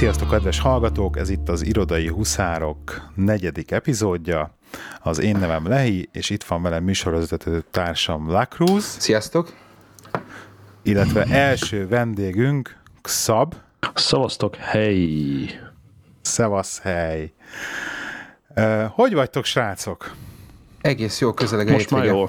Sziasztok, 0.00 0.30
kedves 0.30 0.60
hallgatók! 0.60 1.16
Ez 1.16 1.28
itt 1.28 1.48
az 1.48 1.66
Irodai 1.66 2.08
Huszárok 2.08 3.10
negyedik 3.14 3.70
epizódja. 3.70 4.56
Az 5.02 5.18
én 5.18 5.36
nevem 5.36 5.66
Lehi, 5.68 6.08
és 6.12 6.30
itt 6.30 6.44
van 6.44 6.62
velem 6.62 6.84
műsorvezető 6.84 7.64
társam 7.70 8.30
Lacruz. 8.30 8.84
Sziasztok! 8.84 9.54
Illetve 10.82 11.24
első 11.24 11.88
vendégünk 11.88 12.82
Xab. 13.00 13.54
Szavaztok, 13.94 14.56
hely! 14.56 15.60
Szevasz, 16.20 16.80
hely! 16.80 17.32
Hogy 18.88 19.14
vagytok, 19.14 19.44
srácok? 19.44 20.14
Egész 20.80 21.20
jó, 21.20 21.32
közeleg 21.32 21.70
Most 21.70 21.90
már 21.90 22.04
jó. 22.04 22.28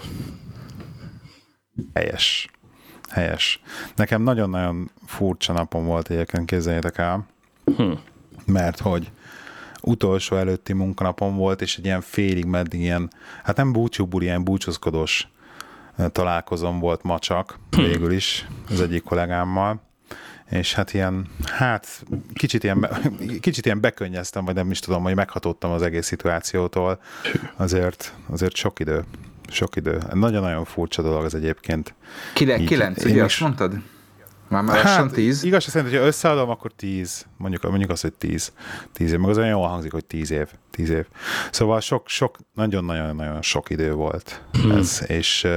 Helyes. 1.94 2.50
Helyes. 3.10 3.62
Nekem 3.96 4.22
nagyon-nagyon 4.22 4.92
furcsa 5.06 5.54
napom 5.54 5.86
volt 5.86 6.10
egyébként, 6.10 6.46
képzeljétek 6.46 6.98
el. 6.98 7.26
Hm. 7.78 7.92
Mert 8.46 8.80
hogy 8.80 9.12
utolsó 9.82 10.36
előtti 10.36 10.74
munkanapom 10.74 11.36
volt, 11.36 11.62
és 11.62 11.78
egy 11.78 11.86
ilyen 11.86 12.02
félig 12.02 12.46
meddig 12.46 12.80
ilyen, 12.80 13.10
hát 13.44 13.58
nem 13.58 13.72
búcsúbuli, 13.72 14.26
ilyen 14.26 14.44
búcsúzkodós 14.44 15.28
találkozom 16.12 16.80
volt 16.80 17.04
ma 17.04 17.20
csak, 17.20 17.60
végül 17.70 18.12
is, 18.12 18.48
az 18.70 18.82
egyik 18.82 19.04
kollégámmal, 19.04 19.82
és 20.50 20.74
hát 20.74 20.94
ilyen, 20.94 21.28
hát 21.46 22.06
kicsit 22.34 22.64
ilyen, 22.64 22.88
kicsit 23.42 23.66
ilyen 23.66 23.82
bekönnyeztem, 23.82 24.46
vagy 24.46 24.56
nem 24.56 24.72
is 24.72 24.80
tudom, 24.80 25.04
hogy 25.04 25.16
meghatottam 25.16 25.72
az 25.72 25.82
egész 25.82 26.06
szituációtól, 26.06 27.02
azért, 27.56 28.14
azért 28.30 28.56
sok 28.56 28.80
idő, 28.80 29.04
sok 29.48 29.76
idő. 29.76 30.02
Nagyon-nagyon 30.14 30.66
furcsa 30.66 31.02
dolog 31.02 31.24
az 31.24 31.36
egyébként. 31.36 31.94
Kile, 32.34 32.58
kilenc, 32.58 33.06
ugye 33.06 33.24
azt 33.24 33.40
mondtad? 33.40 33.74
Már 34.52 34.64
már 34.64 34.84
hát, 34.84 35.12
tíz. 35.12 35.44
Igaz 35.44 35.64
szerint, 35.64 35.92
hogyha 35.92 36.08
összeadom, 36.08 36.50
akkor 36.50 36.72
tíz. 36.72 37.26
Mondjuk, 37.38 37.64
mondjuk 37.64 37.90
azt, 37.90 38.02
hogy 38.02 38.14
tíz. 38.14 38.52
Tíz 38.94 39.12
év. 39.12 39.20
Meg 39.20 39.30
az 39.30 39.38
olyan 39.38 39.50
jól 39.50 39.68
hangzik, 39.68 39.92
hogy 39.92 40.06
tíz 40.06 40.32
év. 40.32 40.48
Tíz 40.72 40.90
év. 40.90 41.06
Szóval 41.52 41.80
sok, 41.80 42.08
sok, 42.08 42.38
nagyon-nagyon-nagyon 42.54 43.42
sok 43.42 43.70
idő 43.70 43.94
volt 43.94 44.44
hmm. 44.52 44.72
ez, 44.72 45.04
és 45.08 45.48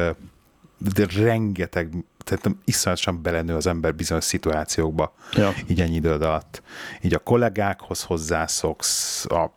de 0.78 1.06
rengeteg, 1.16 1.88
tehát 2.25 2.56
iszonyatosan 2.64 3.22
belenő 3.22 3.55
az 3.55 3.67
ember 3.67 3.94
bizonyos 3.94 4.25
szituációkba, 4.25 5.14
ja. 5.33 5.53
így 5.67 5.80
ennyi 5.80 5.94
idő 5.94 6.11
alatt. 6.12 6.62
Így 7.00 7.14
a 7.14 7.19
kollégákhoz 7.19 8.03
hozzászoksz, 8.03 9.25
a 9.25 9.55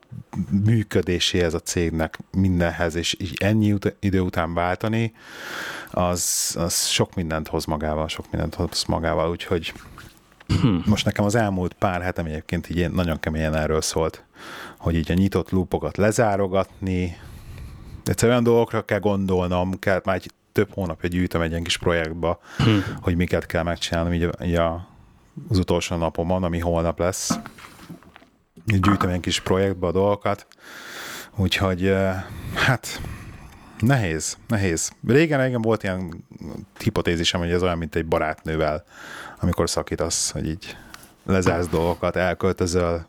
működéséhez 0.66 1.54
a 1.54 1.60
cégnek, 1.60 2.20
mindenhez, 2.32 2.96
és 2.96 3.16
így 3.20 3.34
ennyi 3.40 3.76
idő 4.00 4.20
után 4.20 4.54
váltani, 4.54 5.14
az, 5.92 6.56
az 6.60 6.86
sok 6.86 7.16
mindent 7.16 7.48
hoz 7.48 7.66
magával, 7.66 8.08
sok 8.08 8.26
mindent 8.32 8.56
hoz 8.56 8.84
magával, 8.84 9.30
úgyhogy 9.30 9.74
Hmm. 10.62 10.84
Most 10.86 11.06
nekem 11.06 11.26
az 11.26 11.36
elmúlt 11.36 11.74
pár 11.74 12.02
hetem 12.02 12.26
egyébként 12.26 12.70
így 12.70 12.92
nagyon 12.92 13.20
keményen 13.20 13.56
erről 13.56 13.82
szólt, 13.82 14.24
hogy 14.78 14.96
így 14.96 15.12
a 15.12 15.14
nyitott 15.14 15.50
lúpokat 15.50 15.98
lezárogatni, 15.98 17.18
egyszerűen 18.04 18.38
olyan 18.38 18.54
dolgokra 18.54 18.86
kell 18.86 19.00
gondolnom, 19.00 19.80
kell, 19.80 20.02
már 20.04 20.16
egy 20.16 20.32
több 20.58 20.74
hónapja 20.74 21.10
gyűjtöm 21.10 21.42
egy 21.42 21.50
ilyen 21.50 21.64
kis 21.64 21.78
projektbe, 21.78 22.38
hmm. 22.58 22.84
hogy 23.02 23.16
miket 23.16 23.46
kell 23.46 23.64
megcsinálnom 23.64 24.14
így, 24.14 24.30
így 24.44 24.56
a, 24.56 24.88
az 25.50 25.58
utolsó 25.58 25.96
napomon, 25.96 26.44
ami 26.44 26.60
holnap 26.60 27.00
lesz. 27.00 27.40
Így 28.74 28.80
gyűjtöm 28.80 29.10
egy 29.10 29.20
kis 29.20 29.40
projektbe 29.40 29.88
a 29.88 29.92
dolgokat, 29.92 30.48
úgyhogy 31.36 31.94
hát 32.54 33.02
nehéz, 33.80 34.38
nehéz. 34.48 34.92
Régen, 35.08 35.42
régen 35.44 35.62
volt 35.62 35.84
ilyen 35.84 36.26
hipotézisem, 36.80 37.40
hogy 37.40 37.52
ez 37.52 37.64
olyan, 37.64 37.78
mint 37.78 37.96
egy 37.96 38.06
barátnővel, 38.06 38.84
amikor 39.40 39.70
szakítasz, 39.70 40.32
hogy 40.32 40.48
így 40.48 40.78
lezársz 41.26 41.68
dolgokat, 41.68 42.16
elköltözöl, 42.16 43.06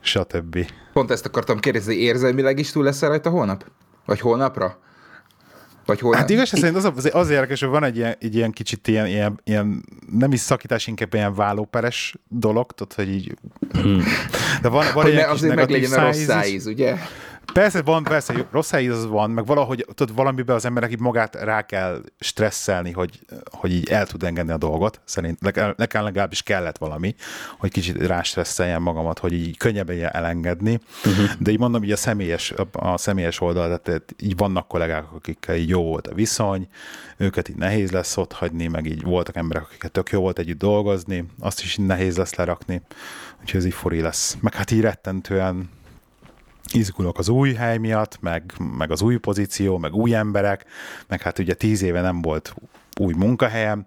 stb. 0.00 0.70
Pont 0.92 1.10
ezt 1.10 1.26
akartam 1.26 1.58
kérdezni, 1.58 1.94
érzelmileg 1.94 2.58
is 2.58 2.70
túl 2.70 2.84
lesz 2.84 3.00
rajta 3.00 3.30
holnap? 3.30 3.64
Vagy 4.04 4.20
holnapra? 4.20 4.82
Vagy 5.86 6.00
hol 6.00 6.14
hát 6.14 6.30
igaz, 6.30 6.48
szerint 6.48 6.76
az, 6.76 6.84
az, 6.96 7.10
az 7.12 7.30
érdekes, 7.30 7.60
hogy 7.60 7.68
van 7.68 7.84
egy 7.84 7.96
ilyen, 7.96 8.14
egy 8.20 8.34
ilyen 8.34 8.50
kicsit 8.50 8.88
ilyen, 8.88 9.06
ilyen, 9.06 9.40
ilyen, 9.44 9.84
nem 10.10 10.32
is 10.32 10.40
szakítás, 10.40 10.86
inkább 10.86 11.14
ilyen 11.14 11.34
vállóperes 11.34 12.14
dolog, 12.28 12.72
tudod, 12.72 12.92
hogy 12.92 13.08
így... 13.08 13.36
Hmm. 13.72 14.02
De 14.62 14.68
van, 14.68 14.86
van 14.94 15.04
hogy 15.04 15.12
ilyen 15.12 15.28
azért 15.28 15.54
meg 15.54 15.70
legyen 15.70 15.92
a 15.92 16.04
rossz 16.04 16.24
szájíz, 16.24 16.66
ugye? 16.66 16.96
Persze 17.52 17.82
van, 17.82 18.02
persze, 18.02 18.46
rossz 18.50 18.72
az 18.72 19.06
van, 19.06 19.30
meg 19.30 19.46
valahogy 19.46 19.86
tudod, 19.94 20.16
valamiben 20.16 20.56
az 20.56 20.64
emberek 20.64 20.90
így 20.90 21.00
magát 21.00 21.34
rá 21.34 21.66
kell 21.66 22.02
stresszelni, 22.18 22.92
hogy, 22.92 23.20
hogy 23.50 23.72
így 23.72 23.88
el 23.88 24.06
tud 24.06 24.22
engedni 24.22 24.52
a 24.52 24.56
dolgot. 24.56 25.00
Szerint 25.04 25.40
nekem 25.76 26.04
legalábbis 26.04 26.42
kellett 26.42 26.78
valami, 26.78 27.14
hogy 27.58 27.70
kicsit 27.70 28.06
rá 28.06 28.22
stresszeljen 28.22 28.82
magamat, 28.82 29.18
hogy 29.18 29.32
így 29.32 29.56
könnyebben 29.56 30.08
elengedni. 30.12 30.80
Uh-huh. 31.04 31.30
De 31.38 31.50
így 31.50 31.58
mondom, 31.58 31.84
így 31.84 31.92
a 31.92 31.96
személyes, 31.96 32.54
a 32.72 32.98
személyes 32.98 33.40
oldal, 33.40 33.78
tehát 33.78 34.14
így 34.22 34.36
vannak 34.36 34.68
kollégák, 34.68 35.12
akikkel 35.12 35.56
így 35.56 35.68
jó 35.68 35.82
volt 35.82 36.06
a 36.06 36.14
viszony, 36.14 36.68
őket 37.16 37.48
így 37.48 37.56
nehéz 37.56 37.90
lesz 37.90 38.16
ott 38.16 38.32
hagyni, 38.32 38.66
meg 38.66 38.86
így 38.86 39.02
voltak 39.02 39.36
emberek, 39.36 39.62
akikkel 39.62 39.90
tök 39.90 40.10
jó 40.10 40.20
volt 40.20 40.38
együtt 40.38 40.58
dolgozni, 40.58 41.24
azt 41.38 41.62
is 41.62 41.78
így 41.78 41.86
nehéz 41.86 42.16
lesz 42.16 42.34
lerakni, 42.34 42.82
úgyhogy 43.40 43.60
ez 43.60 43.66
így 43.66 43.74
fori 43.74 44.00
lesz. 44.00 44.36
Meg 44.40 44.54
hát 44.54 44.70
így 44.70 44.80
rettentően 44.80 45.70
izgulok 46.72 47.18
az 47.18 47.28
új 47.28 47.52
hely 47.52 47.78
miatt, 47.78 48.18
meg, 48.20 48.52
meg 48.76 48.90
az 48.90 49.02
új 49.02 49.16
pozíció, 49.16 49.78
meg 49.78 49.94
új 49.94 50.14
emberek, 50.14 50.64
meg 51.08 51.22
hát 51.22 51.38
ugye 51.38 51.54
tíz 51.54 51.82
éve 51.82 52.00
nem 52.00 52.22
volt 52.22 52.54
új 53.00 53.14
munkahelyem, 53.16 53.86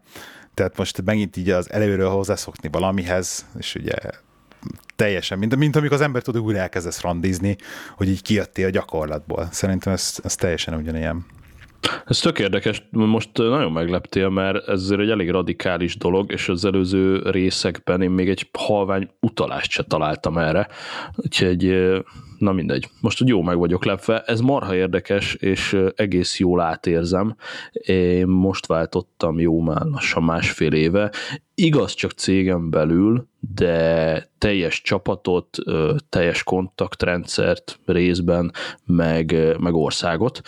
tehát 0.53 0.77
most 0.77 1.01
megint 1.05 1.37
így 1.37 1.49
az 1.49 1.71
előről 1.71 2.09
hozzászokni 2.09 2.69
valamihez, 2.71 3.45
és 3.57 3.75
ugye 3.75 3.95
teljesen, 4.95 5.37
mint, 5.37 5.55
mint 5.55 5.75
amikor 5.75 5.95
az 5.95 6.01
ember 6.01 6.21
tud 6.21 6.37
újra 6.37 6.59
elkezdesz 6.59 7.01
randizni, 7.01 7.55
hogy 7.95 8.09
így 8.09 8.21
kijöttél 8.21 8.65
a 8.65 8.69
gyakorlatból. 8.69 9.47
Szerintem 9.51 9.93
ez, 9.93 10.19
ez 10.23 10.35
teljesen 10.35 10.73
ugyanilyen. 10.73 11.25
Ez 12.05 12.19
tök 12.19 12.39
érdekes, 12.39 12.87
most 12.91 13.29
nagyon 13.33 13.71
megleptél, 13.71 14.29
mert 14.29 14.67
ez 14.67 14.81
azért 14.81 14.99
egy 14.99 15.09
elég 15.09 15.29
radikális 15.29 15.97
dolog, 15.97 16.31
és 16.31 16.49
az 16.49 16.65
előző 16.65 17.29
részekben 17.29 18.01
én 18.01 18.09
még 18.09 18.29
egy 18.29 18.49
halvány 18.57 19.09
utalást 19.19 19.71
se 19.71 19.83
találtam 19.83 20.37
erre, 20.37 20.67
úgyhogy 21.15 21.63
na 22.37 22.51
mindegy, 22.51 22.89
most 23.01 23.17
hogy 23.17 23.27
jó 23.27 23.41
meg 23.41 23.57
vagyok 23.57 23.85
lepve, 23.85 24.21
ez 24.21 24.39
marha 24.39 24.75
érdekes, 24.75 25.33
és 25.33 25.77
egész 25.95 26.39
jól 26.39 26.61
átérzem. 26.61 27.35
Én 27.71 28.27
most 28.27 28.65
váltottam 28.65 29.39
jó 29.39 29.61
már 29.61 29.85
lassan 29.85 30.23
másfél 30.23 30.73
éve, 30.73 31.11
igaz 31.55 31.93
csak 31.93 32.11
cégem 32.11 32.69
belül, 32.69 33.27
de 33.39 34.29
teljes 34.37 34.81
csapatot, 34.81 35.57
teljes 36.09 36.43
kontaktrendszert 36.43 37.79
részben, 37.85 38.51
meg, 38.85 39.55
meg 39.59 39.73
országot, 39.73 40.41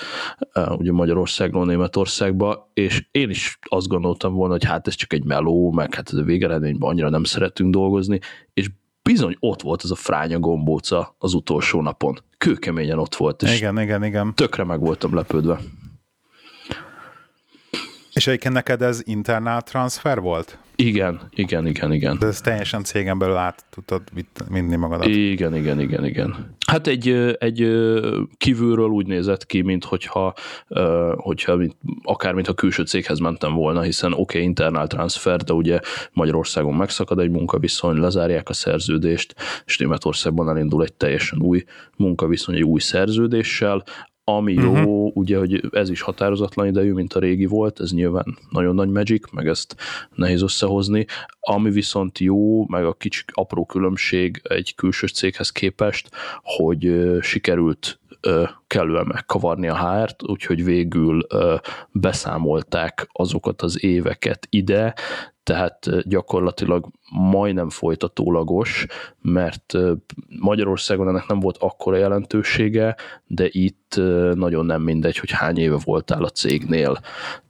ugye 0.77 0.91
Magyarországról 0.91 1.65
Németországba, 1.65 2.69
és 2.73 3.07
én 3.11 3.29
is 3.29 3.59
azt 3.61 3.87
gondoltam 3.87 4.33
volna, 4.33 4.53
hogy 4.53 4.65
hát 4.65 4.87
ez 4.87 4.93
csak 4.93 5.13
egy 5.13 5.23
meló, 5.23 5.71
meg 5.71 5.95
hát 5.95 6.09
ez 6.11 6.17
a 6.17 6.23
végeredményben 6.23 6.89
annyira 6.89 7.09
nem 7.09 7.23
szeretünk 7.23 7.73
dolgozni, 7.73 8.19
és 8.53 8.69
bizony 9.11 9.35
ott 9.39 9.61
volt 9.61 9.83
ez 9.83 9.91
a 9.91 9.95
fránya 9.95 10.39
gombóca 10.39 11.15
az 11.17 11.33
utolsó 11.33 11.81
napon. 11.81 12.19
Kőkeményen 12.37 12.99
ott 12.99 13.15
volt. 13.15 13.41
És 13.41 13.57
igen, 13.57 13.79
igen, 13.79 14.03
igen. 14.03 14.35
Tökre 14.35 14.63
meg 14.63 14.79
voltam 14.79 15.15
lepődve. 15.15 15.59
És 18.13 18.27
egyébként 18.27 18.53
neked 18.53 18.81
ez 18.81 19.01
internál 19.03 19.61
transfer 19.61 20.19
volt? 20.19 20.57
Igen, 20.83 21.19
igen, 21.35 21.67
igen, 21.67 21.93
igen. 21.93 22.17
De 22.19 22.25
ez 22.25 22.41
teljesen 22.41 22.83
cégen 22.83 23.17
belül 23.17 23.35
át 23.35 23.65
tudtad 23.69 24.01
vinni 24.49 24.75
magadat. 24.75 25.07
Igen, 25.07 25.55
igen, 25.55 25.79
igen, 25.79 26.05
igen. 26.05 26.55
Hát 26.67 26.87
egy, 26.87 27.09
egy 27.39 27.71
kívülről 28.37 28.87
úgy 28.87 29.07
nézett 29.07 29.45
ki, 29.45 29.61
mint 29.61 29.85
hogyha, 29.85 30.33
hogyha 31.15 31.55
mint, 31.55 31.75
akár 32.03 32.33
mintha 32.33 32.53
külső 32.53 32.83
céghez 32.83 33.19
mentem 33.19 33.53
volna, 33.53 33.81
hiszen 33.81 34.11
oké, 34.11 34.21
okay, 34.21 34.43
internál 34.43 34.87
transfer, 34.87 35.41
de 35.43 35.53
ugye 35.53 35.79
Magyarországon 36.13 36.73
megszakad 36.73 37.19
egy 37.19 37.29
munkaviszony, 37.29 37.97
lezárják 37.97 38.49
a 38.49 38.53
szerződést, 38.53 39.35
és 39.65 39.77
Németországban 39.77 40.49
elindul 40.49 40.83
egy 40.83 40.93
teljesen 40.93 41.41
új 41.41 41.63
munkaviszony, 41.97 42.55
egy 42.55 42.63
új 42.63 42.79
szerződéssel, 42.79 43.83
ami 44.35 44.53
jó, 44.53 44.71
uh-huh. 44.71 45.15
ugye, 45.17 45.37
hogy 45.37 45.69
ez 45.71 45.89
is 45.89 46.01
határozatlan 46.01 46.67
idejű, 46.67 46.93
mint 46.93 47.13
a 47.13 47.19
régi 47.19 47.45
volt, 47.45 47.79
ez 47.79 47.91
nyilván 47.91 48.37
nagyon 48.49 48.75
nagy 48.75 48.89
magic, 48.89 49.31
meg 49.31 49.47
ezt 49.47 49.75
nehéz 50.15 50.41
összehozni. 50.41 51.05
Ami 51.39 51.69
viszont 51.69 52.19
jó, 52.19 52.67
meg 52.67 52.85
a 52.85 52.93
kicsi 52.93 53.23
apró 53.33 53.65
különbség 53.65 54.41
egy 54.43 54.75
külső 54.75 55.07
céghez 55.07 55.51
képest, 55.51 56.09
hogy 56.43 57.09
sikerült 57.21 57.99
kellően 58.67 59.05
megkavarni 59.07 59.67
a 59.67 60.01
HR-t, 60.01 60.23
úgyhogy 60.23 60.63
végül 60.63 61.27
beszámolták 61.91 63.07
azokat 63.11 63.61
az 63.61 63.83
éveket 63.83 64.47
ide, 64.49 64.95
tehát 65.49 66.07
gyakorlatilag 66.07 66.89
majdnem 67.11 67.69
folytatólagos, 67.69 68.85
mert 69.21 69.73
Magyarországon 70.39 71.07
ennek 71.07 71.27
nem 71.27 71.39
volt 71.39 71.57
akkora 71.59 71.97
jelentősége, 71.97 72.95
de 73.27 73.47
itt 73.51 73.95
nagyon 74.33 74.65
nem 74.65 74.81
mindegy, 74.81 75.17
hogy 75.17 75.31
hány 75.31 75.57
éve 75.57 75.77
voltál 75.83 76.23
a 76.23 76.29
cégnél. 76.29 76.99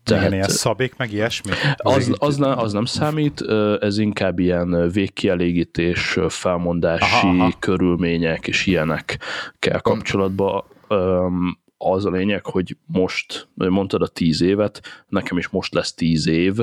Tehát, 0.03 0.23
Igen, 0.23 0.33
ilyen 0.33 0.47
szabék, 0.47 0.97
meg 0.97 1.11
ilyesmi? 1.11 1.51
Az, 1.75 2.11
az, 2.17 2.39
az 2.41 2.73
nem 2.73 2.85
számít, 2.85 3.41
ez 3.79 3.97
inkább 3.97 4.39
ilyen 4.39 4.89
végkielégítés, 4.89 6.19
felmondási 6.27 7.27
aha, 7.27 7.27
aha. 7.27 7.53
körülmények 7.59 8.47
és 8.47 8.65
ilyenek 8.65 9.19
kell 9.59 9.79
kapcsolatban 9.79 10.63
az 11.81 12.05
a 12.05 12.09
lényeg, 12.09 12.45
hogy 12.45 12.77
most, 12.85 13.47
mondtad 13.53 14.01
a 14.01 14.07
tíz 14.07 14.41
évet, 14.41 14.81
nekem 15.07 15.37
is 15.37 15.47
most 15.47 15.73
lesz 15.73 15.93
tíz 15.93 16.27
év, 16.27 16.57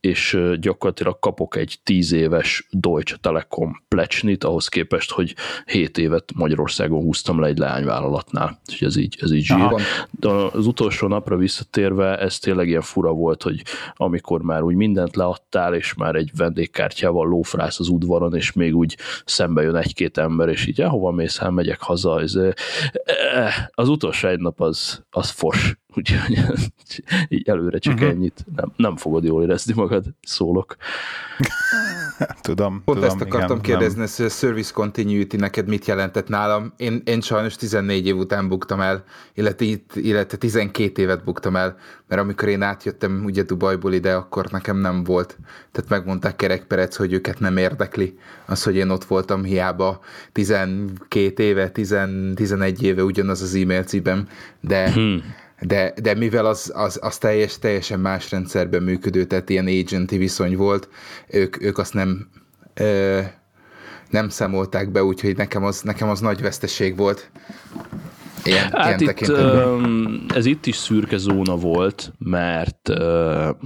és 0.00 0.38
gyakorlatilag 0.60 1.18
kapok 1.18 1.56
egy 1.56 1.78
tíz 1.82 2.12
éves 2.12 2.66
Deutsche 2.70 3.16
Telekom 3.16 3.82
plecsnit, 3.88 4.44
ahhoz 4.44 4.68
képest, 4.68 5.10
hogy 5.10 5.34
7 5.66 5.98
évet 5.98 6.32
Magyarországon 6.34 7.02
húztam 7.02 7.40
le 7.40 7.46
egy 7.46 7.58
leányvállalatnál. 7.58 8.60
Úgyhogy 8.68 8.88
ez 8.88 8.96
így, 8.96 9.16
ez 9.20 9.32
így 9.32 9.44
zsír. 9.44 9.68
De 10.10 10.28
az 10.28 10.66
utolsó 10.66 11.06
napra 11.06 11.36
visszatérve, 11.36 12.18
ez 12.18 12.38
tényleg 12.38 12.68
ilyen 12.68 12.80
fura 12.80 13.12
volt, 13.12 13.42
hogy 13.42 13.62
amikor 13.94 14.42
már 14.42 14.62
úgy 14.62 14.74
mindent 14.74 15.16
leadtál, 15.16 15.74
és 15.74 15.94
már 15.94 16.14
egy 16.14 16.30
vendégkártyával 16.36 17.28
lófrász 17.28 17.80
az 17.80 17.88
udvaron, 17.88 18.34
és 18.34 18.52
még 18.52 18.76
úgy 18.76 18.96
szembe 19.24 19.62
jön 19.62 19.76
egy-két 19.76 20.18
ember, 20.18 20.48
és 20.48 20.66
így, 20.66 20.82
hova 20.82 21.10
mész, 21.10 21.38
el, 21.38 21.50
megyek 21.50 21.80
haza. 21.80 22.20
Ez, 22.20 22.38
az 23.70 23.88
utolsó 23.88 24.28
egy 24.28 24.38
nap 24.38 24.59
az, 24.60 25.04
az 25.10 25.30
fos 25.30 25.76
úgyhogy 25.94 26.38
így 27.28 27.48
előre 27.48 27.78
csak 27.78 27.94
uh-huh. 27.94 28.08
ennyit. 28.08 28.44
Nem, 28.56 28.72
nem 28.76 28.96
fogod 28.96 29.24
jól 29.24 29.42
érezni 29.42 29.72
magad, 29.76 30.04
szólok. 30.22 30.76
tudom, 32.40 32.82
Pont 32.84 32.98
tudom, 32.98 33.14
ezt 33.14 33.20
akartam 33.20 33.58
igen, 33.58 33.60
kérdezni, 33.60 33.98
nem. 33.98 34.08
hogy 34.16 34.24
a 34.24 34.28
service 34.28 34.72
continuity 34.72 35.36
neked 35.36 35.68
mit 35.68 35.86
jelentett 35.86 36.28
nálam. 36.28 36.72
Én, 36.76 37.02
én 37.04 37.20
sajnos 37.20 37.56
14 37.56 38.06
év 38.06 38.16
után 38.16 38.48
buktam 38.48 38.80
el, 38.80 39.04
illetve, 39.34 39.66
illetve 39.94 40.36
12 40.36 41.02
évet 41.02 41.24
buktam 41.24 41.56
el, 41.56 41.76
mert 42.08 42.22
amikor 42.22 42.48
én 42.48 42.62
átjöttem 42.62 43.22
ugye 43.24 43.42
Dubajból 43.42 43.92
ide, 43.92 44.14
akkor 44.14 44.46
nekem 44.50 44.76
nem 44.76 45.04
volt. 45.04 45.38
Tehát 45.72 45.90
megmondták 45.90 46.36
kerekperec, 46.36 46.96
hogy 46.96 47.12
őket 47.12 47.40
nem 47.40 47.56
érdekli 47.56 48.18
az, 48.46 48.62
hogy 48.62 48.76
én 48.76 48.90
ott 48.90 49.04
voltam 49.04 49.44
hiába 49.44 50.00
12 50.32 51.42
éve, 51.42 51.70
10, 51.70 51.96
11 52.34 52.82
éve 52.82 53.02
ugyanaz 53.02 53.42
az 53.42 53.54
e-mail 53.54 53.82
címem, 53.82 54.28
de 54.60 54.92
hmm 54.92 55.22
de, 55.60 55.94
de 56.02 56.14
mivel 56.14 56.46
az, 56.46 56.72
az, 56.74 56.98
az 57.02 57.18
teljes, 57.18 57.58
teljesen 57.58 58.00
más 58.00 58.30
rendszerben 58.30 58.82
működő, 58.82 59.24
tehát 59.24 59.48
ilyen 59.48 59.66
agenti 59.66 60.16
viszony 60.16 60.56
volt, 60.56 60.88
ők, 61.28 61.62
ők 61.62 61.78
azt 61.78 61.94
nem, 61.94 62.28
ö, 62.74 63.20
nem 64.10 64.28
számolták 64.28 64.90
be, 64.90 65.04
úgyhogy 65.04 65.36
nekem 65.36 65.64
az, 65.64 65.80
nekem 65.82 66.08
az 66.08 66.20
nagy 66.20 66.40
veszteség 66.40 66.96
volt. 66.96 67.30
Ilyen, 68.44 68.70
hát 68.72 69.00
ilyen 69.00 69.14
itt, 69.18 70.32
ez 70.34 70.46
itt 70.46 70.66
is 70.66 70.76
szürke 70.76 71.16
zóna 71.16 71.56
volt, 71.56 72.12
mert 72.18 72.88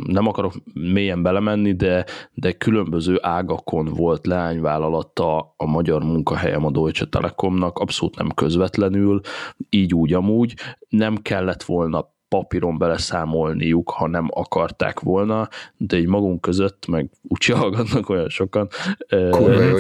nem 0.07 0.27
akarok 0.27 0.53
mélyen 0.75 1.23
belemenni, 1.23 1.73
de, 1.73 2.05
de 2.33 2.53
különböző 2.53 3.19
ágakon 3.21 3.85
volt 3.85 4.27
leányvállalata 4.27 5.55
a 5.57 5.67
magyar 5.67 6.03
munkahelyem 6.03 6.65
a 6.65 6.71
Deutsche 6.71 7.07
Telekomnak, 7.07 7.79
abszolút 7.79 8.17
nem 8.17 8.29
közvetlenül, 8.35 9.21
így 9.69 9.95
úgy 9.95 10.13
amúgy, 10.13 10.55
nem 10.89 11.17
kellett 11.17 11.63
volna 11.63 12.13
papíron 12.29 12.79
beleszámolniuk, 12.79 13.91
ha 13.91 14.07
nem 14.07 14.29
akarták 14.31 15.01
volna, 15.01 15.49
de 15.77 15.99
így 15.99 16.07
magunk 16.07 16.41
között, 16.41 16.87
meg 16.87 17.11
úgy 17.23 17.45
hallgatnak 17.61 18.09
olyan 18.09 18.29
sokan. 18.29 18.69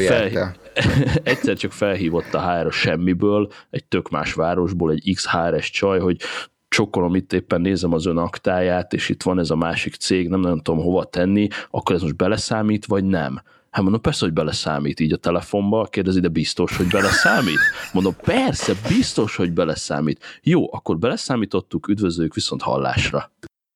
fel, 0.07 0.55
egyszer 1.23 1.57
csak 1.57 1.73
felhívott 1.73 2.35
a 2.35 2.51
HR 2.51 2.73
semmiből, 2.73 3.53
egy 3.71 3.85
tök 3.85 4.11
más 4.11 4.35
városból, 4.35 4.91
egy 4.91 5.13
XHRS 5.15 5.71
csaj, 5.71 5.99
hogy 5.99 6.21
csokkolom 6.69 7.15
itt 7.15 7.33
éppen 7.33 7.61
nézem 7.61 7.93
az 7.93 8.07
ön 8.07 8.17
aktáját, 8.17 8.93
és 8.93 9.09
itt 9.09 9.23
van 9.23 9.39
ez 9.39 9.51
a 9.51 9.57
másik 9.57 9.95
cég, 9.95 10.29
nem 10.29 10.41
nagyon 10.41 10.63
tudom 10.63 10.81
hova 10.81 11.05
tenni, 11.05 11.49
akkor 11.71 11.95
ez 11.95 12.03
most 12.03 12.17
beleszámít, 12.17 12.87
vagy 12.87 13.05
nem? 13.05 13.43
Hát 13.71 13.83
mondom, 13.83 14.01
persze, 14.01 14.25
hogy 14.25 14.35
beleszámít 14.35 15.01
így 15.01 15.13
a 15.13 15.17
telefonba, 15.17 15.85
kérdezi, 15.85 16.21
de 16.21 16.29
biztos, 16.29 16.77
hogy 16.77 16.89
beleszámít? 16.89 17.59
Mondom, 17.93 18.17
persze, 18.23 18.73
biztos, 18.89 19.37
hogy 19.37 19.53
beleszámít. 19.53 20.41
Jó, 20.43 20.75
akkor 20.75 20.99
beleszámítottuk, 20.99 21.89
üdvözlők 21.89 22.35
viszont 22.35 22.63
hallásra. 22.63 23.31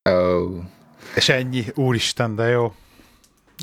Oh. 0.09 0.63
És 1.15 1.29
ennyi, 1.29 1.63
úristen, 1.75 2.35
de 2.35 2.47
jó. 2.47 2.73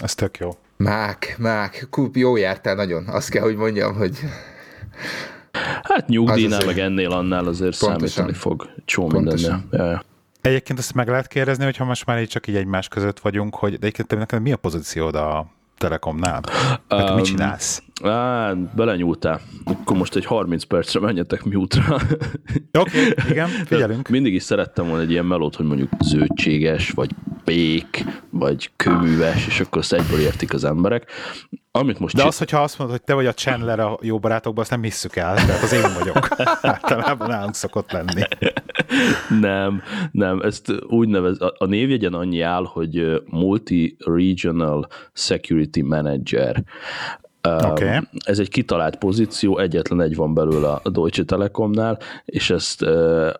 Ez 0.00 0.14
tök 0.14 0.38
jó. 0.38 0.56
Mák, 0.76 1.37
mák, 1.38 1.87
Kup, 1.90 2.17
jó 2.17 2.37
jártál 2.37 2.75
nagyon. 2.75 3.06
Azt 3.08 3.31
kell, 3.31 3.43
hogy 3.43 3.56
mondjam, 3.56 3.94
hogy... 3.94 4.19
Hát 5.82 6.08
nyugdíjnál, 6.08 6.58
az 6.61 6.67
meg 6.67 6.78
ennél 6.78 7.11
annál 7.11 7.46
azért 7.46 7.78
pontosan. 7.78 8.08
számítani 8.08 8.38
fog 8.38 8.69
csó. 8.84 9.08
Ja, 9.37 9.64
ja. 9.70 10.02
Egyébként 10.40 10.78
ezt 10.78 10.94
meg 10.94 11.08
lehet 11.08 11.26
kérdezni, 11.26 11.64
hogyha 11.64 11.84
most 11.84 12.06
már 12.06 12.20
így 12.20 12.28
csak 12.28 12.46
így 12.46 12.56
egymás 12.56 12.88
között 12.88 13.19
vagyunk, 13.19 13.55
hogy 13.55 13.70
de 13.70 13.87
egyébként 13.87 14.19
neked 14.20 14.43
mi 14.43 14.52
a 14.52 14.56
pozíciód 14.56 15.14
a 15.14 15.46
Telekomnál? 15.78 16.43
Um, 16.90 17.14
mit 17.14 17.25
csinálsz? 17.25 17.82
Á, 18.05 18.52
belenyúltál. 18.76 19.40
Akkor 19.64 19.96
most 19.96 20.17
egy 20.17 20.25
30 20.25 20.64
percre 20.64 21.00
menjetek 21.00 21.44
miútra. 21.44 21.94
Oké, 22.78 23.08
okay, 23.08 23.12
igen, 23.31 23.49
figyelünk. 23.49 24.08
Mindig 24.08 24.34
is 24.34 24.43
szerettem 24.43 24.87
volna 24.87 25.02
egy 25.02 25.11
ilyen 25.11 25.25
melót, 25.25 25.56
hogy 25.56 25.67
mondjuk 25.67 25.90
zöldséges, 26.00 26.90
vagy 26.90 27.11
pék, 27.44 28.05
vagy 28.31 28.70
kőműves, 28.76 29.46
és 29.46 29.61
akkor 29.61 29.78
azt 29.78 29.93
egyből 29.93 30.20
értik 30.20 30.52
az 30.52 30.64
emberek. 30.64 31.11
Amit 31.78 31.99
most 31.99 32.17
De 32.17 32.25
az, 32.25 32.38
hogyha 32.38 32.62
azt 32.62 32.78
mondod, 32.78 32.96
hogy 32.96 33.06
te 33.06 33.14
vagy 33.14 33.26
a 33.26 33.32
Chandler 33.32 33.81
a 33.81 33.99
jó 34.00 34.19
barátokban, 34.19 34.62
azt 34.62 34.70
nem 34.70 34.82
hisszük 34.82 35.17
el, 35.17 35.34
tehát 35.34 35.62
az 35.62 35.73
én 35.73 35.94
vagyok. 35.99 36.28
Általában 36.62 37.28
nálunk 37.28 37.55
szokott 37.55 37.93
lenni. 37.93 38.23
nem, 39.40 39.82
nem, 40.11 40.40
ezt 40.40 40.73
úgy 40.88 41.08
nevez, 41.08 41.40
a, 41.40 41.55
a 41.58 41.67
névjegyen 41.67 42.14
annyi 42.14 42.40
áll, 42.40 42.64
hogy 42.64 43.23
Multi-Regional 43.26 44.87
Security 45.12 45.82
Manager. 45.82 46.64
Okay. 47.46 47.99
Ez 48.25 48.38
egy 48.38 48.49
kitalált 48.49 48.96
pozíció, 48.96 49.58
egyetlen 49.58 50.00
egy 50.00 50.17
van 50.17 50.34
belőle 50.34 50.69
a 50.82 50.90
Deutsche 50.90 51.25
Telekomnál, 51.25 51.99
és 52.25 52.50
ezt 52.50 52.82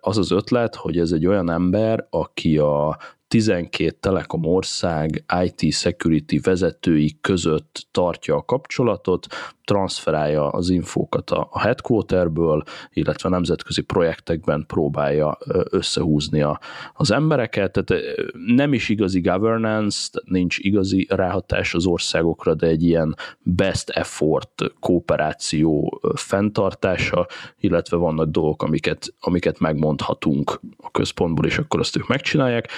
az 0.00 0.19
az 0.19 0.31
ötlet, 0.31 0.75
hogy 0.75 0.99
ez 0.99 1.12
egy 1.12 1.27
olyan 1.27 1.50
ember, 1.50 2.06
aki 2.11 2.59
a 2.59 2.99
12 3.28 3.90
Telekom 4.00 4.44
ország 4.44 5.25
IT 5.44 5.73
security 5.73 6.40
vezetői 6.43 7.19
között 7.20 7.87
tartja 7.90 8.34
a 8.37 8.44
kapcsolatot, 8.44 9.26
transferálja 9.67 10.49
az 10.49 10.69
infókat 10.69 11.31
a 11.31 11.59
headquarterből, 11.59 12.63
illetve 12.93 13.29
nemzetközi 13.29 13.83
projektekben 13.83 14.65
próbálja 14.67 15.39
összehúzni 15.71 16.43
a, 16.43 16.61
az 16.95 17.11
embereket, 17.11 17.73
tehát 17.73 18.05
nem 18.47 18.73
is 18.73 18.89
igazi 18.89 19.21
governance, 19.21 20.09
nincs 20.25 20.59
igazi 20.59 21.07
ráhatás 21.11 21.75
az 21.75 21.87
országokra, 21.87 22.55
de 22.55 22.67
egy 22.67 22.82
ilyen 22.82 23.17
best 23.43 23.91
effort 23.91 24.63
kooperáció 24.81 26.01
fenntartása, 26.15 27.27
illetve 27.61 27.96
vannak 27.96 28.31
dolgok, 28.31 28.63
amiket, 28.63 29.15
amiket 29.20 29.58
megmondhatunk 29.58 30.61
a 30.77 30.91
központból, 30.91 31.46
és 31.46 31.58
akkor 31.58 31.81
azt 31.81 31.96
ők 31.96 32.08
megcsinálják 32.08 32.69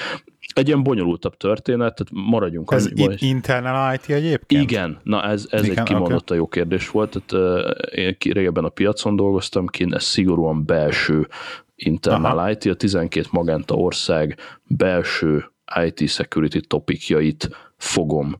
egy 0.58 0.66
ilyen 0.66 0.82
bonyolultabb 0.82 1.36
történet, 1.36 1.94
tehát 1.94 2.26
maradjunk. 2.28 2.72
Ez 2.72 2.86
annyi, 2.86 3.06
vagy... 3.06 3.22
internal 3.22 3.94
IT 3.94 4.10
egyébként? 4.10 4.62
Igen, 4.62 4.98
na 5.02 5.22
ez, 5.24 5.46
ez 5.50 5.64
Igen, 5.64 5.78
egy 5.78 5.84
kimondott 5.84 6.22
okay. 6.22 6.36
jó 6.36 6.46
kérdés 6.46 6.90
volt, 6.90 7.22
tehát 7.26 7.64
uh, 7.92 7.98
én 7.98 8.16
régebben 8.32 8.64
a 8.64 8.68
piacon 8.68 9.16
dolgoztam 9.16 9.66
kint, 9.66 9.94
ez 9.94 10.04
szigorúan 10.04 10.64
belső 10.64 11.28
internal 11.74 12.38
Aha. 12.38 12.50
IT, 12.50 12.64
a 12.64 12.74
12 12.74 13.26
magenta 13.30 13.74
ország 13.74 14.38
belső 14.62 15.52
IT 15.84 16.08
security 16.08 16.58
topikjait 16.58 17.48
fogom 17.76 18.38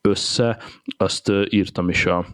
össze. 0.00 0.58
Azt 0.96 1.32
írtam 1.48 1.88
is 1.88 2.06
a 2.06 2.26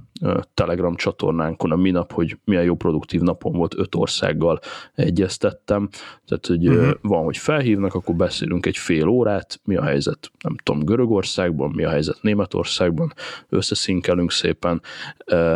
Telegram 0.55 0.95
csatornánkon 0.95 1.73
a 1.73 1.77
minap, 1.77 2.13
hogy 2.13 2.39
milyen 2.45 2.65
jó 2.65 2.75
produktív 2.75 3.21
napon 3.21 3.53
volt, 3.53 3.79
öt 3.79 3.95
országgal 3.95 4.61
egyeztettem, 4.95 5.89
tehát 6.27 6.47
hogy 6.47 6.69
uh-huh. 6.69 6.95
van, 7.01 7.25
hogy 7.25 7.37
felhívnak, 7.37 7.95
akkor 7.95 8.15
beszélünk 8.15 8.67
egy 8.67 8.77
fél 8.77 9.07
órát, 9.07 9.61
mi 9.65 9.77
a 9.77 9.83
helyzet, 9.83 10.31
nem 10.41 10.57
tudom, 10.63 10.85
Görögországban, 10.85 11.71
mi 11.71 11.85
a 11.85 11.91
helyzet 11.91 12.19
Németországban, 12.21 13.13
összeszinkelünk 13.49 14.33
szépen, 14.33 14.83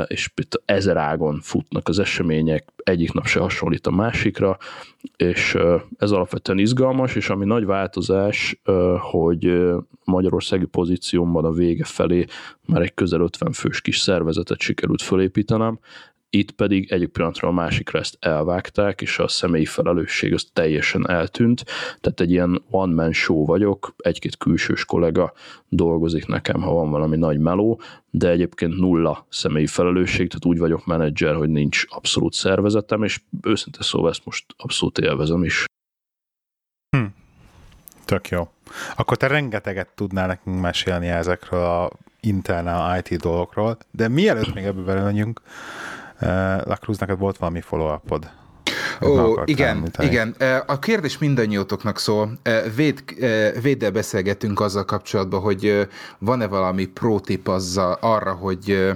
és 0.06 0.30
itt 0.36 0.62
ezer 0.64 0.96
ágon 0.96 1.40
futnak 1.40 1.88
az 1.88 1.98
események, 1.98 2.68
egyik 2.76 3.12
nap 3.12 3.26
se 3.26 3.40
hasonlít 3.40 3.86
a 3.86 3.90
másikra, 3.90 4.58
és 5.16 5.56
ez 5.98 6.10
alapvetően 6.10 6.58
izgalmas, 6.58 7.14
és 7.14 7.28
ami 7.30 7.44
nagy 7.44 7.64
változás, 7.64 8.60
hogy 8.98 9.70
magyarországi 10.04 10.64
pozíciómban 10.64 11.44
a 11.44 11.52
vége 11.52 11.84
felé 11.84 12.24
már 12.66 12.82
egy 12.82 12.94
közel 12.94 13.20
50 13.20 13.52
fős 13.52 13.80
kis 13.80 13.98
szervezetet 13.98 14.60
sikerült 14.60 15.02
fölépítenem, 15.02 15.78
itt 16.30 16.50
pedig 16.50 16.92
egyik 16.92 17.08
pillanatról 17.08 17.50
a 17.50 17.54
másikra 17.54 17.98
ezt 17.98 18.16
elvágták, 18.20 19.00
és 19.00 19.18
a 19.18 19.28
személyi 19.28 19.64
felelősség 19.64 20.32
az 20.32 20.48
teljesen 20.52 21.08
eltűnt, 21.08 21.64
tehát 22.00 22.20
egy 22.20 22.30
ilyen 22.30 22.62
one-man 22.70 23.12
show 23.12 23.44
vagyok, 23.44 23.94
egy-két 23.96 24.36
külsős 24.36 24.84
kollega 24.84 25.32
dolgozik 25.68 26.26
nekem, 26.26 26.60
ha 26.60 26.72
van 26.72 26.90
valami 26.90 27.16
nagy 27.16 27.38
meló, 27.38 27.80
de 28.10 28.28
egyébként 28.28 28.76
nulla 28.76 29.26
személyi 29.28 29.66
felelősség, 29.66 30.28
tehát 30.28 30.44
úgy 30.44 30.58
vagyok 30.58 30.86
menedzser, 30.86 31.34
hogy 31.34 31.48
nincs 31.48 31.84
abszolút 31.88 32.32
szervezetem, 32.32 33.02
és 33.02 33.20
őszintén 33.42 33.82
szóval 33.82 34.10
ezt 34.10 34.24
most 34.24 34.44
abszolút 34.56 34.98
élvezem 34.98 35.44
is. 35.44 35.64
Hm. 36.96 37.04
Tök 38.04 38.28
jó. 38.28 38.48
Akkor 38.96 39.16
te 39.16 39.26
rengeteget 39.26 39.88
tudnál 39.94 40.26
nekünk 40.26 40.60
mesélni 40.60 41.08
ezekről 41.08 41.64
a 41.64 41.90
internal 42.20 42.98
IT 42.98 43.20
dolgokról, 43.20 43.78
de 43.90 44.08
mielőtt 44.08 44.54
még 44.54 44.64
ebből 44.64 45.12
uh, 45.12 45.38
Lacruz, 46.64 46.98
neked 46.98 47.18
volt 47.18 47.38
valami 47.38 47.60
follow-upod? 47.60 48.30
Ó, 49.02 49.42
igen, 49.44 49.76
említeni. 49.76 50.08
igen. 50.08 50.34
A 50.66 50.78
kérdés 50.78 51.18
mindannyiótoknak 51.18 51.98
szól. 51.98 52.38
Véd, 52.74 53.02
véddel 53.62 53.90
beszélgetünk 53.90 54.60
azzal 54.60 54.84
kapcsolatban, 54.84 55.40
hogy 55.40 55.88
van-e 56.18 56.46
valami 56.46 56.84
prótip 56.84 57.48
azzal, 57.48 57.98
arra, 58.00 58.32
hogy 58.32 58.92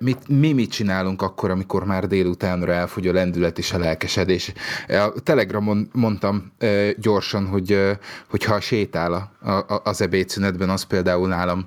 mit, 0.00 0.28
mi 0.28 0.52
mit 0.52 0.70
csinálunk 0.70 1.22
akkor, 1.22 1.50
amikor 1.50 1.84
már 1.84 2.06
délutánra 2.06 2.72
elfogy 2.72 3.06
a 3.06 3.12
lendület 3.12 3.58
és 3.58 3.72
a 3.72 3.78
lelkesedés. 3.78 4.52
E, 4.86 5.04
a 5.04 5.12
Telegramon 5.22 5.88
mondtam 5.92 6.52
e, 6.58 6.92
gyorsan, 6.92 7.46
hogy, 7.46 7.96
hogy 8.30 8.44
ha 8.44 8.60
sétál 8.60 9.12
a, 9.40 9.50
a, 9.50 9.80
az 9.84 10.00
ebédszünetben, 10.00 10.70
az 10.70 10.82
például 10.82 11.28
nálam, 11.28 11.66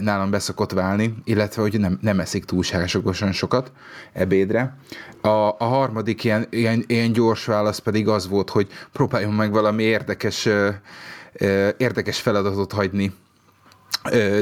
nálam 0.00 0.30
beszokott 0.30 0.72
válni, 0.72 1.14
illetve 1.24 1.62
hogy 1.62 1.80
nem, 1.80 1.98
nem 2.00 2.20
eszik 2.20 2.44
túlságosan 2.44 3.32
sokat 3.32 3.72
ebédre. 4.12 4.76
A, 5.20 5.28
a 5.58 5.64
harmadik 5.64 6.24
ilyen, 6.24 6.46
ilyen, 6.50 6.84
ilyen 6.86 7.12
gyors 7.12 7.44
válasz 7.44 7.78
pedig 7.78 8.08
az 8.08 8.28
volt, 8.28 8.50
hogy 8.50 8.68
próbáljon 8.92 9.32
meg 9.32 9.50
valami 9.50 9.82
érdekes, 9.82 10.48
érdekes 11.76 12.20
feladatot 12.20 12.72
hagyni 12.72 13.12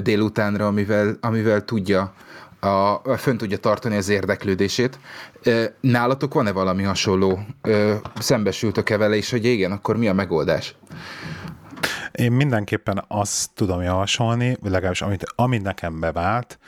délutánra, 0.02 0.66
amivel, 0.66 1.16
amivel 1.20 1.64
tudja 1.64 2.14
a, 2.64 3.02
fönn 3.16 3.36
tudja 3.36 3.58
tartani 3.58 3.96
az 3.96 4.08
érdeklődését. 4.08 4.98
Nálatok 5.80 6.34
van-e 6.34 6.52
valami 6.52 6.82
hasonló? 6.82 7.38
Szembesültök-e 8.18 8.96
vele, 8.96 9.16
és 9.16 9.30
hogy 9.30 9.44
igen, 9.44 9.72
akkor 9.72 9.96
mi 9.96 10.08
a 10.08 10.12
megoldás? 10.12 10.74
Én 12.12 12.32
mindenképpen 12.32 13.04
azt 13.08 13.50
tudom 13.54 13.82
javasolni, 13.82 14.56
legalábbis 14.62 15.02
amit, 15.02 15.24
amit 15.34 15.62
nekem 15.62 16.00
bevált, 16.00 16.58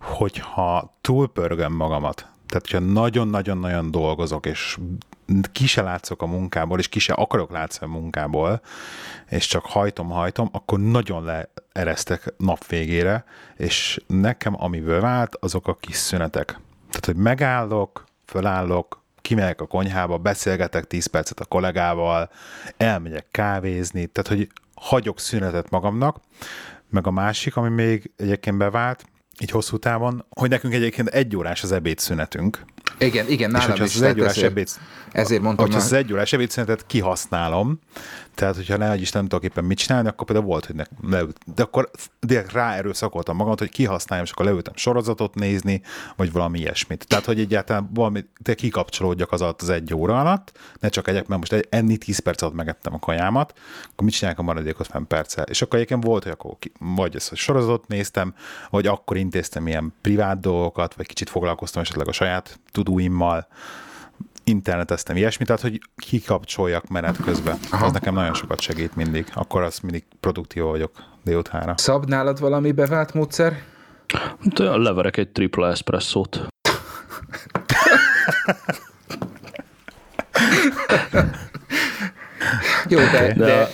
hogyha 0.00 0.96
túlpörgöm 1.00 1.72
magamat, 1.72 2.26
tehát 2.46 2.70
hogyha 2.70 2.92
nagyon-nagyon-nagyon 2.92 3.90
dolgozok, 3.90 4.46
és 4.46 4.78
ki 5.52 5.66
se 5.66 5.82
látszok 5.82 6.22
a 6.22 6.26
munkából, 6.26 6.78
és 6.78 6.88
ki 6.88 6.98
se 6.98 7.12
akarok 7.12 7.50
látszani 7.50 7.92
a 7.92 7.98
munkából, 7.98 8.60
és 9.28 9.46
csak 9.46 9.64
hajtom-hajtom, 9.64 10.48
akkor 10.52 10.80
nagyon 10.80 11.24
leeresztek 11.24 12.34
nap 12.36 12.66
végére, 12.66 13.24
és 13.56 14.00
nekem 14.06 14.62
amiből 14.62 15.00
vált, 15.00 15.36
azok 15.40 15.68
a 15.68 15.76
kis 15.80 15.96
szünetek. 15.96 16.46
Tehát, 16.88 17.06
hogy 17.06 17.16
megállok, 17.16 18.04
fölállok, 18.26 19.02
kimegyek 19.20 19.60
a 19.60 19.66
konyhába, 19.66 20.18
beszélgetek 20.18 20.84
10 20.84 21.06
percet 21.06 21.40
a 21.40 21.44
kollégával, 21.44 22.30
elmegyek 22.76 23.26
kávézni, 23.30 24.06
tehát, 24.06 24.30
hogy 24.30 24.48
hagyok 24.74 25.20
szünetet 25.20 25.70
magamnak, 25.70 26.16
meg 26.88 27.06
a 27.06 27.10
másik, 27.10 27.56
ami 27.56 27.68
még 27.68 28.10
egyébként 28.16 28.56
bevált, 28.56 29.04
így 29.40 29.50
hosszú 29.50 29.78
távon, 29.78 30.24
hogy 30.30 30.50
nekünk 30.50 30.74
egyébként 30.74 31.08
egy 31.08 31.36
órás 31.36 31.62
az 31.62 31.72
ebédszünetünk. 31.72 32.64
Igen, 32.98 33.28
igen, 33.28 33.50
nálam 33.50 33.76
és 33.76 33.80
is. 33.80 33.94
Az 33.94 34.02
egy 34.02 34.20
órás 34.20 34.36
ebéd, 34.36 34.68
ezért 35.12 35.42
mondtam. 35.42 35.66
Hogyha 35.66 35.80
az 35.80 35.92
egy 35.92 36.12
órás 36.12 36.32
ebédszünetet 36.32 36.86
kihasználom, 36.86 37.80
tehát 38.34 38.56
hogyha 38.56 38.76
ne 38.76 38.96
is 38.96 39.10
nem 39.10 39.22
tudok 39.22 39.44
éppen 39.44 39.64
mit 39.64 39.78
csinálni, 39.78 40.08
akkor 40.08 40.26
például 40.26 40.46
volt, 40.46 40.66
hogy 40.66 40.74
ne, 40.74 40.84
leült, 41.02 41.38
de 41.54 41.62
akkor 41.62 41.90
direkt 42.20 42.52
ráerőszakoltam 42.52 43.36
magamat, 43.36 43.58
hogy 43.58 43.70
kihasználjam, 43.70 44.26
és 44.26 44.32
akkor 44.32 44.44
leültem 44.44 44.72
sorozatot 44.76 45.34
nézni, 45.34 45.82
vagy 46.16 46.32
valami 46.32 46.58
ilyesmit. 46.58 47.06
Tehát, 47.08 47.24
hogy 47.24 47.40
egyáltalán 47.40 47.90
valami, 47.94 48.24
te 48.42 48.54
kikapcsolódjak 48.54 49.32
az 49.32 49.40
alatt 49.40 49.62
az 49.62 49.68
egy 49.68 49.94
óra 49.94 50.20
alatt, 50.20 50.58
ne 50.80 50.88
csak 50.88 51.08
egyek, 51.08 51.26
mert 51.26 51.40
most 51.40 51.52
egy, 51.52 51.66
enni 51.70 51.96
10 51.96 52.18
perc 52.18 52.42
alatt 52.42 52.54
megettem 52.54 52.94
a 52.94 52.98
kajámat, 52.98 53.52
akkor 53.92 54.04
mit 54.04 54.14
csinálják 54.14 54.40
a 54.40 54.44
maradékot 54.44 54.86
fenn 54.86 55.06
perccel. 55.06 55.44
És 55.44 55.62
akkor 55.62 55.74
egyébként 55.74 56.04
volt, 56.04 56.22
hogy 56.22 56.32
akkor 56.32 56.56
vagy 56.78 57.16
ezt 57.16 57.32
a 57.32 57.34
sorozatot 57.34 57.88
néztem, 57.88 58.34
vagy 58.70 58.86
akkor 58.86 59.16
intéztem 59.16 59.66
ilyen 59.66 59.94
privát 60.00 60.40
dolgokat, 60.40 60.94
vagy 60.94 61.06
kicsit 61.06 61.30
foglalkoztam 61.30 61.82
esetleg 61.82 62.08
a 62.08 62.12
saját 62.12 62.58
tudóimmal, 62.72 63.46
interneteztem 64.44 65.16
ilyesmit, 65.16 65.46
tehát 65.46 65.62
hogy 65.62 65.80
kikapcsoljak 65.96 66.88
menet 66.88 67.16
közben. 67.24 67.58
Aha. 67.70 67.84
Az 67.84 67.92
nekem 67.92 68.14
nagyon 68.14 68.34
sokat 68.34 68.60
segít 68.60 68.96
mindig. 68.96 69.26
Akkor 69.34 69.62
az 69.62 69.78
mindig 69.78 70.04
produktív 70.20 70.62
vagyok 70.62 70.92
délutánra. 71.24 71.74
Szab 71.76 72.08
nálad 72.08 72.40
valami 72.40 72.72
bevált 72.72 73.14
módszer? 73.14 73.62
De 74.42 74.76
leverek 74.76 75.16
egy 75.16 75.28
tripla 75.28 75.68
espresszót. 75.68 76.46
Jó, 82.88 82.98
de, 82.98 83.10
de, 83.10 83.34
de 83.34 83.68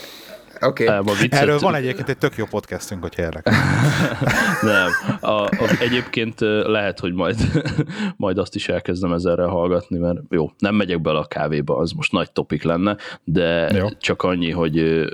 Okay. 0.61 1.29
Erről 1.31 1.59
van 1.59 1.75
egyébként 1.75 2.09
egy 2.09 2.19
tök 2.19 2.37
jó 2.37 2.45
podcastünk, 2.45 3.03
hogy 3.03 3.15
érdekel. 3.17 3.53
Nem. 4.63 4.91
A, 5.21 5.43
a, 5.43 5.77
egyébként 5.81 6.41
lehet, 6.65 6.99
hogy 6.99 7.13
majd, 7.13 7.37
majd 8.17 8.39
azt 8.39 8.55
is 8.55 8.69
elkezdem 8.69 9.13
ezerre 9.13 9.45
hallgatni, 9.45 9.99
mert 9.99 10.19
jó, 10.31 10.51
nem 10.59 10.75
megyek 10.75 11.01
bele 11.01 11.19
a 11.19 11.25
kávéba, 11.25 11.77
az 11.77 11.93
most 11.93 12.13
nagy 12.13 12.33
topik 12.33 12.63
lenne, 12.63 12.97
de 13.25 13.71
jó. 13.77 13.89
csak 14.01 14.23
annyi, 14.23 14.51
hogy 14.51 15.05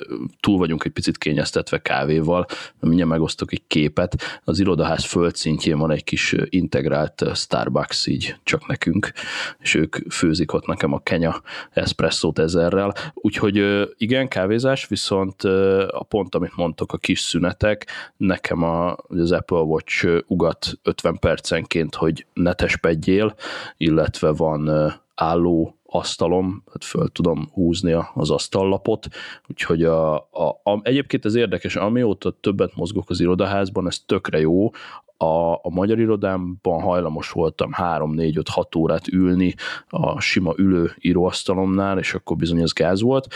túl 0.40 0.58
vagyunk 0.58 0.84
egy 0.84 0.92
picit 0.92 1.18
kényeztetve 1.18 1.78
kávéval, 1.78 2.46
mindjárt 2.80 3.10
megosztok 3.10 3.52
egy 3.52 3.62
képet. 3.66 4.40
Az 4.44 4.60
irodaház 4.60 5.04
földszintjén 5.04 5.78
van 5.78 5.90
egy 5.90 6.04
kis 6.04 6.34
integrált 6.48 7.24
Starbucks 7.34 8.06
így 8.06 8.36
csak 8.42 8.66
nekünk, 8.66 9.12
és 9.58 9.74
ők 9.74 9.96
főzik 10.12 10.52
ott 10.52 10.66
nekem 10.66 10.92
a 10.92 10.98
Kenya 10.98 11.42
espresszót 11.70 12.38
ezerrel. 12.38 12.94
Úgyhogy 13.14 13.86
igen, 13.96 14.28
kávézás, 14.28 14.88
viszont 14.88 15.33
viszont 15.42 15.90
a 15.90 16.02
pont, 16.02 16.34
amit 16.34 16.56
mondtok, 16.56 16.92
a 16.92 16.98
kis 16.98 17.20
szünetek, 17.20 17.86
nekem 18.16 18.62
a, 18.62 18.96
az 19.08 19.32
Apple 19.32 19.58
Watch 19.58 20.22
ugat 20.26 20.78
50 20.82 21.18
percenként, 21.18 21.94
hogy 21.94 22.26
ne 22.32 22.52
tespedjél, 22.52 23.34
illetve 23.76 24.32
van 24.32 24.92
álló 25.14 25.78
asztalom, 25.86 26.62
hát 26.72 26.84
föl 26.84 27.08
tudom 27.08 27.48
húzni 27.52 27.96
az 28.14 28.30
asztallapot, 28.30 29.08
úgyhogy 29.48 29.84
a, 29.84 30.14
a, 30.14 30.60
a, 30.62 30.80
egyébként 30.82 31.24
ez 31.24 31.34
érdekes, 31.34 31.76
amióta 31.76 32.30
többet 32.40 32.76
mozgok 32.76 33.10
az 33.10 33.20
irodaházban, 33.20 33.86
ez 33.86 33.98
tökre 34.06 34.40
jó, 34.40 34.70
a, 35.16 35.52
a 35.52 35.70
magyar 35.70 35.98
irodámban 35.98 36.80
hajlamos 36.80 37.30
voltam 37.30 37.70
3-4-5-6 37.76 38.76
órát 38.76 39.08
ülni 39.08 39.54
a 39.88 40.20
sima 40.20 40.52
ülő 40.56 40.90
íróasztalomnál, 41.00 41.98
és 41.98 42.14
akkor 42.14 42.36
bizony 42.36 42.60
ez 42.60 42.72
gáz 42.72 43.00
volt. 43.00 43.26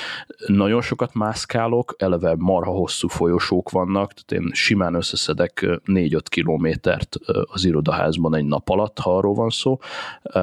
Nagyon 0.47 0.80
sokat 0.80 1.14
mászkálok, 1.14 1.94
eleve 1.99 2.35
marha 2.38 2.70
hosszú 2.70 3.08
folyosók 3.08 3.70
vannak, 3.70 4.12
tehát 4.12 4.44
én 4.44 4.50
simán 4.52 4.94
összeszedek 4.94 5.80
4-5 5.85 6.20
kilométert 6.28 7.16
az 7.52 7.64
irodaházban 7.64 8.35
egy 8.35 8.44
nap 8.44 8.68
alatt, 8.68 8.99
ha 8.99 9.16
arról 9.16 9.35
van 9.35 9.50
szó. 9.50 9.78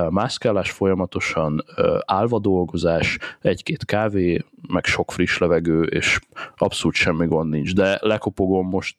Mászkálás 0.09 0.71
folyamatosan, 0.71 1.63
állva 2.05 2.39
dolgozás, 2.39 3.17
egy-két 3.41 3.85
kávé, 3.85 4.43
meg 4.67 4.85
sok 4.85 5.11
friss 5.11 5.37
levegő, 5.37 5.83
és 5.83 6.19
abszolút 6.57 6.95
semmi 6.95 7.25
gond 7.25 7.49
nincs. 7.49 7.73
De 7.73 7.99
lekopogom 8.01 8.67
most 8.67 8.97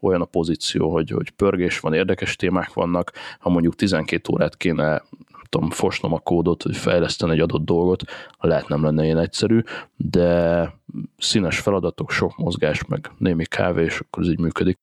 olyan 0.00 0.20
a 0.20 0.24
pozíció, 0.24 0.92
hogy, 0.92 1.10
hogy 1.10 1.30
pörgés 1.30 1.69
van, 1.78 1.94
érdekes 1.94 2.36
témák 2.36 2.72
vannak, 2.72 3.12
ha 3.38 3.50
mondjuk 3.50 3.74
12 3.74 4.32
órát 4.32 4.56
kéne 4.56 5.02
tudom, 5.50 5.70
fosnom 5.70 6.12
a 6.12 6.18
kódot, 6.18 6.62
hogy 6.62 6.76
fejleszteni 6.76 7.32
egy 7.32 7.40
adott 7.40 7.64
dolgot, 7.64 8.02
lehet 8.38 8.68
nem 8.68 8.84
lenne 8.84 9.04
ilyen 9.04 9.18
egyszerű, 9.18 9.60
de 9.96 10.72
színes 11.18 11.58
feladatok, 11.58 12.10
sok 12.10 12.36
mozgás, 12.36 12.84
meg 12.84 13.10
némi 13.18 13.44
kávé, 13.44 13.84
és 13.84 14.00
akkor 14.00 14.22
ez 14.22 14.28
így 14.28 14.38
működik. 14.38 14.78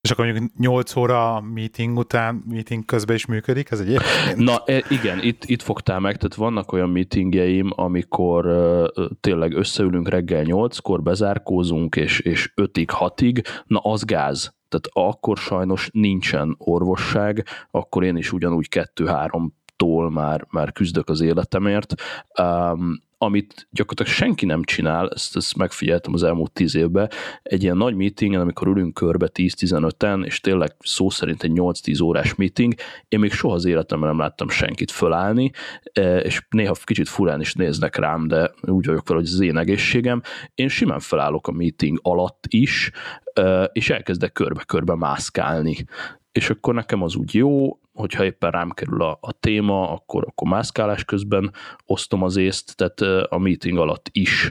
És 0.00 0.10
akkor 0.10 0.24
mondjuk 0.24 0.50
8 0.58 0.96
óra 0.96 1.40
meeting 1.40 1.98
után, 1.98 2.42
meeting 2.48 2.84
közben 2.84 3.16
is 3.16 3.26
működik, 3.26 3.70
ez 3.70 3.80
egy 3.80 3.98
Na 4.36 4.62
e, 4.64 4.84
igen, 4.88 5.22
itt, 5.22 5.44
itt 5.44 5.62
fogtál 5.62 6.00
meg, 6.00 6.16
tehát 6.16 6.34
vannak 6.34 6.72
olyan 6.72 6.90
meetingjeim, 6.90 7.70
amikor 7.74 8.46
uh, 8.46 9.06
tényleg 9.20 9.52
összeülünk 9.52 10.08
reggel 10.08 10.44
8-kor, 10.46 11.02
bezárkózunk, 11.02 11.96
és, 11.96 12.20
és 12.20 12.52
5-ig, 12.56 12.86
6-ig, 12.86 13.44
na 13.66 13.78
az 13.78 14.04
gáz. 14.04 14.54
Tehát 14.72 15.12
akkor 15.12 15.36
sajnos 15.36 15.90
nincsen 15.92 16.54
orvosság, 16.58 17.46
akkor 17.70 18.04
én 18.04 18.16
is 18.16 18.32
ugyanúgy 18.32 18.68
2-3 18.70 19.48
tól 19.76 20.10
már, 20.10 20.46
már 20.50 20.72
küzdök 20.72 21.08
az 21.08 21.20
életemért. 21.20 21.94
Um, 22.40 23.02
amit 23.22 23.66
gyakorlatilag 23.70 24.18
senki 24.18 24.46
nem 24.46 24.62
csinál, 24.62 25.08
ezt, 25.08 25.36
ezt 25.36 25.56
megfigyeltem 25.56 26.12
az 26.12 26.22
elmúlt 26.22 26.52
tíz 26.52 26.74
évben, 26.74 27.10
egy 27.42 27.62
ilyen 27.62 27.76
nagy 27.76 27.94
meetingen, 27.94 28.40
amikor 28.40 28.68
ülünk 28.68 28.94
körbe 28.94 29.30
10-15-en, 29.34 30.24
és 30.24 30.40
tényleg 30.40 30.74
szó 30.78 31.10
szerint 31.10 31.42
egy 31.42 31.52
8-10 31.54 32.02
órás 32.02 32.34
meeting, 32.34 32.74
én 33.08 33.18
még 33.18 33.32
soha 33.32 33.54
az 33.54 33.64
életemben 33.64 34.08
nem 34.08 34.18
láttam 34.18 34.48
senkit 34.48 34.90
fölállni, 34.90 35.50
e, 35.92 36.18
és 36.18 36.46
néha 36.50 36.74
kicsit 36.84 37.08
furán 37.08 37.40
is 37.40 37.54
néznek 37.54 37.96
rám, 37.96 38.28
de 38.28 38.50
úgy 38.60 38.86
vagyok 38.86 39.08
vele, 39.08 39.20
hogy 39.20 39.28
az 39.32 39.40
én 39.40 39.58
egészségem. 39.58 40.22
Én 40.54 40.68
simán 40.68 41.00
felállok 41.00 41.48
a 41.48 41.52
meeting 41.52 41.98
alatt 42.02 42.44
is, 42.48 42.90
e, 43.34 43.64
és 43.72 43.90
elkezdek 43.90 44.32
körbe-körbe 44.32 44.94
mászkálni 44.94 45.84
és 46.32 46.50
akkor 46.50 46.74
nekem 46.74 47.02
az 47.02 47.16
úgy 47.16 47.34
jó, 47.34 47.78
hogyha 47.92 48.24
éppen 48.24 48.50
rám 48.50 48.70
kerül 48.70 49.02
a, 49.02 49.18
a 49.20 49.32
téma, 49.32 49.90
akkor, 49.90 50.24
akkor 50.26 50.48
mászkálás 50.48 51.04
közben 51.04 51.52
osztom 51.86 52.22
az 52.22 52.36
észt, 52.36 52.76
tehát 52.76 53.26
a 53.32 53.38
meeting 53.38 53.78
alatt 53.78 54.08
is 54.12 54.50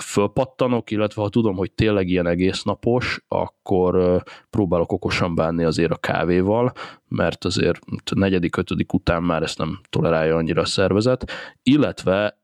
fölpattanok, 0.00 0.90
illetve 0.90 1.22
ha 1.22 1.28
tudom, 1.28 1.56
hogy 1.56 1.72
tényleg 1.72 2.08
ilyen 2.08 2.26
egész 2.26 2.62
napos, 2.62 3.24
akkor 3.28 4.22
próbálok 4.50 4.92
okosan 4.92 5.34
bánni 5.34 5.64
azért 5.64 5.92
a 5.92 5.96
kávéval, 5.96 6.72
mert 7.08 7.44
azért 7.44 7.78
negyedik, 8.14 8.56
ötödik 8.56 8.92
után 8.92 9.22
már 9.22 9.42
ezt 9.42 9.58
nem 9.58 9.80
tolerálja 9.90 10.36
annyira 10.36 10.60
a 10.60 10.66
szervezet, 10.66 11.30
illetve 11.62 12.38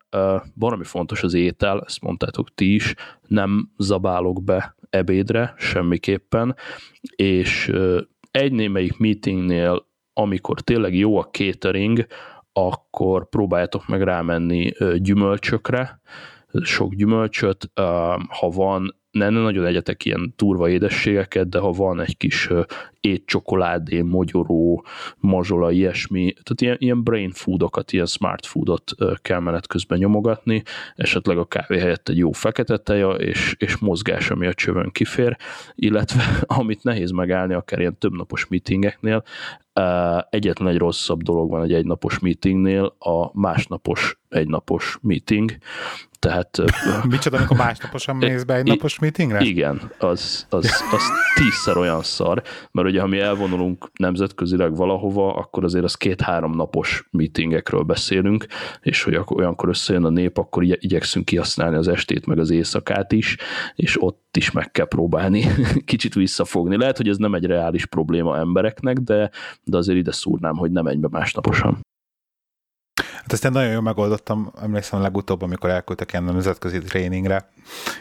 valami 0.54 0.84
fontos 0.84 1.22
az 1.22 1.34
étel, 1.34 1.82
ezt 1.86 2.02
mondtátok 2.02 2.54
ti 2.54 2.74
is, 2.74 2.94
nem 3.26 3.72
zabálok 3.76 4.44
be 4.44 4.76
ebédre 4.90 5.54
semmiképpen, 5.56 6.56
és 7.16 7.72
egy 8.38 8.52
némelyik 8.52 8.98
meetingnél, 8.98 9.86
amikor 10.12 10.60
tényleg 10.60 10.94
jó 10.94 11.18
a 11.18 11.24
catering, 11.24 12.06
akkor 12.52 13.28
próbáljátok 13.28 13.86
meg 13.86 14.02
rámenni 14.02 14.72
gyümölcsökre, 14.96 16.00
sok 16.62 16.94
gyümölcsöt, 16.94 17.70
ha 18.28 18.50
van 18.54 18.96
ne, 19.10 19.28
ne 19.28 19.40
nagyon 19.40 19.64
egyetek 19.64 20.04
ilyen 20.04 20.34
turva 20.36 20.68
édességeket, 20.68 21.48
de 21.48 21.58
ha 21.58 21.70
van 21.70 22.00
egy 22.00 22.16
kis 22.16 22.50
étcsokoládé, 23.04 24.00
mogyoró, 24.00 24.84
mazsola, 25.18 25.70
ilyesmi, 25.70 26.32
tehát 26.32 26.60
ilyen, 26.60 26.76
ilyen 26.78 27.02
brain 27.02 27.30
foodokat, 27.30 27.92
ilyen 27.92 28.06
smart 28.06 28.46
foodot 28.46 28.94
kell 29.22 29.40
menet 29.40 29.66
közben 29.66 29.98
nyomogatni, 29.98 30.62
esetleg 30.96 31.38
a 31.38 31.44
kávé 31.44 31.78
helyett 31.78 32.08
egy 32.08 32.16
jó 32.16 32.32
fekete 32.32 32.76
teja, 32.76 33.10
és, 33.10 33.54
és 33.58 33.76
mozgás, 33.76 34.30
ami 34.30 34.46
a 34.46 34.54
csövön 34.54 34.90
kifér, 34.90 35.36
illetve 35.74 36.22
amit 36.58 36.82
nehéz 36.82 37.10
megállni, 37.10 37.54
akár 37.54 37.78
ilyen 37.80 37.98
többnapos 37.98 38.46
meetingeknél, 38.46 39.22
egyetlen 40.30 40.68
egy 40.68 40.78
rosszabb 40.78 41.22
dolog 41.22 41.50
van 41.50 41.62
egy 41.62 41.72
egynapos 41.72 42.18
meetingnél, 42.18 42.94
a 42.98 43.40
másnapos 43.40 44.18
egynapos 44.28 44.98
meeting, 45.02 45.56
tehát... 46.18 46.58
Micsoda, 47.08 47.36
amikor 47.36 47.56
másnaposan 47.56 48.16
mész 48.26 48.42
be 48.42 48.54
egy 48.54 48.66
napos 48.66 48.98
meetingre? 48.98 49.40
Igen, 49.40 49.90
az, 49.98 50.46
az, 50.50 50.84
az 50.92 51.02
tízszer 51.34 51.76
olyan 51.76 52.02
szar, 52.02 52.42
mert 52.70 52.88
ugye 52.94 53.02
ha 53.02 53.08
mi 53.08 53.18
elvonulunk 53.18 53.90
nemzetközileg 53.98 54.76
valahova, 54.76 55.34
akkor 55.34 55.64
azért 55.64 55.84
az 55.84 55.94
két-három 55.94 56.52
napos 56.56 57.08
meetingekről 57.10 57.82
beszélünk, 57.82 58.46
és 58.82 59.02
hogy 59.02 59.20
olyankor 59.28 59.68
összejön 59.68 60.04
a 60.04 60.08
nép, 60.08 60.38
akkor 60.38 60.62
igyekszünk 60.62 61.24
kihasználni 61.24 61.76
az 61.76 61.88
estét, 61.88 62.26
meg 62.26 62.38
az 62.38 62.50
éjszakát 62.50 63.12
is, 63.12 63.36
és 63.74 64.02
ott 64.02 64.36
is 64.36 64.50
meg 64.50 64.70
kell 64.70 64.86
próbálni 64.86 65.44
kicsit 65.84 66.14
visszafogni. 66.14 66.76
Lehet, 66.76 66.96
hogy 66.96 67.08
ez 67.08 67.16
nem 67.16 67.34
egy 67.34 67.44
reális 67.44 67.86
probléma 67.86 68.38
embereknek, 68.38 68.98
de, 68.98 69.30
de 69.64 69.76
azért 69.76 69.98
ide 69.98 70.12
szúrnám, 70.12 70.56
hogy 70.56 70.70
nem 70.70 70.84
menj 70.84 71.00
be 71.00 71.08
másnaposan. 71.10 71.80
Hát 73.24 73.32
ezt 73.32 73.44
én 73.44 73.50
nagyon 73.50 73.70
jól 73.70 73.82
megoldottam, 73.82 74.52
emlékszem 74.62 75.00
legutóbb, 75.00 75.42
amikor 75.42 75.70
elküldtek 75.70 76.12
ilyen 76.12 76.24
nemzetközi 76.24 76.78
tréningre, 76.78 77.48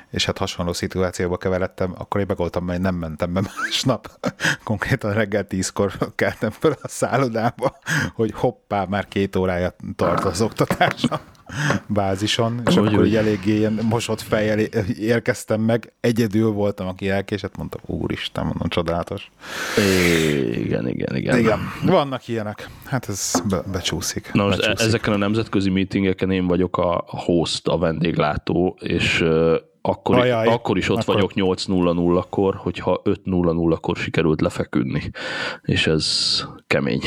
és 0.10 0.26
hát 0.26 0.38
hasonló 0.38 0.74
szituációba 0.74 1.38
keveredtem, 1.38 1.94
akkor 1.98 2.20
én 2.20 2.26
megoldottam, 2.28 2.66
mert 2.66 2.82
nem 2.82 2.96
mentem 2.96 3.34
be 3.34 3.42
másnap. 3.42 4.32
Konkrétan 4.64 5.14
reggel 5.14 5.48
tízkor 5.48 5.94
keltem 6.16 6.50
fel 6.50 6.78
a 6.82 6.88
szállodába, 6.88 7.78
hogy 8.14 8.32
hoppá, 8.36 8.86
már 8.86 9.08
két 9.08 9.36
órája 9.36 9.76
tart 9.96 10.24
az 10.24 10.42
oktatása 10.42 11.22
bázison, 11.88 12.62
és 12.66 12.78
úgy, 12.78 12.94
akkor 12.94 13.06
így 13.06 13.16
eléggé 13.16 13.58
ilyen 13.58 13.80
mosott 13.90 14.22
fejjel 14.22 14.60
érkeztem 15.00 15.62
meg, 15.62 15.94
egyedül 16.00 16.52
voltam, 16.52 16.88
aki 16.88 17.10
elkésett, 17.10 17.58
mondtam, 17.58 17.82
úristen, 17.86 18.46
mondom, 18.46 18.68
csodálatos. 18.68 19.32
Igen, 20.56 20.88
igen, 20.88 21.16
igen. 21.16 21.38
Igen, 21.38 21.60
vannak 21.86 22.28
ilyenek. 22.28 22.70
Hát 22.86 23.10
ez 23.10 23.42
be, 23.50 23.62
becsúszik. 23.72 24.30
Na 24.34 24.46
most 24.46 24.58
becsúszik. 24.58 24.88
ezeken 24.88 25.14
a 25.14 25.18
nemzetközi 25.18 25.70
meetingeken 25.70 26.32
én 26.32 26.48
vagyok 26.48 26.78
a 26.78 27.04
host, 27.08 27.68
a 27.68 27.78
vendéglátó, 27.78 28.78
és 28.80 29.26
akkor, 29.86 30.18
Ajaj, 30.20 30.48
akkor 30.48 30.78
is 30.78 30.90
ott 30.90 31.02
akkor... 31.02 31.16
vagyok 31.16 31.32
8.00-kor, 31.36 32.56
hogyha 32.56 33.02
5.00-kor 33.06 33.96
sikerült 33.96 34.42
lefeküdni, 34.42 35.12
és 35.62 35.88
ez 35.88 36.08
kemény. 36.68 37.02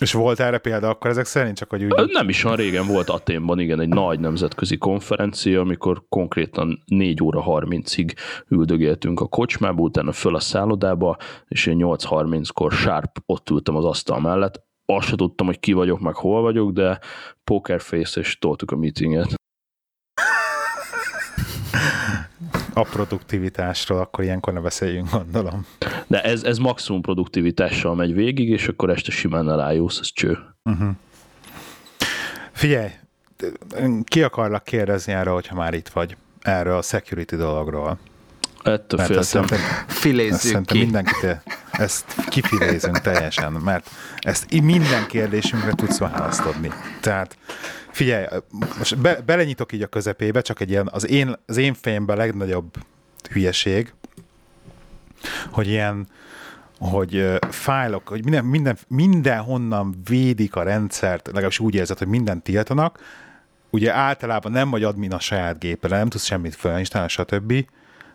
És 0.00 0.12
volt 0.12 0.40
erre 0.40 0.58
példa 0.58 0.88
akkor 0.88 1.10
ezek 1.10 1.24
szerint, 1.24 1.56
csak 1.56 1.70
hogy 1.70 1.84
úgy... 1.84 2.10
Nem 2.12 2.28
is 2.28 2.44
olyan 2.44 2.56
régen 2.56 2.86
volt 2.86 3.08
Aténban, 3.08 3.58
igen, 3.58 3.80
egy 3.80 3.88
nagy 3.88 4.20
nemzetközi 4.20 4.76
konferencia, 4.76 5.60
amikor 5.60 6.02
konkrétan 6.08 6.82
4 6.86 7.22
óra 7.22 7.44
30-ig 7.46 8.14
üldögéltünk 8.48 9.20
a 9.20 9.26
kocsmába, 9.26 9.82
utána 9.82 10.12
föl 10.12 10.34
a 10.34 10.40
szállodába, 10.40 11.16
és 11.48 11.66
én 11.66 11.78
8.30-kor 11.80 12.72
sharp 12.72 13.16
ott 13.26 13.50
ültem 13.50 13.76
az 13.76 13.84
asztal 13.84 14.20
mellett. 14.20 14.66
Azt 14.84 15.06
se 15.06 15.16
tudtam, 15.16 15.46
hogy 15.46 15.60
ki 15.60 15.72
vagyok, 15.72 16.00
meg 16.00 16.14
hol 16.14 16.42
vagyok, 16.42 16.70
de 16.70 16.98
pokerface, 17.44 18.20
és 18.20 18.38
toltuk 18.38 18.70
a 18.70 18.76
meetinget. 18.76 19.34
A 22.78 22.82
produktivitásról, 22.82 23.98
akkor 23.98 24.24
ilyenkor 24.24 24.52
ne 24.52 24.60
beszéljünk, 24.60 25.10
gondolom. 25.10 25.66
De 26.06 26.22
ez, 26.22 26.42
ez 26.42 26.58
maximum 26.58 27.00
produktivitással 27.00 27.94
megy 27.94 28.14
végig, 28.14 28.48
és 28.48 28.68
akkor 28.68 28.90
este 28.90 29.10
simán 29.10 29.50
elájulsz, 29.50 29.98
ez 30.00 30.12
cső. 30.12 30.38
Uh-huh. 30.64 30.88
Figyelj, 32.52 32.90
ki 34.04 34.22
akarlak 34.22 34.64
kérdezni 34.64 35.12
erről, 35.12 35.34
hogyha 35.34 35.54
már 35.54 35.74
itt 35.74 35.88
vagy, 35.88 36.16
erről 36.42 36.76
a 36.76 36.82
security 36.82 37.34
dologról. 37.34 37.98
Ettől 38.62 39.00
féltem. 39.00 39.44
Filézzük 39.86 40.66
ki. 40.66 40.78
Mindenkit, 40.78 41.42
ezt 41.70 42.04
kifilézünk 42.28 43.00
teljesen, 43.00 43.52
mert 43.52 43.90
ezt 44.18 44.60
minden 44.62 45.06
kérdésünkre 45.06 45.72
tudsz 45.72 45.98
választ 45.98 46.44
adni. 46.44 46.72
Tehát 47.00 47.36
Figyelj, 47.98 48.26
most 48.78 48.98
be, 48.98 49.20
belenyitok 49.26 49.72
így 49.72 49.82
a 49.82 49.86
közepébe, 49.86 50.40
csak 50.40 50.60
egy 50.60 50.70
ilyen, 50.70 50.88
az 50.92 51.08
én, 51.08 51.36
az 51.46 51.56
én 51.56 51.74
fejemben 51.74 52.16
a 52.16 52.18
legnagyobb 52.18 52.76
hülyeség, 53.30 53.92
hogy 55.50 55.68
ilyen, 55.68 56.08
hogy 56.78 57.38
fájlok, 57.50 58.08
hogy 58.08 58.22
minden, 58.22 58.44
minden, 58.44 58.78
mindenhonnan 58.88 59.94
védik 60.04 60.56
a 60.56 60.62
rendszert, 60.62 61.26
legalábbis 61.26 61.58
úgy 61.58 61.74
érzed, 61.74 61.98
hogy 61.98 62.06
mindent 62.06 62.42
tiltanak, 62.42 62.98
ugye 63.70 63.94
általában 63.94 64.52
nem 64.52 64.70
vagy 64.70 64.84
admin 64.84 65.12
a 65.12 65.20
saját 65.20 65.58
gépre, 65.58 65.96
nem 65.96 66.08
tudsz 66.08 66.24
semmit 66.24 66.54
felinstalálni, 66.54 67.12
stb. 67.12 67.66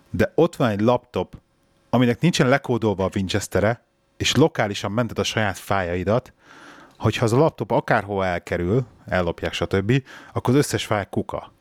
De 0.09 0.31
ott 0.35 0.55
van 0.55 0.69
egy 0.69 0.81
laptop, 0.81 1.35
aminek 1.89 2.19
nincsen 2.19 2.47
lekódolva 2.47 3.05
a 3.05 3.09
Winchestere, 3.15 3.83
és 4.17 4.35
lokálisan 4.35 4.91
mented 4.91 5.19
a 5.19 5.23
saját 5.23 5.57
fájaidat, 5.57 6.33
hogyha 6.97 7.25
az 7.25 7.33
a 7.33 7.37
laptop 7.37 7.71
akárhova 7.71 8.25
elkerül, 8.25 8.85
ellopják, 9.05 9.53
stb., 9.53 10.03
akkor 10.33 10.53
az 10.53 10.59
összes 10.59 10.85
fáj 10.85 11.07
kuka. 11.09 11.51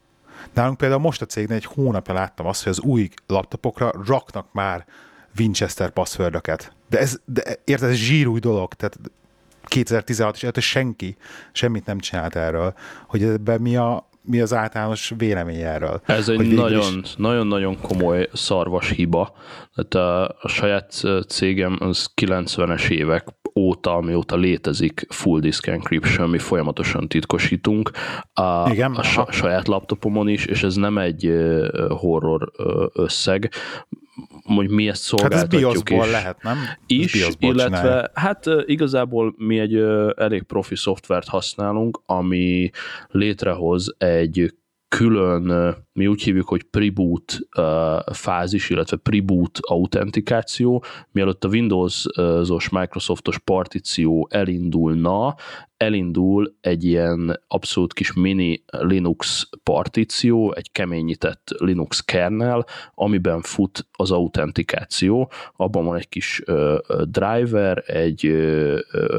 Nálunk 0.54 0.76
például 0.76 1.00
most 1.00 1.22
a 1.22 1.26
cégnél 1.26 1.56
egy 1.56 1.64
hónapja 1.64 2.14
láttam 2.14 2.46
azt, 2.46 2.62
hogy 2.62 2.72
az 2.72 2.80
új 2.80 3.08
laptopokra 3.26 3.92
raknak 4.06 4.52
már 4.52 4.86
Winchester 5.38 5.90
passwordöket. 5.90 6.72
De 6.88 6.98
ez, 6.98 7.20
de 7.24 7.42
érted, 7.64 7.90
ez 7.90 7.96
zsírúj 7.96 8.38
dolog, 8.38 8.74
tehát 8.74 8.98
2016 9.64 10.36
is 10.36 10.42
előtt 10.42 10.60
senki 10.60 11.16
semmit 11.52 11.86
nem 11.86 11.98
csinált 11.98 12.36
erről, 12.36 12.74
hogy 13.06 13.22
ebben 13.22 13.60
mi 13.60 13.76
a, 13.76 14.08
mi 14.22 14.40
az 14.40 14.54
általános 14.54 15.12
vélemény 15.16 15.60
erről? 15.60 16.00
Ez 16.06 16.28
egy 16.28 16.54
nagyon, 16.54 17.00
is... 17.02 17.14
nagyon-nagyon 17.16 17.80
komoly 17.80 18.28
szarvas 18.32 18.90
hiba. 18.90 19.34
Tehát 19.74 19.94
a, 19.94 20.36
a 20.40 20.48
saját 20.48 21.02
cégem 21.28 21.76
az 21.80 22.10
90-es 22.20 22.88
évek 22.88 23.24
óta, 23.54 23.94
amióta 23.94 24.36
létezik 24.36 25.06
full 25.08 25.40
disk 25.40 25.66
encryption, 25.66 26.30
mi 26.30 26.38
folyamatosan 26.38 27.08
titkosítunk 27.08 27.90
a, 28.32 28.70
Igen, 28.70 28.92
a 28.92 29.02
sa, 29.02 29.26
saját 29.30 29.68
laptopomon 29.68 30.28
is, 30.28 30.46
és 30.46 30.62
ez 30.62 30.74
nem 30.74 30.98
egy 30.98 31.32
horror 31.88 32.52
összeg, 32.92 33.50
hogy 34.44 34.70
mi 34.70 34.88
ezt 34.88 35.02
szolgáltatjuk 35.02 35.88
hát 35.88 36.00
ez 36.00 36.06
is. 36.06 36.12
lehet, 36.12 36.42
nem? 36.42 36.56
Is, 36.86 37.14
illetve 37.38 37.64
csinálja. 37.64 38.10
hát 38.14 38.44
igazából 38.66 39.34
mi 39.36 39.58
egy 39.58 39.74
elég 40.16 40.42
profi 40.42 40.76
szoftvert 40.76 41.28
használunk, 41.28 42.02
ami 42.06 42.70
létrehoz 43.08 43.94
egy 43.98 44.54
külön, 44.98 45.74
mi 45.92 46.06
úgy 46.06 46.22
hívjuk, 46.22 46.48
hogy 46.48 46.62
preboot 46.62 47.38
fázis, 48.12 48.70
illetve 48.70 48.96
preboot 48.96 49.58
autentikáció, 49.60 50.84
mielőtt 51.12 51.44
a 51.44 51.48
Windows-os 51.48 52.68
Microsoftos 52.68 53.38
partíció 53.38 54.28
elindulna, 54.30 55.34
elindul 55.82 56.54
egy 56.60 56.84
ilyen 56.84 57.40
abszolút 57.48 57.92
kis 57.92 58.12
mini 58.12 58.62
Linux 58.66 59.48
partíció, 59.62 60.54
egy 60.54 60.72
keményített 60.72 61.48
Linux 61.58 62.00
kernel, 62.00 62.66
amiben 62.94 63.40
fut 63.40 63.86
az 63.92 64.10
autentikáció. 64.10 65.30
Abban 65.56 65.84
van 65.84 65.96
egy 65.96 66.08
kis 66.08 66.42
ö, 66.44 66.78
driver, 67.04 67.82
egy 67.86 68.26
ö, 68.26 68.78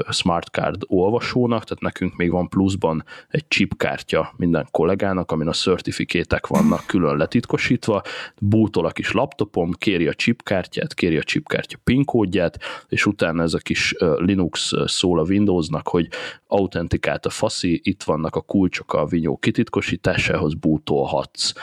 smart 0.09 0.47
card 0.47 0.81
olvasónak, 0.87 1.63
tehát 1.63 1.81
nekünk 1.81 2.15
még 2.15 2.31
van 2.31 2.49
pluszban 2.49 3.03
egy 3.29 3.47
chipkártya 3.47 4.33
minden 4.37 4.67
kollégának, 4.71 5.31
amin 5.31 5.47
a 5.47 5.53
certifikétek 5.53 6.47
vannak 6.47 6.85
külön 6.85 7.17
letitkosítva, 7.17 8.01
bútol 8.39 8.85
a 8.85 8.91
kis 8.91 9.11
laptopom, 9.11 9.71
kéri 9.71 10.07
a 10.07 10.13
chipkártyát, 10.13 10.93
kéri 10.93 11.17
a 11.17 11.23
chipkártya 11.23 11.77
PIN 11.83 12.05
kódját, 12.05 12.59
és 12.87 13.05
utána 13.05 13.43
ez 13.43 13.53
a 13.53 13.57
kis 13.57 13.95
Linux 14.17 14.73
szól 14.85 15.19
a 15.19 15.23
Windowsnak, 15.23 15.87
hogy 15.87 16.07
autentikált 16.53 17.25
a 17.25 17.29
faszi, 17.29 17.81
itt 17.83 18.03
vannak 18.03 18.35
a 18.35 18.41
kulcsok 18.41 18.93
a 18.93 19.05
vinyó 19.05 19.37
kititkosításához, 19.37 20.53
bútolhatsz 20.53 21.53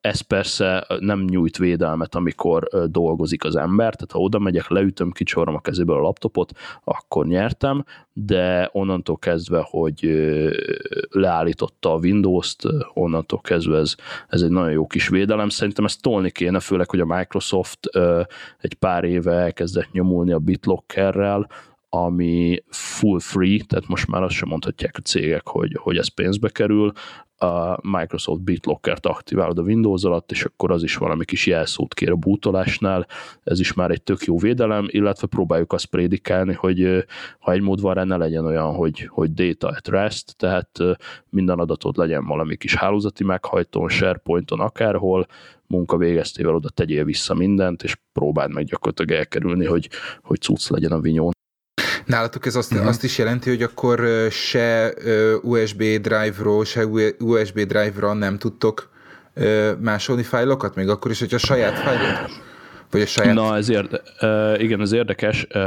ez 0.00 0.20
persze 0.20 0.86
nem 0.98 1.24
nyújt 1.24 1.56
védelmet, 1.56 2.14
amikor 2.14 2.68
dolgozik 2.86 3.44
az 3.44 3.56
ember, 3.56 3.94
tehát 3.94 4.12
ha 4.12 4.18
oda 4.18 4.38
megyek, 4.38 4.68
leütöm, 4.68 5.10
kicsorom 5.10 5.54
a 5.54 5.60
kezéből 5.60 5.96
a 5.96 6.00
laptopot, 6.00 6.52
akkor 6.84 7.26
nyertem, 7.26 7.84
de 8.12 8.68
onnantól 8.72 9.16
kezdve, 9.16 9.66
hogy 9.70 10.10
leállította 11.10 11.92
a 11.92 11.98
Windows-t, 11.98 12.62
onnantól 12.94 13.40
kezdve 13.40 13.78
ez, 13.78 13.94
ez 14.28 14.42
egy 14.42 14.50
nagyon 14.50 14.72
jó 14.72 14.86
kis 14.86 15.08
védelem. 15.08 15.48
Szerintem 15.48 15.84
ezt 15.84 16.02
tolni 16.02 16.30
kéne, 16.30 16.60
főleg, 16.60 16.90
hogy 16.90 17.00
a 17.00 17.16
Microsoft 17.16 17.86
egy 18.58 18.74
pár 18.74 19.04
éve 19.04 19.32
elkezdett 19.32 19.92
nyomulni 19.92 20.32
a 20.32 20.38
BitLockerrel, 20.38 21.48
ami 21.90 22.62
full 22.68 23.20
free, 23.20 23.60
tehát 23.66 23.88
most 23.88 24.06
már 24.06 24.22
azt 24.22 24.34
sem 24.34 24.48
mondhatják 24.48 24.96
a 24.96 25.00
cégek, 25.00 25.48
hogy, 25.48 25.76
hogy 25.80 25.96
ez 25.96 26.08
pénzbe 26.08 26.48
kerül, 26.48 26.92
a 27.42 27.78
Microsoft 27.82 28.42
BitLocker-t 28.42 29.06
aktiválod 29.06 29.58
a 29.58 29.62
Windows 29.62 30.04
alatt, 30.04 30.30
és 30.30 30.44
akkor 30.44 30.70
az 30.70 30.82
is 30.82 30.96
valami 30.96 31.24
kis 31.24 31.46
jelszót 31.46 31.94
kér 31.94 32.10
a 32.10 32.16
bootolásnál, 32.16 33.06
ez 33.42 33.60
is 33.60 33.72
már 33.72 33.90
egy 33.90 34.02
tök 34.02 34.24
jó 34.24 34.38
védelem, 34.38 34.86
illetve 34.88 35.26
próbáljuk 35.26 35.72
azt 35.72 35.86
prédikálni, 35.86 36.54
hogy 36.54 37.04
ha 37.38 37.52
egy 37.52 37.60
mód 37.60 37.80
van 37.80 37.94
rá, 37.94 38.04
ne 38.04 38.16
legyen 38.16 38.44
olyan, 38.44 38.74
hogy, 38.74 39.08
hogy 39.08 39.32
data 39.32 39.68
at 39.68 39.88
rest, 39.88 40.36
tehát 40.36 40.70
minden 41.28 41.58
adatod 41.58 41.96
legyen 41.96 42.26
valami 42.26 42.56
kis 42.56 42.74
hálózati 42.74 43.24
meghajtón, 43.24 43.88
SharePointon, 43.88 44.60
akárhol, 44.60 45.26
munka 45.66 45.96
végeztével 45.96 46.54
oda 46.54 46.68
tegyél 46.68 47.04
vissza 47.04 47.34
mindent, 47.34 47.82
és 47.82 47.96
próbáld 48.12 48.52
meg 48.52 48.64
gyakorlatilag 48.64 49.10
elkerülni, 49.20 49.64
hogy, 49.64 49.88
hogy 50.22 50.40
cucc 50.40 50.68
legyen 50.68 50.92
a 50.92 51.00
vinyón. 51.00 51.30
Nálatok 52.10 52.46
ez 52.46 52.54
azt, 52.54 52.72
uh-huh. 52.72 52.88
azt 52.88 53.04
is 53.04 53.18
jelenti, 53.18 53.48
hogy 53.48 53.62
akkor 53.62 54.00
se 54.30 54.94
USB 55.42 55.82
drive-ról, 55.82 56.64
se 56.64 56.86
USB 57.18 57.60
drive-ra 57.60 58.12
nem 58.12 58.38
tudtok 58.38 58.90
másolni 59.78 60.22
fájlokat, 60.22 60.74
még 60.74 60.88
akkor 60.88 61.10
is, 61.10 61.18
hogyha 61.18 61.36
a 61.36 61.38
saját 61.38 61.78
fájlot? 61.78 62.30
Vagy 62.90 63.00
a 63.00 63.06
saját... 63.06 63.34
Na, 63.34 63.56
ez 63.56 63.68
érde, 63.68 64.02
uh, 64.20 64.62
igen, 64.62 64.80
ez 64.80 64.92
érdekes. 64.92 65.46
Uh, 65.54 65.60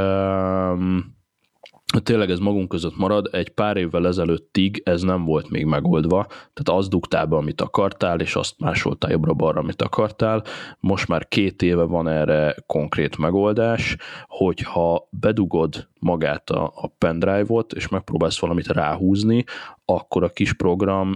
tényleg 2.02 2.30
ez 2.30 2.38
magunk 2.38 2.68
között 2.68 2.96
marad, 2.96 3.28
egy 3.32 3.48
pár 3.48 3.76
évvel 3.76 4.06
ezelőttig 4.06 4.82
ez 4.84 5.02
nem 5.02 5.24
volt 5.24 5.50
még 5.50 5.64
megoldva, 5.64 6.26
tehát 6.26 6.80
azt 6.80 6.90
dugtál 6.90 7.26
be, 7.26 7.36
amit 7.36 7.60
akartál, 7.60 8.20
és 8.20 8.36
azt 8.36 8.54
másoltál 8.58 9.10
jobbra-balra, 9.10 9.60
amit 9.60 9.82
akartál. 9.82 10.42
Most 10.80 11.08
már 11.08 11.28
két 11.28 11.62
éve 11.62 11.82
van 11.82 12.08
erre 12.08 12.56
konkrét 12.66 13.18
megoldás, 13.18 13.96
hogyha 14.26 15.08
bedugod 15.10 15.88
magát 16.00 16.50
a, 16.50 16.72
a 16.74 16.86
pendrive-ot, 16.98 17.72
és 17.72 17.88
megpróbálsz 17.88 18.38
valamit 18.38 18.66
ráhúzni, 18.66 19.44
akkor 19.84 20.22
a 20.22 20.28
kis 20.28 20.52
program 20.52 21.14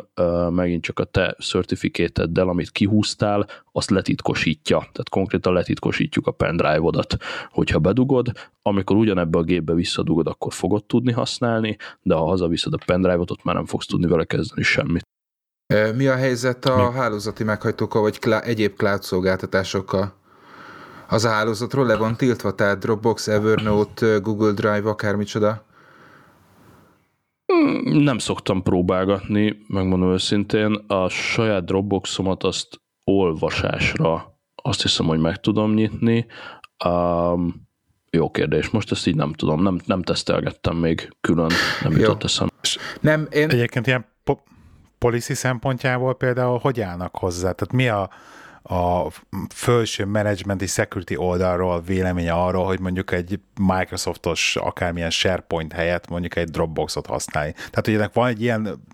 megint 0.51 0.83
csak 0.83 0.99
a 0.99 1.05
te 1.05 1.37
certifikéteddel, 1.41 2.49
amit 2.49 2.71
kihúztál, 2.71 3.47
azt 3.73 3.91
letitkosítja. 3.91 4.79
Tehát 4.79 5.09
konkrétan 5.11 5.53
letitkosítjuk 5.53 6.27
a 6.27 6.31
pendrive-odat. 6.31 7.17
Hogyha 7.51 7.79
bedugod, 7.79 8.33
amikor 8.63 8.97
ugyanebbe 8.97 9.39
a 9.39 9.43
gépbe 9.43 9.75
visszadugod, 9.75 10.27
akkor 10.27 10.53
fogod 10.53 10.85
tudni 10.85 11.13
használni, 11.13 11.77
de 12.03 12.15
ha 12.15 12.25
hazaviszed 12.25 12.73
a 12.73 12.79
pendrive-ot, 12.87 13.31
ott 13.31 13.45
már 13.45 13.55
nem 13.55 13.67
fogsz 13.67 13.87
tudni 13.87 14.07
vele 14.07 14.25
kezdeni 14.25 14.63
semmit. 14.63 15.03
Mi 15.97 16.07
a 16.07 16.15
helyzet 16.17 16.65
a 16.65 16.91
Mi? 16.91 16.97
hálózati 16.97 17.45
meghajtókkal, 17.45 18.03
vagy 18.03 18.19
klá- 18.19 18.45
egyéb 18.45 18.77
cloud 18.77 19.03
szolgáltatásokkal? 19.03 20.17
Az 21.09 21.25
a 21.25 21.29
hálózatról 21.29 21.87
le 21.87 21.97
van 21.97 22.17
tiltva, 22.17 22.55
tehát 22.55 22.79
Dropbox, 22.79 23.29
Evernote, 23.29 24.19
Google 24.19 24.53
Drive, 24.53 24.89
akármicsoda? 24.89 25.67
Nem 27.85 28.19
szoktam 28.19 28.63
próbálgatni, 28.63 29.57
megmondom 29.67 30.13
őszintén. 30.13 30.75
A 30.87 31.09
saját 31.09 31.65
Dropboxomat 31.65 32.45
azt 32.45 32.81
olvasásra 33.05 34.39
azt 34.55 34.83
hiszem, 34.83 35.07
hogy 35.07 35.19
meg 35.19 35.37
tudom 35.37 35.75
nyitni. 35.75 36.27
Um, 36.85 37.69
jó 38.11 38.31
kérdés, 38.31 38.71
most 38.71 38.91
ezt 38.91 39.07
így 39.07 39.17
nem 39.17 39.33
tudom, 39.33 39.63
nem, 39.63 39.81
nem 39.85 40.03
tesztelgettem 40.03 40.77
még 40.77 41.17
külön, 41.21 41.51
nem 41.83 41.93
jó. 41.93 41.99
jutott 41.99 42.25
eszem. 42.25 42.49
Nem, 43.01 43.29
én... 43.31 43.51
Egyébként 43.51 43.87
ilyen 43.87 44.07
po- 44.25 44.43
policy 44.99 45.35
szempontjából 45.35 46.15
például 46.15 46.59
hogy 46.59 46.81
állnak 46.81 47.17
hozzá? 47.17 47.53
Tehát 47.53 47.73
mi 47.73 47.89
a, 47.89 48.11
a 48.69 49.07
felső 49.49 50.07
management 50.07 50.63
és 50.63 50.73
security 50.73 51.17
oldalról 51.17 51.81
véleménye 51.81 52.33
arról, 52.33 52.67
hogy 52.67 52.81
mondjuk 52.81 53.13
egy 53.13 53.41
Microsoftos 53.61 54.57
akármilyen 54.57 55.11
SharePoint 55.11 55.73
helyett 55.73 56.09
mondjuk 56.09 56.37
egy 56.37 56.51
Dropboxot 56.51 57.07
használni. 57.07 57.53
Tehát, 57.53 57.85
hogy 57.85 57.95
ennek 57.95 58.13
van 58.13 58.29
egy 58.29 58.43
ilyen 58.43 58.85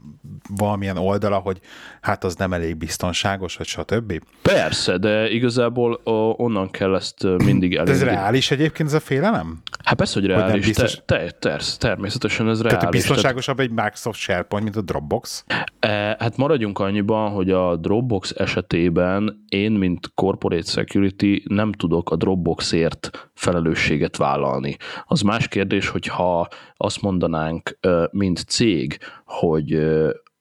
valamilyen 0.56 0.96
oldala, 0.96 1.37
hogy 1.37 1.60
hát 2.00 2.24
az 2.24 2.37
nem 2.37 2.52
elég 2.52 2.76
biztonságos, 2.76 3.56
vagy 3.56 3.66
stb. 3.66 4.20
Persze, 4.42 4.98
de 4.98 5.30
igazából 5.30 6.00
onnan 6.37 6.70
kell 6.70 6.94
ezt 6.94 7.26
mindig 7.44 7.74
elérni. 7.74 7.92
Ez 7.92 8.02
reális 8.02 8.50
egyébként 8.50 8.88
ez 8.88 8.94
a 8.94 9.00
félelem? 9.00 9.62
Hát 9.84 9.94
persze, 9.94 10.20
hogy 10.20 10.28
reális. 10.28 10.50
Hogy 10.52 10.60
biztos... 10.60 10.94
te, 11.04 11.16
te, 11.16 11.30
te, 11.38 11.60
természetesen 11.78 12.48
ez 12.48 12.58
reális. 12.62 12.78
Tehát 12.78 12.94
biztonságosabb 12.94 13.60
egy 13.60 13.70
Microsoft 13.70 14.18
SharePoint, 14.18 14.64
mint 14.64 14.76
a 14.76 14.80
Dropbox? 14.80 15.44
E, 15.78 16.16
hát 16.18 16.37
maradjunk 16.37 16.78
annyiban, 16.78 17.30
hogy 17.30 17.50
a 17.50 17.76
Dropbox 17.76 18.30
esetében 18.37 19.44
én, 19.48 19.72
mint 19.72 20.10
corporate 20.14 20.70
security 20.70 21.42
nem 21.48 21.72
tudok 21.72 22.10
a 22.10 22.16
Dropboxért 22.16 23.28
felelősséget 23.34 24.16
vállalni. 24.16 24.76
Az 25.06 25.20
más 25.20 25.48
kérdés, 25.48 25.88
hogyha 25.88 26.48
azt 26.76 27.02
mondanánk, 27.02 27.78
mint 28.10 28.38
cég, 28.38 28.98
hogy 29.24 29.78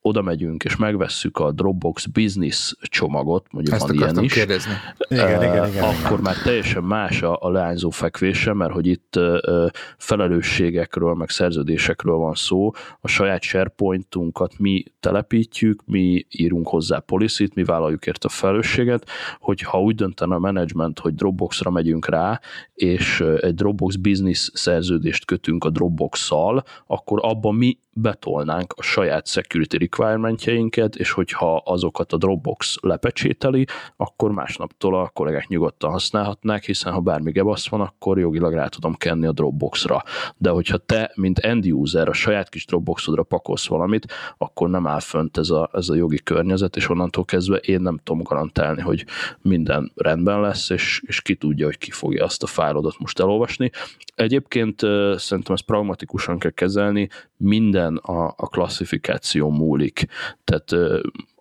oda 0.05 0.21
megyünk 0.21 0.63
és 0.63 0.75
megvesszük 0.75 1.37
a 1.37 1.51
Dropbox 1.51 2.05
Business 2.05 2.73
csomagot, 2.81 3.45
mondjuk 3.51 3.75
Ezt 3.75 3.87
van 3.87 3.95
ilyen 3.95 4.23
is, 4.23 4.33
kérdezni. 4.33 4.71
Igen, 5.07 5.37
uh, 5.37 5.43
igen, 5.43 5.67
igen, 5.67 5.83
akkor 5.83 6.01
igen. 6.05 6.21
már 6.21 6.35
teljesen 6.35 6.83
más 6.83 7.21
a, 7.21 7.37
a 7.41 7.49
leányzó 7.49 7.89
fekvése, 7.89 8.53
mert 8.53 8.71
hogy 8.71 8.87
itt 8.87 9.15
uh, 9.15 9.67
felelősségekről, 9.97 11.13
meg 11.13 11.29
szerződésekről 11.29 12.15
van 12.15 12.33
szó. 12.33 12.71
A 13.01 13.07
saját 13.07 13.41
SharePointunkat 13.41 14.59
mi 14.59 14.83
telepítjük, 14.99 15.81
mi 15.85 16.25
írunk 16.29 16.67
hozzá 16.67 16.99
policy 16.99 17.47
mi 17.53 17.63
vállaljuk 17.63 18.05
ért 18.05 18.23
a 18.23 18.29
felelősséget, 18.29 19.09
hogyha 19.39 19.81
úgy 19.81 19.95
döntene 19.95 20.35
a 20.35 20.39
management, 20.39 20.99
hogy 20.99 21.15
Dropboxra 21.15 21.69
megyünk 21.71 22.07
rá, 22.07 22.39
és 22.73 23.23
egy 23.39 23.53
Dropbox 23.53 23.95
Business 23.95 24.49
szerződést 24.53 25.25
kötünk 25.25 25.63
a 25.63 25.69
Dropbox-szal, 25.69 26.63
akkor 26.85 27.19
abban 27.21 27.55
mi 27.55 27.77
betolnánk 27.93 28.73
a 28.77 28.81
saját 28.81 29.27
security 29.27 29.77
requirementjeinket, 29.77 30.95
és 30.95 31.11
hogyha 31.11 31.55
azokat 31.55 32.13
a 32.13 32.17
Dropbox 32.17 32.77
lepecsételi, 32.81 33.65
akkor 33.95 34.31
másnaptól 34.31 34.95
a 34.99 35.09
kollégák 35.13 35.47
nyugodtan 35.47 35.91
használhatnák, 35.91 36.65
hiszen 36.65 36.93
ha 36.93 36.99
bármi 36.99 37.31
gebasz 37.31 37.67
van, 37.67 37.81
akkor 37.81 38.19
jogilag 38.19 38.53
rá 38.53 38.67
tudom 38.67 38.93
kenni 38.93 39.25
a 39.25 39.31
Dropboxra. 39.31 40.03
De 40.37 40.49
hogyha 40.49 40.77
te, 40.77 41.11
mint 41.15 41.39
end 41.39 41.65
user, 41.65 42.07
a 42.07 42.13
saját 42.13 42.49
kis 42.49 42.65
Dropboxodra 42.65 43.23
pakolsz 43.23 43.67
valamit, 43.67 44.13
akkor 44.37 44.69
nem 44.69 44.87
áll 44.87 44.99
fönt 44.99 45.37
ez 45.37 45.49
a, 45.49 45.69
ez 45.73 45.89
a 45.89 45.95
jogi 45.95 46.23
környezet, 46.23 46.75
és 46.75 46.89
onnantól 46.89 47.25
kezdve 47.25 47.57
én 47.57 47.81
nem 47.81 47.99
tudom 48.03 48.21
garantálni, 48.21 48.81
hogy 48.81 49.05
minden 49.41 49.91
rendben 49.95 50.41
lesz, 50.41 50.69
és, 50.69 51.01
és 51.05 51.21
ki 51.21 51.35
tudja, 51.35 51.65
hogy 51.65 51.77
ki 51.77 51.91
fogja 51.91 52.23
azt 52.23 52.43
a 52.43 52.47
fájlodat 52.47 52.99
most 52.99 53.19
elolvasni. 53.19 53.71
Egyébként 54.15 54.79
szerintem 55.15 55.53
ezt 55.53 55.65
pragmatikusan 55.65 56.39
kell 56.39 56.51
kezelni, 56.51 57.09
minden 57.37 57.95
a, 57.95 58.25
a 58.25 58.47
klasszifikáció 58.47 59.49
múlik. 59.49 60.05
Tehát 60.43 60.71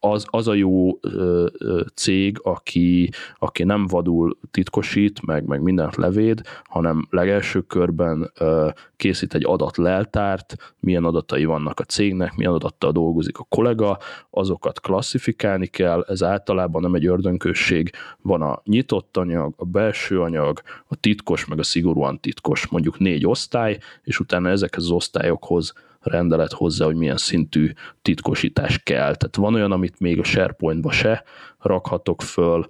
az, 0.04 0.26
az 0.30 0.48
a 0.48 0.54
jó 0.54 0.98
ö, 1.00 1.46
ö, 1.58 1.80
cég, 1.94 2.38
aki, 2.42 3.10
aki 3.38 3.64
nem 3.64 3.86
vadul 3.86 4.38
titkosít, 4.50 5.26
meg, 5.26 5.44
meg 5.44 5.62
mindent 5.62 5.96
levéd, 5.96 6.40
hanem 6.64 7.06
legelső 7.10 7.60
körben 7.60 8.30
ö, 8.38 8.68
készít 8.96 9.34
egy 9.34 9.44
adatleltárt, 9.44 10.74
milyen 10.80 11.04
adatai 11.04 11.44
vannak 11.44 11.80
a 11.80 11.84
cégnek, 11.84 12.34
milyen 12.36 12.52
adattal 12.52 12.92
dolgozik 12.92 13.38
a 13.38 13.46
kollega, 13.48 13.98
azokat 14.30 14.80
klasszifikálni 14.80 15.66
kell, 15.66 16.04
ez 16.08 16.22
általában 16.22 16.82
nem 16.82 16.94
egy 16.94 17.06
ördönkőség, 17.06 17.90
van 18.22 18.42
a 18.42 18.60
nyitott 18.64 19.16
anyag, 19.16 19.54
a 19.56 19.64
belső 19.64 20.20
anyag, 20.20 20.60
a 20.86 20.96
titkos, 20.96 21.46
meg 21.46 21.58
a 21.58 21.62
szigorúan 21.62 22.20
titkos, 22.20 22.66
mondjuk 22.66 22.98
négy 22.98 23.26
osztály, 23.26 23.78
és 24.02 24.20
utána 24.20 24.48
ezekhez 24.48 24.84
az 24.84 24.90
osztályokhoz 24.90 25.72
rendelet 26.02 26.52
hozzá, 26.52 26.84
hogy 26.84 26.96
milyen 26.96 27.16
szintű 27.16 27.72
titkosítás 28.02 28.78
kell. 28.78 29.14
Tehát 29.14 29.36
van 29.36 29.54
olyan, 29.54 29.72
amit 29.72 30.00
még 30.00 30.18
a 30.18 30.24
SharePoint-ba 30.24 30.90
se 30.90 31.24
rakhatok 31.58 32.22
föl, 32.22 32.66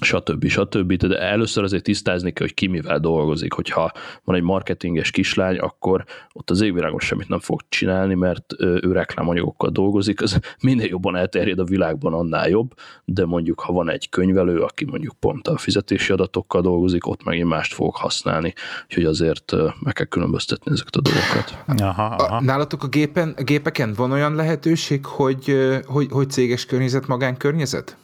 stb. 0.00 0.46
stb. 0.46 0.92
De 0.92 1.18
először 1.18 1.64
azért 1.64 1.82
tisztázni 1.82 2.32
kell, 2.32 2.46
hogy 2.46 2.54
ki 2.54 2.66
mivel 2.66 2.98
dolgozik. 2.98 3.52
Hogyha 3.52 3.92
van 4.24 4.36
egy 4.36 4.42
marketinges 4.42 5.10
kislány, 5.10 5.58
akkor 5.58 6.04
ott 6.32 6.50
az 6.50 6.60
égvilágon 6.60 6.98
semmit 6.98 7.28
nem 7.28 7.38
fog 7.38 7.60
csinálni, 7.68 8.14
mert 8.14 8.54
ő 8.58 8.92
reklámanyagokkal 8.92 9.70
dolgozik, 9.70 10.22
az 10.22 10.38
minél 10.62 10.86
jobban 10.86 11.16
elterjed 11.16 11.58
a 11.58 11.64
világban, 11.64 12.12
annál 12.12 12.48
jobb, 12.48 12.74
de 13.04 13.26
mondjuk, 13.26 13.60
ha 13.60 13.72
van 13.72 13.90
egy 13.90 14.08
könyvelő, 14.08 14.60
aki 14.60 14.84
mondjuk 14.84 15.14
pont 15.20 15.48
a 15.48 15.58
fizetési 15.58 16.12
adatokkal 16.12 16.60
dolgozik, 16.60 17.06
ott 17.06 17.24
megint 17.24 17.48
mást 17.48 17.74
fog 17.74 17.96
használni, 17.96 18.54
úgyhogy 18.84 19.04
azért 19.04 19.54
meg 19.80 19.92
kell 19.92 20.06
különböztetni 20.06 20.72
ezeket 20.72 20.96
a 20.96 21.00
dolgokat. 21.00 21.64
Aha, 21.80 22.02
aha. 22.04 22.36
A, 22.36 22.40
nálatok 22.42 22.82
a, 22.82 22.88
gépen, 22.88 23.34
a 23.36 23.42
gépeken 23.42 23.92
van 23.94 24.12
olyan 24.12 24.34
lehetőség, 24.34 25.06
hogy, 25.06 25.56
hogy, 25.86 26.06
hogy 26.10 26.30
céges 26.30 26.66
környezet, 26.66 27.06
magánkörnyezet? 27.06 27.96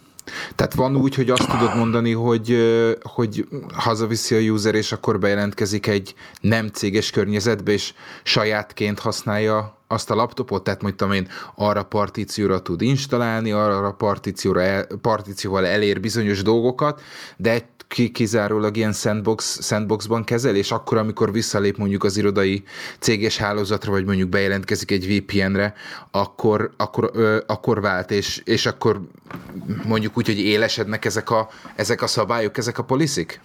Tehát 0.55 0.75
van 0.75 0.97
úgy, 0.97 1.15
hogy 1.15 1.31
azt 1.31 1.49
tudod 1.49 1.77
mondani, 1.77 2.13
hogy, 2.13 2.57
hogy 3.03 3.49
hazaviszi 3.75 4.35
a 4.35 4.53
user, 4.53 4.75
és 4.75 4.93
akkor 4.93 5.19
bejelentkezik 5.19 5.87
egy 5.87 6.15
nem 6.41 6.69
céges 6.69 7.11
környezetbe, 7.11 7.73
és 7.73 7.95
sajátként 8.23 8.99
használja 8.99 9.77
azt 9.89 10.11
a 10.11 10.15
laptopot, 10.15 10.65
tehát 10.65 10.83
mondtam 10.83 11.13
én, 11.13 11.29
arra 11.55 11.83
partícióra 11.83 12.63
tud 12.63 12.83
installálni, 12.83 13.53
arra 13.53 13.93
partícióra 13.93 14.63
el, 14.63 14.87
partícióval 15.01 15.67
elér 15.67 16.01
bizonyos 16.01 16.43
dolgokat, 16.43 17.01
de 17.37 17.75
kizárólag 18.13 18.77
ilyen 18.77 18.93
sandbox, 18.93 19.63
sandboxban 19.63 20.25
kezel, 20.25 20.57
és 20.57 20.71
akkor, 20.71 20.99
amikor 20.99 21.33
visszalép 21.33 21.77
mondjuk 21.77 22.05
az 22.05 22.17
irodai 22.17 22.63
céges 22.99 23.37
hálózatra, 23.37 23.91
vagy 23.91 24.05
mondjuk 24.05 24.29
bejelentkezik 24.29 24.91
egy 24.91 25.07
VPN-re, 25.07 25.75
akkor, 26.11 26.71
akkor, 26.77 27.11
ö, 27.15 27.39
akkor 27.47 27.81
vált, 27.81 28.11
és, 28.11 28.41
és 28.45 28.67
akkor 28.67 29.01
mondjuk 29.85 30.17
úgy, 30.17 30.27
hogy 30.27 30.39
élesednek 30.39 31.05
ezek 31.05 31.31
a, 31.31 31.49
ezek 31.77 32.03
a 32.03 32.07
szabályok, 32.07 32.57
ezek 32.57 32.79
a 32.79 32.85
poliszik? 32.85 33.41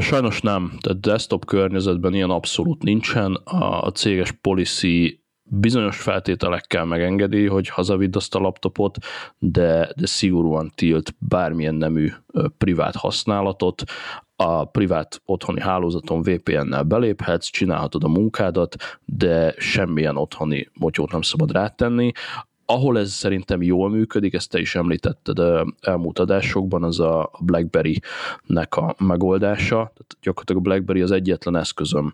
Sajnos 0.00 0.40
nem. 0.40 0.72
Tehát 0.80 1.00
desktop 1.00 1.44
környezetben 1.44 2.14
ilyen 2.14 2.30
abszolút 2.30 2.82
nincsen. 2.82 3.34
A 3.44 3.90
céges 3.90 4.32
policy 4.32 5.20
bizonyos 5.48 5.96
feltételekkel 5.96 6.84
megengedi, 6.84 7.46
hogy 7.46 7.68
hazavidd 7.68 8.16
azt 8.16 8.34
a 8.34 8.38
laptopot, 8.38 8.98
de, 9.38 9.92
de 9.96 10.06
szigorúan 10.06 10.72
tilt 10.74 11.14
bármilyen 11.18 11.74
nemű 11.74 12.12
privát 12.58 12.96
használatot, 12.96 13.82
a 14.38 14.64
privát 14.64 15.22
otthoni 15.24 15.60
hálózaton 15.60 16.22
VPN-nel 16.22 16.82
beléphetsz, 16.82 17.46
csinálhatod 17.46 18.04
a 18.04 18.08
munkádat, 18.08 18.76
de 19.04 19.54
semmilyen 19.58 20.16
otthoni 20.16 20.68
motyót 20.74 21.12
nem 21.12 21.22
szabad 21.22 21.52
rátenni. 21.52 22.12
Ahol 22.66 22.98
ez 22.98 23.12
szerintem 23.12 23.62
jól 23.62 23.90
működik, 23.90 24.34
ezt 24.34 24.50
te 24.50 24.58
is 24.58 24.74
említetted 24.74 25.38
elmúlt 25.80 26.18
adásokban, 26.18 26.82
az 26.82 27.00
a 27.00 27.30
BlackBerry-nek 27.40 28.76
a 28.76 28.94
megoldása. 28.98 29.76
Tehát 29.76 30.16
gyakorlatilag 30.20 30.60
a 30.62 30.68
BlackBerry 30.68 31.00
az 31.00 31.10
egyetlen 31.10 31.56
eszközöm, 31.56 32.12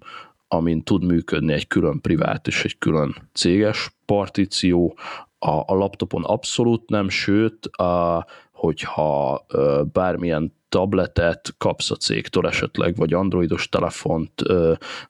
amin 0.49 0.83
tud 0.83 1.05
működni 1.05 1.53
egy 1.53 1.67
külön 1.67 2.01
privát 2.01 2.47
és 2.47 2.65
egy 2.65 2.79
külön 2.79 3.15
céges 3.33 3.97
partíció. 4.07 4.97
A, 5.38 5.51
a 5.51 5.75
laptopon 5.75 6.25
abszolút 6.25 6.88
nem, 6.88 7.09
sőt, 7.09 7.67
a, 7.67 8.27
hogyha 8.53 9.47
bármilyen 9.93 10.53
tabletet 10.72 11.54
kapsz 11.58 11.90
a 11.90 11.96
cégtől 11.96 12.46
esetleg, 12.46 12.96
vagy 12.96 13.12
androidos 13.12 13.68
telefont, 13.68 14.42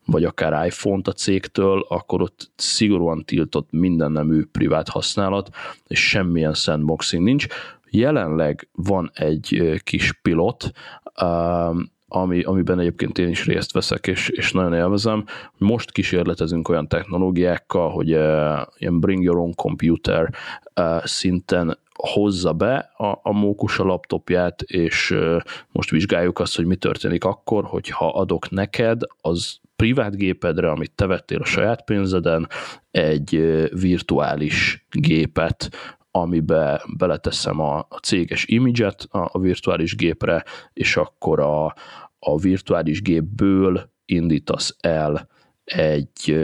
vagy 0.04 0.24
akár 0.24 0.66
iPhone-t 0.66 1.08
a 1.08 1.12
cégtől, 1.12 1.86
akkor 1.88 2.22
ott 2.22 2.50
szigorúan 2.56 3.24
tiltott 3.24 3.68
minden 3.70 4.12
nemű 4.12 4.44
privát 4.52 4.88
használat, 4.88 5.50
és 5.86 6.08
semmilyen 6.08 6.54
sandboxing 6.54 7.22
nincs. 7.22 7.46
Jelenleg 7.90 8.68
van 8.72 9.10
egy 9.14 9.80
kis 9.84 10.12
pilot, 10.12 10.70
ami, 12.08 12.42
amiben 12.42 12.78
egyébként 12.78 13.18
én 13.18 13.28
is 13.28 13.46
részt 13.46 13.72
veszek, 13.72 14.06
és, 14.06 14.28
és 14.28 14.52
nagyon 14.52 14.74
élvezem. 14.74 15.24
Most 15.58 15.92
kísérletezünk 15.92 16.68
olyan 16.68 16.88
technológiákkal, 16.88 17.90
hogy 17.90 18.14
uh, 18.14 18.60
ilyen 18.78 19.00
bring 19.00 19.22
your 19.22 19.38
own 19.38 19.54
computer 19.54 20.34
uh, 20.74 21.04
szinten 21.04 21.78
hozza 22.08 22.52
be 22.52 22.76
a, 22.96 23.18
a 23.22 23.32
mókus 23.32 23.78
a 23.78 23.84
laptopját, 23.84 24.62
és 24.62 25.18
most 25.68 25.90
vizsgáljuk 25.90 26.38
azt, 26.38 26.56
hogy 26.56 26.66
mi 26.66 26.76
történik 26.76 27.24
akkor, 27.24 27.64
hogyha 27.64 28.08
adok 28.08 28.50
neked 28.50 29.00
az 29.20 29.60
privát 29.76 30.16
gépedre, 30.16 30.70
amit 30.70 30.92
te 30.94 31.06
vettél 31.06 31.38
a 31.40 31.44
saját 31.44 31.84
pénzeden, 31.84 32.48
egy 32.90 33.30
virtuális 33.80 34.86
gépet, 34.90 35.70
amibe 36.10 36.82
beleteszem 36.96 37.60
a, 37.60 37.78
a 37.78 37.98
céges 38.02 38.44
imidzset 38.44 39.06
a, 39.10 39.28
a 39.32 39.38
virtuális 39.38 39.96
gépre, 39.96 40.44
és 40.72 40.96
akkor 40.96 41.40
a, 41.40 41.74
a 42.18 42.38
virtuális 42.38 43.02
gépből 43.02 43.90
indítasz 44.04 44.76
el 44.80 45.28
egy 45.64 46.38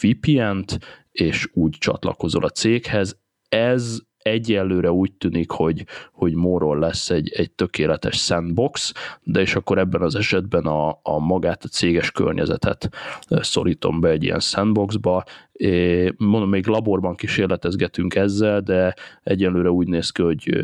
VPN-t, 0.00 0.78
és 1.10 1.48
úgy 1.52 1.76
csatlakozol 1.78 2.44
a 2.44 2.48
céghez. 2.48 3.18
Ez 3.48 3.98
egyelőre 4.28 4.92
úgy 4.92 5.12
tűnik, 5.12 5.50
hogy, 5.50 5.84
hogy 6.12 6.34
móról 6.34 6.78
lesz 6.78 7.10
egy, 7.10 7.32
egy 7.32 7.50
tökéletes 7.50 8.16
sandbox, 8.16 8.92
de 9.22 9.40
és 9.40 9.54
akkor 9.54 9.78
ebben 9.78 10.02
az 10.02 10.14
esetben 10.14 10.64
a, 10.66 10.98
a 11.02 11.18
magát, 11.18 11.64
a 11.64 11.68
céges 11.68 12.10
környezetet 12.10 12.88
szorítom 13.28 14.00
be 14.00 14.08
egy 14.08 14.24
ilyen 14.24 14.40
sandboxba. 14.40 15.24
É, 15.52 16.12
mondom, 16.16 16.48
még 16.48 16.66
laborban 16.66 17.14
kísérletezgetünk 17.14 18.14
ezzel, 18.14 18.60
de 18.60 18.94
egyelőre 19.22 19.70
úgy 19.70 19.88
néz 19.88 20.10
ki, 20.10 20.22
hogy 20.22 20.58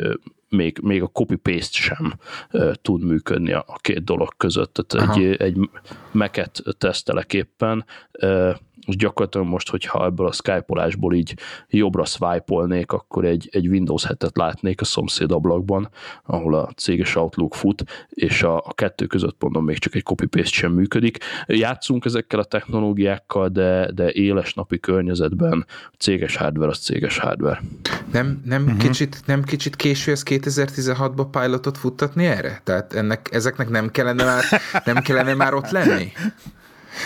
még, 0.48 0.78
még 0.82 1.02
a 1.02 1.06
copy-paste 1.06 1.78
sem 1.78 2.14
tud 2.82 3.04
működni 3.04 3.52
a, 3.52 3.64
a 3.66 3.78
két 3.80 4.04
dolog 4.04 4.36
között. 4.36 4.74
Tehát 4.74 5.16
egy, 5.16 5.36
egy 5.40 5.70
meket 6.12 6.62
tesztelek 6.78 7.32
éppen, 7.32 7.84
és 8.86 8.96
gyakorlatilag 8.96 9.46
most, 9.46 9.70
hogyha 9.70 10.04
ebből 10.04 10.26
a 10.26 10.32
Skype-olásból 10.32 11.14
így 11.14 11.34
jobbra 11.68 12.04
swipe 12.04 12.42
akkor 12.86 13.24
egy, 13.24 13.48
egy 13.52 13.68
Windows 13.68 14.06
7-et 14.08 14.36
látnék 14.36 14.80
a 14.80 14.84
szomszéd 14.84 15.32
ablakban, 15.32 15.88
ahol 16.24 16.54
a 16.54 16.70
céges 16.76 17.16
Outlook 17.16 17.54
fut, 17.54 17.84
és 18.08 18.42
a, 18.42 18.56
a 18.56 18.72
kettő 18.74 19.06
között 19.06 19.36
mondom, 19.38 19.64
még 19.64 19.78
csak 19.78 19.94
egy 19.94 20.02
copy-paste 20.02 20.56
sem 20.56 20.72
működik. 20.72 21.18
Játszunk 21.46 22.04
ezekkel 22.04 22.38
a 22.38 22.44
technológiákkal, 22.44 23.48
de, 23.48 23.92
de 23.92 24.12
éles 24.12 24.54
napi 24.54 24.80
környezetben 24.80 25.66
céges 25.98 26.36
hardware 26.36 26.70
az 26.70 26.78
céges 26.78 27.18
hardware. 27.18 27.60
Nem, 28.12 28.42
nem, 28.44 28.62
uh-huh. 28.62 28.78
kicsit, 28.78 29.22
nem 29.26 29.42
kicsit 29.42 29.76
késő 29.76 30.12
ez 30.12 30.22
2016-ban 30.24 31.26
pilotot 31.30 31.78
futtatni 31.78 32.26
erre? 32.26 32.60
Tehát 32.64 32.92
ennek, 32.92 33.28
ezeknek 33.32 33.68
nem 33.68 33.90
kellene 33.90 34.24
már, 34.24 34.42
nem 34.84 35.02
kellene 35.02 35.34
már 35.34 35.54
ott 35.54 35.70
lenni? 35.70 36.12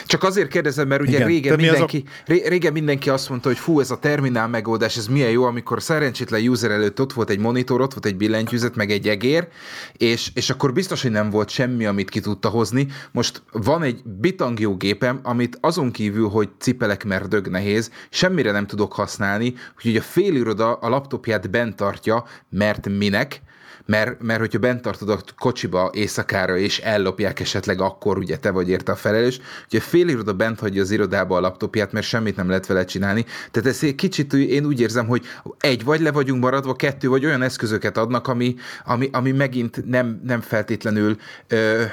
Csak 0.07 0.22
azért 0.22 0.48
kérdezem, 0.48 0.88
mert 0.88 1.01
ugye 1.01 1.16
Igen, 1.16 1.27
régen 1.27 1.57
mindenki, 1.57 2.05
a... 2.07 2.48
régen 2.48 2.72
mindenki 2.72 3.11
azt 3.11 3.29
mondta, 3.29 3.48
hogy 3.48 3.59
fú, 3.59 3.81
ez 3.81 3.90
a 3.90 3.98
terminál 3.98 4.48
megoldás, 4.48 4.96
ez 4.96 5.07
milyen 5.07 5.31
jó, 5.31 5.44
amikor 5.44 5.83
szerencsétlen 5.83 6.48
user 6.48 6.70
előtt 6.70 7.01
ott 7.01 7.12
volt 7.12 7.31
egy 7.31 7.38
monitor, 7.38 7.81
ott 7.81 7.92
volt 7.92 8.07
egy 8.07 8.16
billentyűzet, 8.16 8.77
meg 8.77 8.90
egy 8.90 9.09
egér, 9.09 9.48
és, 9.96 10.31
és 10.35 10.51
akkor 10.51 10.72
biztos, 10.72 11.03
hogy 11.03 11.11
nem 11.11 11.31
volt 11.31 11.48
semmi, 11.48 11.87
amit 11.87 12.11
ki 12.11 12.20
tudta 12.20 12.48
hozni. 12.48 12.87
Most 13.12 13.42
van 13.53 13.83
egy 13.83 14.01
bitang 14.05 14.61
jó 14.61 14.77
gépem, 14.77 15.20
amit 15.22 15.59
azon 15.61 15.90
kívül, 15.90 16.29
hogy 16.29 16.48
cipelek, 16.59 17.05
mert 17.05 17.29
dög 17.29 17.48
nehéz, 17.48 17.90
semmire 18.11 18.51
nem 18.51 18.66
tudok 18.66 18.92
használni, 18.92 19.55
úgyhogy 19.77 19.96
a 19.96 20.03
féliroda 20.03 20.72
a 20.72 20.88
laptopját 20.88 21.51
bent 21.51 21.77
tartja, 21.77 22.24
mert 22.51 22.88
minek, 22.88 23.40
mert, 23.87 24.22
mert 24.22 24.40
hogyha 24.40 24.59
bent 24.59 24.83
tartod 24.83 25.09
a 25.09 25.20
kocsiba 25.38 25.90
éjszakára, 25.94 26.57
és 26.57 26.78
ellopják 26.78 27.40
esetleg, 27.40 27.81
akkor 27.81 28.18
ugye 28.18 28.37
te 28.37 28.50
vagy 28.50 28.68
érte 28.68 28.92
a 28.92 28.96
felelős. 28.96 29.40
Ugye 29.66 29.81
fél 29.81 30.09
iroda 30.09 30.33
bent 30.33 30.61
hagyja 30.61 30.83
az 30.83 30.90
irodába 30.90 31.37
a 31.37 31.40
laptopját, 31.40 31.92
mert 31.92 32.07
semmit 32.07 32.37
nem 32.37 32.48
lehet 32.48 32.66
vele 32.66 32.85
csinálni. 32.85 33.24
Tehát 33.50 33.68
ez 33.68 33.78
egy 33.83 33.94
kicsit 33.94 34.33
én 34.33 34.64
úgy 34.64 34.81
érzem, 34.81 35.07
hogy 35.07 35.26
egy 35.59 35.85
vagy 35.85 36.00
le 36.00 36.12
vagyunk 36.12 36.42
maradva, 36.42 36.74
kettő 36.74 37.09
vagy 37.09 37.24
olyan 37.24 37.42
eszközöket 37.42 37.96
adnak, 37.96 38.28
ami, 38.28 38.54
ami, 38.85 39.09
ami 39.12 39.33
megint 39.33 39.87
nem, 39.87 40.20
nem 40.24 40.40
feltétlenül 40.40 41.16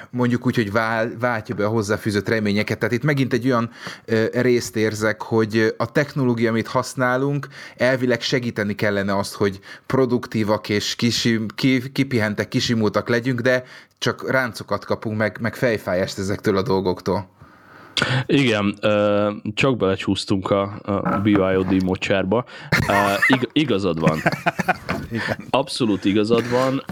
mondjuk 0.09 0.45
úgy, 0.45 0.55
hogy 0.55 0.71
vál, 0.71 1.11
váltja 1.19 1.55
be 1.55 1.65
a 1.65 1.69
hozzáfűzött 1.69 2.29
reményeket. 2.29 2.79
Tehát 2.79 2.95
itt 2.95 3.03
megint 3.03 3.33
egy 3.33 3.45
olyan 3.45 3.69
részt 4.31 4.75
érzek, 4.75 5.21
hogy 5.21 5.73
a 5.77 5.91
technológia, 5.91 6.49
amit 6.49 6.67
használunk, 6.67 7.47
elvileg 7.77 8.21
segíteni 8.21 8.75
kellene 8.75 9.17
azt, 9.17 9.33
hogy 9.33 9.59
produktívak 9.85 10.69
és 10.69 10.95
kis, 10.95 11.29
ki, 11.65 11.91
kipihentek, 11.91 12.47
kisimultak 12.47 13.09
legyünk, 13.09 13.41
de 13.41 13.63
csak 13.97 14.31
ráncokat 14.31 14.85
kapunk, 14.85 15.17
meg, 15.17 15.37
meg 15.41 15.55
fejfájást 15.55 16.17
ezektől 16.17 16.57
a 16.57 16.61
dolgoktól. 16.61 17.35
Igen, 18.25 18.79
csak 19.53 19.77
belecsúsztunk 19.77 20.49
a, 20.49 20.79
a 20.83 21.19
BYOD 21.23 21.83
mocsárba. 21.83 22.45
igazad 23.51 23.99
van. 23.99 24.19
Abszolút 25.49 26.05
igazad 26.05 26.43
van, 26.49 26.83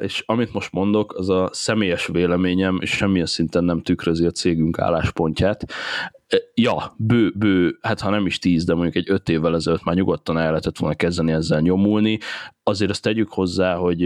és 0.00 0.22
amit 0.26 0.52
most 0.52 0.72
mondok, 0.72 1.14
az 1.14 1.28
a 1.28 1.48
személyes 1.52 2.06
véleményem, 2.06 2.78
és 2.80 2.90
semmilyen 2.90 3.26
szinten 3.26 3.64
nem 3.64 3.82
tükrözi 3.82 4.26
a 4.26 4.30
cégünk 4.30 4.78
álláspontját. 4.78 5.64
ja, 6.54 6.94
bő, 6.96 7.32
bő, 7.36 7.78
hát 7.80 8.00
ha 8.00 8.10
nem 8.10 8.26
is 8.26 8.38
tíz, 8.38 8.64
de 8.64 8.74
mondjuk 8.74 8.96
egy 8.96 9.10
öt 9.10 9.28
évvel 9.28 9.54
ezelőtt 9.54 9.84
már 9.84 9.94
nyugodtan 9.94 10.38
el 10.38 10.48
lehetett 10.48 10.78
volna 10.78 10.96
kezdeni 10.96 11.32
ezzel 11.32 11.60
nyomulni. 11.60 12.18
Azért 12.66 12.90
azt 12.90 13.02
tegyük 13.02 13.32
hozzá, 13.32 13.74
hogy 13.74 13.98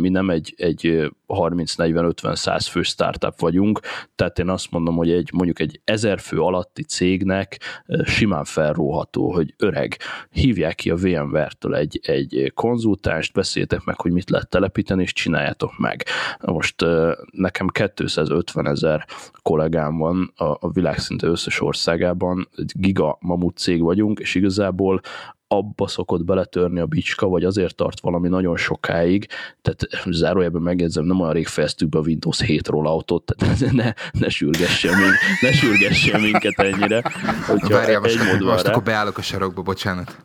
mi 0.00 0.08
nem 0.08 0.30
egy, 0.30 0.54
egy 0.56 1.10
30-40-50-100 1.26 2.66
fő 2.70 2.82
startup 2.82 3.40
vagyunk, 3.40 3.80
tehát 4.14 4.38
én 4.38 4.48
azt 4.48 4.70
mondom, 4.70 4.96
hogy 4.96 5.10
egy 5.10 5.30
mondjuk 5.32 5.60
egy 5.60 5.80
ezer 5.84 6.18
fő 6.18 6.40
alatti 6.40 6.82
cégnek 6.82 7.58
simán 8.04 8.44
felróható, 8.44 9.32
hogy 9.32 9.54
öreg, 9.58 9.96
hívják 10.30 10.74
ki 10.74 10.90
a 10.90 10.96
VMware-től 10.96 11.74
egy, 11.74 12.00
egy 12.02 12.52
konzultánst, 12.54 13.32
beszéltek 13.32 13.84
meg, 13.84 14.00
hogy 14.00 14.12
mit 14.12 14.30
lehet 14.30 14.48
telepíteni, 14.48 15.02
és 15.02 15.12
csináljátok 15.12 15.78
meg. 15.78 16.04
Most 16.40 16.84
nekem 17.30 17.66
250 17.68 18.66
ezer 18.66 19.06
kollégám 19.42 19.96
van 19.96 20.32
a, 20.36 20.44
a 20.44 20.70
világ 20.72 20.98
szinte 20.98 21.26
összes 21.26 21.60
országában, 21.60 22.48
egy 22.56 22.72
giga 22.74 23.16
mamut 23.20 23.56
cég 23.56 23.82
vagyunk, 23.82 24.18
és 24.18 24.34
igazából 24.34 25.00
abba 25.48 25.86
szokott 25.86 26.24
beletörni 26.24 26.80
a 26.80 26.86
bicska, 26.86 27.26
vagy 27.26 27.44
azért 27.44 27.74
tart 27.74 28.00
valami 28.00 28.28
nagyon 28.28 28.56
sokáig, 28.56 29.26
tehát 29.62 30.04
zárójelben 30.10 30.62
megjegyzem, 30.62 31.04
nem 31.04 31.20
olyan 31.20 31.32
rég 31.32 31.46
fejeztük 31.46 31.88
be 31.88 31.98
a 31.98 32.02
Windows 32.02 32.40
7 32.40 32.68
rolloutot, 32.68 33.34
tehát 33.36 33.72
ne, 33.72 33.92
ne 34.12 34.28
sürgessen, 34.28 34.98
mink, 34.98 35.14
ne 35.40 35.52
sürgessen 35.52 36.20
minket 36.20 36.58
ennyire. 36.58 37.02
Várjál, 37.68 38.00
most, 38.00 38.20
egy 38.20 38.40
most 38.40 38.66
akkor 38.66 38.82
beállok 38.82 39.18
a 39.18 39.22
sarokba, 39.22 39.62
bocsánat. 39.62 40.16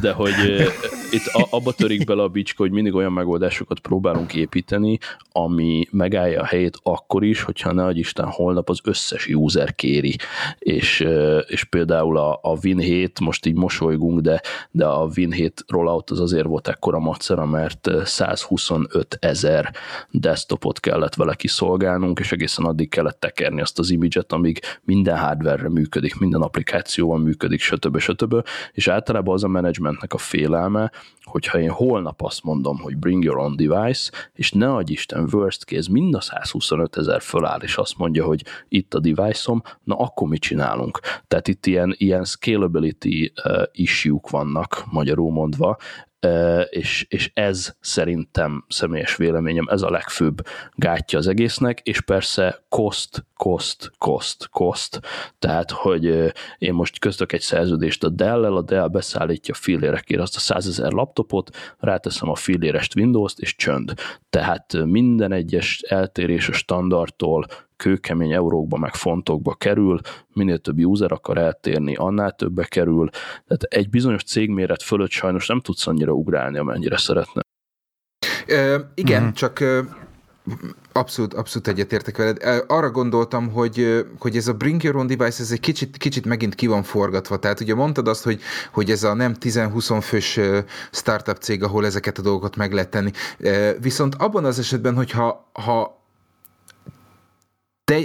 De 0.00 0.12
hogy 0.12 0.34
uh, 0.38 0.66
itt 1.10 1.26
a, 1.26 1.46
abba 1.50 1.72
törik 1.72 2.04
bele 2.04 2.22
a 2.22 2.28
bicska, 2.28 2.62
hogy 2.62 2.72
mindig 2.72 2.94
olyan 2.94 3.12
megoldásokat 3.12 3.78
próbálunk 3.78 4.34
építeni, 4.34 4.98
ami 5.32 5.86
megállja 5.90 6.40
a 6.40 6.44
helyét 6.44 6.78
akkor 6.82 7.24
is, 7.24 7.42
hogyha 7.42 7.72
ne 7.72 7.90
Isten 7.90 8.26
holnap 8.26 8.68
az 8.68 8.80
összes 8.84 9.26
user 9.26 9.74
kéri. 9.74 10.16
És, 10.58 11.06
és 11.46 11.64
például 11.64 12.18
a, 12.18 12.38
a 12.42 12.58
Win 12.62 12.78
7, 12.78 13.20
most 13.20 13.46
így 13.46 13.54
mosolygunk, 13.54 14.20
de 14.20 14.40
de 14.70 14.86
a 14.86 15.08
Win7 15.08 15.52
rollout 15.66 16.10
az 16.10 16.20
azért 16.20 16.46
volt 16.46 16.68
ekkora 16.68 16.98
macera, 16.98 17.46
mert 17.46 17.90
125 18.04 19.16
ezer 19.20 19.74
desktopot 20.10 20.80
kellett 20.80 21.14
vele 21.14 21.34
kiszolgálnunk, 21.34 22.18
és 22.18 22.32
egészen 22.32 22.64
addig 22.64 22.88
kellett 22.88 23.20
tekerni 23.20 23.60
azt 23.60 23.78
az 23.78 23.90
imidzset, 23.90 24.32
amíg 24.32 24.60
minden 24.82 25.18
hardware 25.18 25.68
működik, 25.68 26.18
minden 26.18 26.40
applikációval 26.40 27.18
működik, 27.18 27.60
stb. 27.60 27.98
stb. 27.98 28.46
És 28.72 28.88
általában 28.88 29.34
az 29.34 29.44
a 29.44 29.48
managementnek 29.48 30.12
a 30.12 30.18
félelme, 30.18 30.90
hogyha 31.30 31.60
én 31.60 31.70
holnap 31.70 32.22
azt 32.22 32.44
mondom, 32.44 32.78
hogy 32.78 32.96
bring 32.96 33.24
your 33.24 33.38
own 33.38 33.56
device, 33.56 34.12
és 34.32 34.52
ne 34.52 34.74
adj 34.74 34.92
Isten, 34.92 35.28
worst 35.32 35.64
case, 35.64 35.90
mind 35.90 36.14
a 36.14 36.20
125 36.20 36.96
ezer 36.96 37.20
föláll, 37.20 37.60
és 37.60 37.76
azt 37.76 37.98
mondja, 37.98 38.24
hogy 38.24 38.44
itt 38.68 38.94
a 38.94 39.00
device-om, 39.00 39.62
na 39.84 39.96
akkor 39.96 40.28
mit 40.28 40.40
csinálunk? 40.40 41.00
Tehát 41.28 41.48
itt 41.48 41.66
ilyen, 41.66 41.94
ilyen 41.98 42.24
scalability 42.24 43.32
uh, 43.44 43.62
issue-k 43.72 44.30
vannak, 44.30 44.49
magyarul 44.90 45.32
mondva, 45.32 45.76
és, 46.70 47.06
és 47.08 47.30
ez 47.34 47.74
szerintem 47.80 48.64
személyes 48.68 49.16
véleményem, 49.16 49.66
ez 49.68 49.82
a 49.82 49.90
legfőbb 49.90 50.46
gátja 50.74 51.18
az 51.18 51.26
egésznek, 51.26 51.80
és 51.80 52.00
persze 52.00 52.62
cost, 52.68 53.24
cost, 53.36 53.92
cost, 53.98 54.48
cost, 54.48 55.00
tehát, 55.38 55.70
hogy 55.70 56.32
én 56.58 56.72
most 56.72 56.98
köztök 56.98 57.32
egy 57.32 57.40
szerződést 57.40 58.04
a 58.04 58.08
Dell-el, 58.08 58.56
a 58.56 58.62
Dell 58.62 58.88
beszállítja 58.88 59.54
fillérekért 59.54 60.20
azt 60.20 60.36
a 60.36 60.40
100 60.40 60.66
ezer 60.66 60.92
laptopot, 60.92 61.56
ráteszem 61.78 62.28
a 62.28 62.34
fillérest 62.34 62.96
Windows-t, 62.96 63.38
és 63.38 63.56
csönd. 63.56 63.92
Tehát 64.30 64.84
minden 64.84 65.32
egyes 65.32 65.80
eltérés 65.80 66.48
a 66.48 66.52
standardtól 66.52 67.46
kőkemény 67.80 68.32
eurókba, 68.32 68.78
meg 68.78 68.94
fontokba 68.94 69.54
kerül, 69.54 70.00
minél 70.32 70.58
több 70.58 70.78
user 70.78 71.12
akar 71.12 71.38
eltérni, 71.38 71.94
annál 71.94 72.32
többe 72.32 72.64
kerül. 72.64 73.10
Tehát 73.46 73.62
egy 73.62 73.90
bizonyos 73.90 74.22
cégméret 74.22 74.82
fölött 74.82 75.10
sajnos 75.10 75.46
nem 75.46 75.60
tudsz 75.60 75.86
annyira 75.86 76.12
ugrálni, 76.12 76.58
amennyire 76.58 76.96
szeretne. 76.96 77.40
Ö, 78.46 78.78
igen, 78.94 79.22
mm. 79.22 79.30
csak 79.30 79.64
Abszolút, 80.92 81.34
abszolút 81.34 81.68
egyetértek 81.68 82.16
veled. 82.16 82.64
Arra 82.66 82.90
gondoltam, 82.90 83.50
hogy, 83.50 84.04
hogy 84.18 84.36
ez 84.36 84.48
a 84.48 84.52
Bring 84.52 84.82
Your 84.82 84.96
Own 84.96 85.06
Device, 85.06 85.42
ez 85.42 85.50
egy 85.50 85.60
kicsit, 85.60 85.96
kicsit 85.96 86.24
megint 86.24 86.54
ki 86.54 86.66
van 86.66 86.82
forgatva. 86.82 87.38
Tehát 87.38 87.60
ugye 87.60 87.74
mondtad 87.74 88.08
azt, 88.08 88.24
hogy, 88.24 88.40
hogy 88.72 88.90
ez 88.90 89.02
a 89.02 89.14
nem 89.14 89.34
10-20 89.40 89.98
fős 90.02 90.40
startup 90.90 91.36
cég, 91.36 91.62
ahol 91.62 91.86
ezeket 91.86 92.18
a 92.18 92.22
dolgokat 92.22 92.56
meg 92.56 92.72
lehet 92.72 92.90
tenni. 92.90 93.10
Viszont 93.80 94.14
abban 94.14 94.44
az 94.44 94.58
esetben, 94.58 94.94
hogyha 94.94 95.50
ha 95.52 95.99
te, 97.90 98.00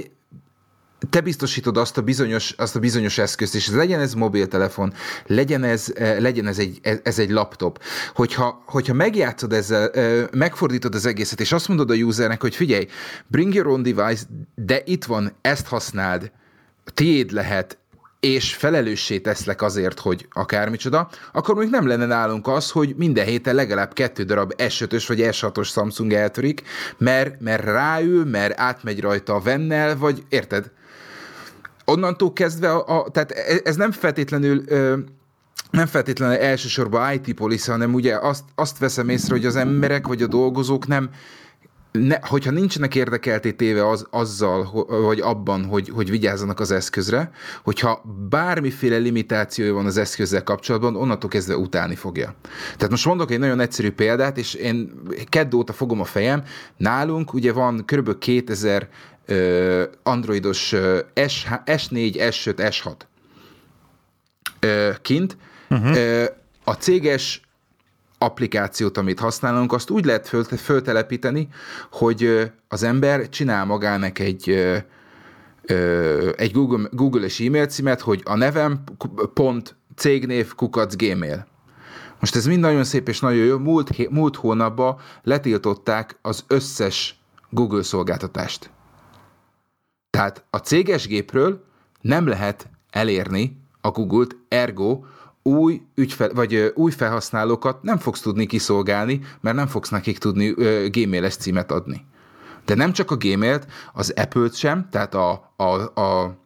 te 1.10 1.22
biztosítod 1.22 1.78
azt 1.78 1.98
a 1.98 2.02
bizonyos, 2.02 2.52
azt 2.52 2.76
a 2.76 2.80
bizonyos 2.80 3.18
eszközt, 3.18 3.56
és 3.56 3.70
legyen 3.70 4.00
ez 4.00 4.14
mobiltelefon, 4.14 4.94
legyen 5.26 5.64
ez, 5.64 5.94
eh, 5.96 6.20
legyen 6.20 6.48
ez 6.48 6.60
egy, 6.60 6.80
ez 7.04 7.20
egy 7.20 7.30
laptop. 7.30 7.84
Hogyha, 8.14 8.64
hogyha 8.66 8.94
megjátszod 8.94 9.54
ezzel, 9.54 9.90
eh, 9.90 10.26
megfordítod 10.32 10.96
az 10.96 11.06
egészet, 11.06 11.40
és 11.40 11.52
azt 11.52 11.68
mondod 11.68 11.90
a 11.90 11.94
usernek, 11.94 12.42
hogy 12.42 12.56
figyelj, 12.56 12.88
bring 13.28 13.54
your 13.54 13.68
own 13.68 13.84
device, 13.84 14.26
de 14.56 14.82
itt 14.86 15.04
van, 15.04 15.32
ezt 15.42 15.68
használd, 15.68 16.32
tiéd 16.94 17.32
lehet, 17.32 17.78
és 18.26 18.54
felelőssé 18.54 19.20
teszlek 19.20 19.62
azért, 19.62 20.00
hogy 20.00 20.28
akármicsoda, 20.32 21.10
akkor 21.34 21.56
még 21.56 21.70
nem 21.70 21.88
lenne 21.88 22.06
nálunk 22.06 22.48
az, 22.48 22.72
hogy 22.72 22.94
minden 22.98 23.26
héten 23.26 23.56
legalább 23.56 23.94
kettő 23.94 24.24
darab 24.24 24.54
S5-ös 24.58 25.04
vagy 25.08 25.20
S6-os 25.22 25.68
Samsung 25.68 26.14
eltörik, 26.14 26.62
mert, 26.98 27.40
mert 27.42 27.64
ráül, 27.64 28.26
mert 28.26 28.60
átmegy 28.60 29.02
rajta 29.02 29.34
a 29.34 29.40
vennel, 29.40 29.98
vagy 29.98 30.24
érted? 30.30 30.72
Onnantól 31.86 32.34
kezdve, 32.34 32.72
a, 32.72 33.00
a, 33.00 33.10
tehát 33.12 33.32
e, 33.32 33.60
ez 33.64 33.76
nem 33.76 33.92
feltétlenül 33.92 34.64
ö, 34.68 34.98
nem 35.72 35.86
feltétlenül 35.86 36.36
elsősorban 36.36 37.14
IT 37.14 37.34
policy, 37.34 37.72
hanem 37.72 37.94
ugye 37.94 38.16
azt, 38.16 38.44
azt 38.56 38.78
veszem 38.78 39.10
észre, 39.10 39.36
hogy 39.36 39.46
az 39.46 39.56
emberek 39.56 40.08
vagy 40.08 40.22
a 40.22 40.28
dolgozók 40.28 40.88
nem, 40.88 41.10
ne, 41.98 42.18
hogyha 42.22 42.52
nincsenek 42.52 42.96
érdekelté 42.96 43.52
téve 43.52 43.90
az, 43.90 44.08
azzal, 44.10 44.86
vagy 44.88 45.20
abban, 45.20 45.66
hogy, 45.66 45.90
hogy 45.90 46.10
vigyázzanak 46.10 46.60
az 46.60 46.72
eszközre, 46.72 47.32
hogyha 47.64 48.02
bármiféle 48.30 48.98
limitációja 48.98 49.74
van 49.74 49.86
az 49.86 49.98
eszközzel 49.98 50.44
kapcsolatban, 50.44 50.96
onnantól 50.96 51.30
kezdve 51.30 51.58
utálni 51.58 51.96
fogja. 51.96 52.36
Tehát 52.76 52.90
most 52.90 53.06
mondok 53.06 53.32
egy 53.32 53.40
nagyon 53.40 53.60
egyszerű 53.60 53.92
példát, 53.92 54.38
és 54.38 54.54
én 54.54 54.92
kedd 55.30 55.56
óta 55.56 55.74
fogom 55.74 56.00
a 56.02 56.06
fejem, 56.06 56.44
nálunk 56.78 57.34
ugye 57.34 57.52
van 57.52 57.86
kb. 57.86 58.18
2000 58.18 58.90
uh, 59.28 59.84
androidos 60.04 60.76
S, 61.28 61.48
S4, 61.66 62.16
S5, 62.16 62.54
S6 62.58 62.94
uh, 64.64 64.96
kint. 65.02 65.38
Uh-huh. 65.70 65.92
Uh, 65.92 66.26
a 66.64 66.74
céges 66.74 67.45
applikációt, 68.18 68.98
amit 68.98 69.20
használunk, 69.20 69.74
azt 69.74 69.90
úgy 69.90 70.06
lehet 70.06 70.28
föl, 70.28 70.44
föltelepíteni, 70.44 71.48
hogy 71.92 72.52
az 72.68 72.84
ember 72.84 73.30
csinál 73.30 73.66
magának 73.66 74.20
egy, 74.20 74.50
egy 76.36 76.52
Google, 76.52 76.90
Google-es 76.92 77.40
e-mail 77.40 77.66
címet, 77.66 78.02
hogy 78.02 78.22
a 78.26 78.36
nevem 78.36 78.84
pont 79.34 79.76
cégnév 79.96 80.56
kukac 80.56 80.96
gmail. 80.96 81.48
Most 82.20 82.36
ez 82.36 82.46
mind 82.46 82.60
nagyon 82.60 82.84
szép 82.84 83.08
és 83.08 83.20
nagyon 83.20 83.46
jó. 83.46 83.58
Múlt, 83.58 84.10
múlt 84.10 84.36
hónapban 84.36 84.98
letiltották 85.24 86.18
az 86.22 86.44
összes 86.48 87.20
Google 87.50 87.84
szolgáltatást. 87.84 88.70
Tehát 90.10 90.44
a 90.50 90.58
céges 90.58 91.08
gépről 91.08 91.64
nem 92.02 92.28
lehet 92.28 92.70
elérni 92.90 93.62
a 93.82 93.90
Google-t, 93.90 94.36
ergo 94.48 95.04
új, 95.48 95.82
ügyfel, 95.96 96.30
vagy 96.34 96.72
új 96.76 96.92
felhasználókat 96.92 97.84
nem 97.84 97.98
fogsz 97.98 98.22
tudni 98.22 98.46
kiszolgálni, 98.46 99.22
mert 99.42 99.56
nem 99.56 99.68
fogsz 99.68 99.90
nekik 99.90 100.18
tudni 100.18 100.50
gmail-es 100.90 101.36
címet 101.36 101.72
adni. 101.72 102.06
De 102.66 102.76
nem 102.76 102.92
csak 102.92 103.12
a 103.12 103.16
Gmailt, 103.16 103.68
az 103.94 104.14
Apple-t 104.16 104.56
sem, 104.56 104.88
tehát 104.92 105.16
a, 105.16 105.54
a, 105.56 106.02
a 106.02 106.38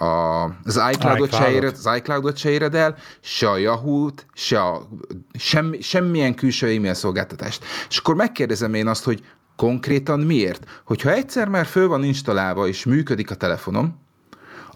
a, 0.00 0.44
az 0.64 0.80
iCloud-ot 0.92 1.34
se, 1.34 1.50
éred, 1.50 1.74
az 1.84 1.96
iCloud-ot 1.96 2.36
se 2.36 2.50
éred 2.50 2.74
el, 2.74 2.96
se 3.20 3.50
a 3.50 3.56
Yahoo-t, 3.56 4.26
se 4.34 4.60
a, 4.60 4.88
semmi, 5.32 5.80
semmilyen 5.80 6.34
külső 6.34 6.66
e-mail 6.66 6.94
szolgáltatást. 6.94 7.64
És 7.88 7.98
akkor 7.98 8.14
megkérdezem 8.14 8.74
én 8.74 8.86
azt, 8.86 9.04
hogy 9.04 9.24
konkrétan 9.56 10.20
miért? 10.20 10.82
Hogyha 10.84 11.10
egyszer 11.10 11.48
már 11.48 11.66
föl 11.66 11.88
van 11.88 12.04
installálva 12.04 12.66
és 12.68 12.84
működik 12.84 13.30
a 13.30 13.34
telefonom, 13.34 13.98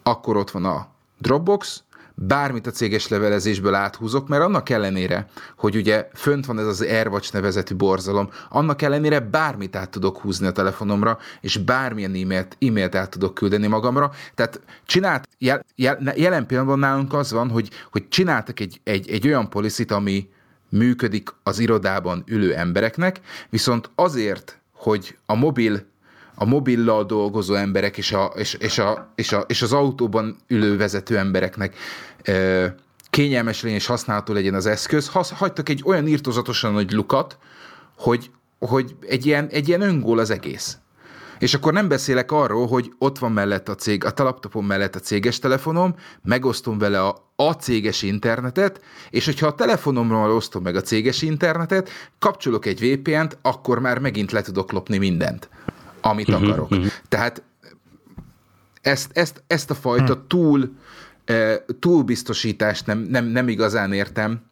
akkor 0.02 0.36
ott 0.36 0.50
van 0.50 0.64
a 0.64 0.86
Dropbox, 1.18 1.82
bármit 2.26 2.66
a 2.66 2.70
céges 2.70 3.08
levelezésből 3.08 3.74
áthúzok, 3.74 4.28
mert 4.28 4.42
annak 4.42 4.68
ellenére, 4.68 5.26
hogy 5.56 5.76
ugye 5.76 6.08
fönt 6.14 6.46
van 6.46 6.58
ez 6.58 6.66
az 6.66 6.80
AirWatch 6.80 7.32
nevezetű 7.32 7.74
borzalom, 7.74 8.30
annak 8.48 8.82
ellenére 8.82 9.20
bármit 9.20 9.76
át 9.76 9.90
tudok 9.90 10.18
húzni 10.18 10.46
a 10.46 10.52
telefonomra, 10.52 11.18
és 11.40 11.56
bármilyen 11.56 12.14
e-mailt, 12.14 12.56
e-mailt 12.60 12.94
át 12.94 13.10
tudok 13.10 13.34
küldeni 13.34 13.66
magamra. 13.66 14.10
Tehát 14.34 14.60
csinált, 14.86 15.28
jel, 15.38 15.64
jel, 15.74 16.12
jelen 16.16 16.46
pillanatban 16.46 16.78
nálunk 16.78 17.12
az 17.12 17.32
van, 17.32 17.50
hogy, 17.50 17.70
hogy 17.90 18.08
csináltak 18.08 18.60
egy, 18.60 18.80
egy, 18.84 19.10
egy 19.10 19.26
olyan 19.26 19.50
policit, 19.50 19.90
ami 19.90 20.28
működik 20.68 21.34
az 21.42 21.58
irodában 21.58 22.22
ülő 22.26 22.54
embereknek, 22.54 23.20
viszont 23.50 23.90
azért, 23.94 24.58
hogy 24.72 25.16
a 25.26 25.34
mobil 25.34 25.90
a 26.42 26.44
mobillal 26.44 27.04
dolgozó 27.04 27.54
emberek 27.54 27.96
és, 27.96 28.12
a, 28.12 28.32
és, 28.36 28.54
és, 28.54 28.78
a, 28.78 29.12
és, 29.14 29.32
a, 29.32 29.44
és 29.46 29.62
az 29.62 29.72
autóban 29.72 30.36
ülő 30.48 30.76
vezető 30.76 31.18
embereknek 31.18 31.76
ö, 32.24 32.66
kényelmes 33.10 33.62
legyen 33.62 33.78
és 33.78 33.86
használható 33.86 34.32
legyen 34.32 34.54
az 34.54 34.66
eszköz, 34.66 35.08
hasz, 35.08 35.30
hagytak 35.30 35.68
egy 35.68 35.82
olyan 35.84 36.06
írtozatosan 36.06 36.72
nagy 36.72 36.92
lukat, 36.92 37.38
hogy, 37.96 38.30
hogy 38.58 38.96
egy, 39.08 39.26
ilyen, 39.26 39.48
egy 39.48 39.68
ilyen 39.68 39.80
öngól 39.80 40.18
az 40.18 40.30
egész. 40.30 40.76
És 41.38 41.54
akkor 41.54 41.72
nem 41.72 41.88
beszélek 41.88 42.32
arról, 42.32 42.66
hogy 42.66 42.92
ott 42.98 43.18
van 43.18 43.32
mellett 43.32 43.68
a 43.68 43.74
cég, 43.74 44.04
a 44.04 44.12
laptopom 44.16 44.66
mellett 44.66 44.94
a 44.94 45.00
céges 45.00 45.38
telefonom, 45.38 45.94
megosztom 46.22 46.78
vele 46.78 47.04
a, 47.04 47.30
a 47.36 47.52
céges 47.52 48.02
internetet, 48.02 48.80
és 49.10 49.24
hogyha 49.24 49.46
a 49.46 49.54
telefonomról 49.54 50.30
osztom 50.30 50.62
meg 50.62 50.76
a 50.76 50.80
céges 50.80 51.22
internetet, 51.22 51.90
kapcsolok 52.18 52.66
egy 52.66 52.80
VPN-t, 52.80 53.38
akkor 53.42 53.78
már 53.78 53.98
megint 53.98 54.32
le 54.32 54.42
tudok 54.42 54.72
lopni 54.72 54.98
mindent, 54.98 55.48
amit 56.02 56.28
uh-huh, 56.28 56.48
akarok. 56.48 56.70
Uh-huh. 56.70 56.86
Tehát 57.08 57.42
ezt, 58.82 59.10
ezt, 59.12 59.42
ezt 59.46 59.70
a 59.70 59.74
fajta 59.74 60.12
uh-huh. 60.12 60.26
túl, 60.26 60.72
uh, 61.30 61.54
túlbiztosítást 61.80 62.86
nem, 62.86 62.98
nem, 62.98 63.24
nem 63.24 63.48
igazán 63.48 63.92
értem, 63.92 64.50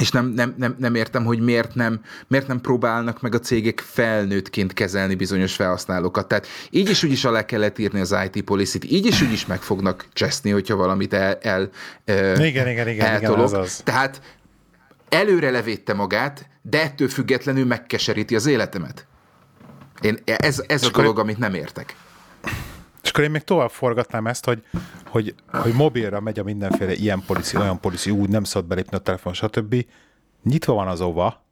és 0.00 0.10
nem, 0.10 0.26
nem, 0.26 0.54
nem, 0.56 0.76
nem 0.78 0.94
értem, 0.94 1.24
hogy 1.24 1.40
miért 1.40 1.74
nem, 1.74 2.00
miért 2.26 2.46
nem 2.46 2.60
próbálnak 2.60 3.20
meg 3.20 3.34
a 3.34 3.38
cégek 3.38 3.80
felnőttként 3.80 4.72
kezelni 4.72 5.14
bizonyos 5.14 5.54
felhasználókat. 5.54 6.28
Tehát 6.28 6.46
így 6.70 6.90
is 6.90 7.02
úgy 7.02 7.10
is 7.10 7.24
alá 7.24 7.44
kellett 7.44 7.78
írni 7.78 8.00
az 8.00 8.16
IT 8.24 8.44
policy-t, 8.44 8.84
így 8.84 9.06
is 9.06 9.22
úgy 9.22 9.32
is 9.32 9.46
meg 9.46 9.62
fognak 9.62 10.06
cseszni, 10.12 10.50
hogyha 10.50 10.76
valamit 10.76 11.12
el, 11.12 11.38
el 11.42 11.70
igen, 12.04 12.68
igen, 12.68 12.88
igen, 12.88 13.06
eltolok. 13.06 13.36
Igen, 13.36 13.40
az 13.40 13.52
az. 13.52 13.80
Tehát 13.84 14.20
előre 15.08 15.50
levédte 15.50 15.94
magát, 15.94 16.48
de 16.62 16.82
ettől 16.82 17.08
függetlenül 17.08 17.66
megkeseríti 17.66 18.34
az 18.34 18.46
életemet. 18.46 19.06
Én, 20.00 20.18
ez, 20.24 20.62
ez 20.66 20.82
a 20.82 20.90
dolog, 20.90 21.18
amit 21.18 21.38
nem 21.38 21.54
értek. 21.54 21.96
És 23.02 23.10
akkor 23.10 23.24
én 23.24 23.30
még 23.30 23.42
tovább 23.42 23.70
forgatnám 23.70 24.26
ezt, 24.26 24.44
hogy, 24.44 24.62
hogy, 25.06 25.34
hogy 25.46 25.72
mobilra 25.72 26.20
megy 26.20 26.38
a 26.38 26.42
mindenféle 26.42 26.92
ilyen 26.92 27.22
policy, 27.26 27.56
olyan 27.56 27.80
policy, 27.80 28.10
úgy 28.10 28.28
nem 28.28 28.44
szabad 28.44 28.68
belépni 28.68 28.96
a 28.96 29.00
telefon, 29.00 29.32
stb. 29.32 29.86
Nyitva 30.42 30.72
van 30.72 30.88
az 30.88 31.00
óva, 31.00 31.46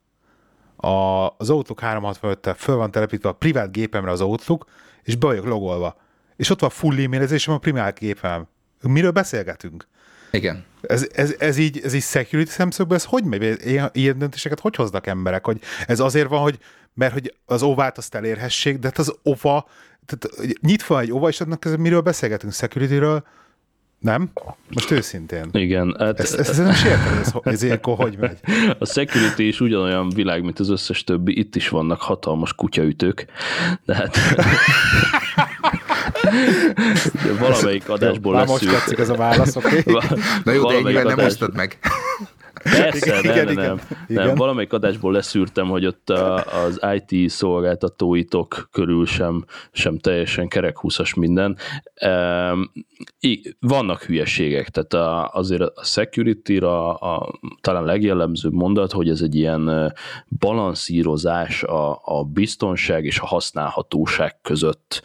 a, 0.77 1.27
az 1.37 1.51
Outlook 1.51 1.81
365-tel 1.83 2.55
föl 2.57 2.77
van 2.77 2.91
telepítve 2.91 3.29
a 3.29 3.33
privát 3.33 3.73
gépemre 3.73 4.11
az 4.11 4.21
Outlook, 4.21 4.65
és 5.03 5.17
be 5.17 5.27
vagyok 5.27 5.45
logolva. 5.45 5.97
És 6.37 6.51
ott 6.51 6.61
van 6.61 6.71
full 6.71 6.99
e-mailezésem 6.99 7.55
a 7.55 7.59
privát 7.59 7.99
gépem. 7.99 8.47
Miről 8.81 9.11
beszélgetünk? 9.11 9.89
Igen. 10.35 10.65
Ez, 10.83 11.09
ez, 11.13 11.35
ez, 11.39 11.57
így, 11.57 11.81
ez 11.85 11.95
így 11.95 12.03
security 12.03 12.49
szemszögből, 12.49 12.97
ez 12.97 13.05
hogy 13.05 13.25
megy? 13.25 13.57
Ilyen, 13.65 13.91
ilyen 13.93 14.19
döntéseket 14.19 14.61
hogy 14.61 14.77
hoznak 14.77 15.07
emberek? 15.07 15.45
Hogy 15.45 15.61
ez 15.87 16.01
azért 16.01 16.29
van, 16.29 16.41
hogy 16.41 16.59
mert 16.95 17.13
hogy 17.13 17.35
az 17.47 17.63
óvát 17.63 17.99
azt 17.99 18.15
elérhessék, 18.15 18.79
de 18.79 18.87
hát 18.87 18.99
az 18.99 19.15
óva 19.25 19.69
tehát 20.07 20.57
nyitva 20.61 21.01
egy 21.01 21.13
óva, 21.13 21.29
és 21.29 21.41
annak 21.41 21.77
miről 21.79 22.01
beszélgetünk? 22.01 22.53
Security-ről? 22.53 23.25
Nem? 23.99 24.31
Most 24.71 24.91
őszintén. 24.91 25.49
Igen. 25.53 25.97
Hát, 25.99 26.21
ezt, 26.21 26.35
ezt, 26.35 26.49
ezt 26.49 26.59
nem 26.59 26.71
is 26.71 26.85
értem, 26.85 27.19
ez, 27.19 27.33
ez 27.43 27.63
ilyenkor 27.63 27.97
hogy 27.97 28.17
megy. 28.19 28.39
A 28.79 28.87
security 28.87 29.39
is 29.39 29.61
ugyanolyan 29.61 30.09
világ, 30.09 30.43
mint 30.43 30.59
az 30.59 30.69
összes 30.69 31.05
többi. 31.05 31.39
Itt 31.39 31.57
is 31.57 31.69
vannak 31.69 32.01
hatalmas 32.01 32.55
kutyaütők. 32.55 33.27
De 33.85 33.95
hát... 33.95 34.19
Valamelyik 37.39 37.89
adásból 37.89 38.35
lesz. 38.35 38.49
Most 38.49 38.71
tetszik 38.71 38.99
ez 38.99 39.09
a 39.09 39.15
válasz, 39.15 39.57
oké? 39.57 39.83
Okay? 39.87 40.19
Na 40.45 40.53
jó, 40.53 40.67
de 40.67 40.75
ennyivel 40.75 41.03
nem 41.03 41.19
osztad 41.19 41.55
meg. 41.55 41.79
Persze, 42.65 43.19
igen, 43.19 43.45
nem, 43.45 43.53
igen, 43.53 43.55
nem, 43.55 43.81
igen. 44.09 44.27
nem. 44.27 44.35
Valamelyik 44.35 44.73
adásból 44.73 45.13
leszűrtem, 45.13 45.69
hogy 45.69 45.87
ott 45.87 46.11
a, 46.11 46.45
az 46.65 46.81
IT 46.95 47.31
szolgáltatóitok 47.31 48.69
körül 48.73 49.07
sem, 49.07 49.45
sem 49.73 49.99
teljesen 49.99 50.49
kerekhúszas 50.49 51.15
minden. 51.15 51.57
Vannak 53.61 54.03
hülyeségek, 54.03 54.69
tehát 54.69 54.93
a, 54.93 55.31
azért 55.33 55.63
a 55.63 55.85
security-ra 55.85 56.95
a, 56.95 57.39
talán 57.61 57.85
legjellemzőbb 57.85 58.53
mondat, 58.53 58.93
hogy 58.93 59.09
ez 59.09 59.21
egy 59.21 59.35
ilyen 59.35 59.95
balanszírozás 60.39 61.63
a, 61.63 62.01
a 62.05 62.23
biztonság 62.23 63.05
és 63.05 63.19
a 63.19 63.27
használhatóság 63.27 64.39
között. 64.43 65.03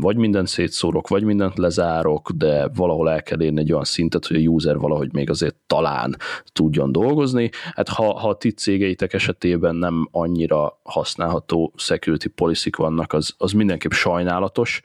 Vagy 0.00 0.16
mindent 0.16 0.46
szétszórok, 0.46 1.08
vagy 1.08 1.22
mindent 1.22 1.58
lezárok, 1.58 2.30
de 2.30 2.68
valahol 2.74 3.10
el 3.10 3.22
kell 3.22 3.42
érni 3.42 3.60
egy 3.60 3.72
olyan 3.72 3.84
szintet, 3.84 4.26
hogy 4.26 4.36
a 4.36 4.48
user 4.48 4.78
valahogy 4.78 5.12
még 5.12 5.30
azért 5.30 5.56
talán 5.66 6.16
tudjon 6.52 6.92
dolgozni. 6.92 7.50
Hát 7.74 7.88
ha, 7.88 8.18
ha 8.18 8.28
a 8.28 8.36
ti 8.36 8.50
cégeitek 8.50 9.12
esetében 9.12 9.74
nem 9.74 10.08
annyira 10.10 10.78
használható 10.82 11.72
security 11.76 12.26
policy 12.26 12.70
vannak, 12.76 13.12
az, 13.12 13.34
az 13.38 13.52
mindenképp 13.52 13.92
sajnálatos. 13.92 14.82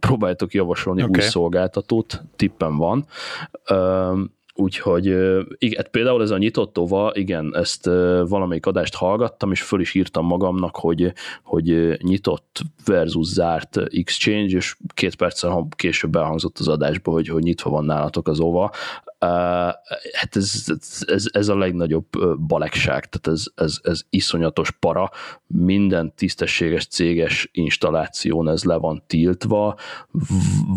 Próbáljátok 0.00 0.54
javasolni 0.54 1.02
okay. 1.02 1.22
új 1.22 1.28
szolgáltatót, 1.28 2.22
tippen 2.36 2.76
van. 2.76 3.06
Úgyhogy 4.58 5.06
igen, 5.58 5.76
hát 5.76 5.88
például 5.88 6.22
ez 6.22 6.30
a 6.30 6.38
nyitott 6.38 6.78
ova, 6.78 7.10
igen, 7.14 7.56
ezt 7.56 7.84
valamelyik 8.28 8.66
adást 8.66 8.94
hallgattam, 8.94 9.50
és 9.50 9.62
föl 9.62 9.80
is 9.80 9.94
írtam 9.94 10.26
magamnak, 10.26 10.76
hogy, 10.76 11.12
hogy 11.42 11.98
nyitott 12.02 12.60
versus 12.84 13.26
zárt 13.26 13.76
exchange, 13.76 14.56
és 14.56 14.76
két 14.94 15.14
perccel 15.14 15.66
később 15.76 16.16
elhangzott 16.16 16.58
az 16.58 16.68
adásba, 16.68 17.12
hogy, 17.12 17.28
hogy 17.28 17.42
nyitva 17.42 17.70
van 17.70 17.84
nálatok 17.84 18.28
az 18.28 18.40
ova. 18.40 18.70
Hát 20.12 20.36
ez, 20.36 20.64
ez, 21.06 21.24
ez 21.32 21.48
a 21.48 21.56
legnagyobb 21.56 22.06
balegság, 22.38 23.08
tehát 23.08 23.38
ez, 23.38 23.44
ez, 23.54 23.78
ez 23.82 24.02
iszonyatos 24.10 24.70
para, 24.70 25.10
minden 25.46 26.12
tisztességes 26.14 26.86
céges 26.86 27.48
installáción 27.52 28.48
ez 28.48 28.64
le 28.64 28.76
van 28.76 29.02
tiltva, 29.06 29.76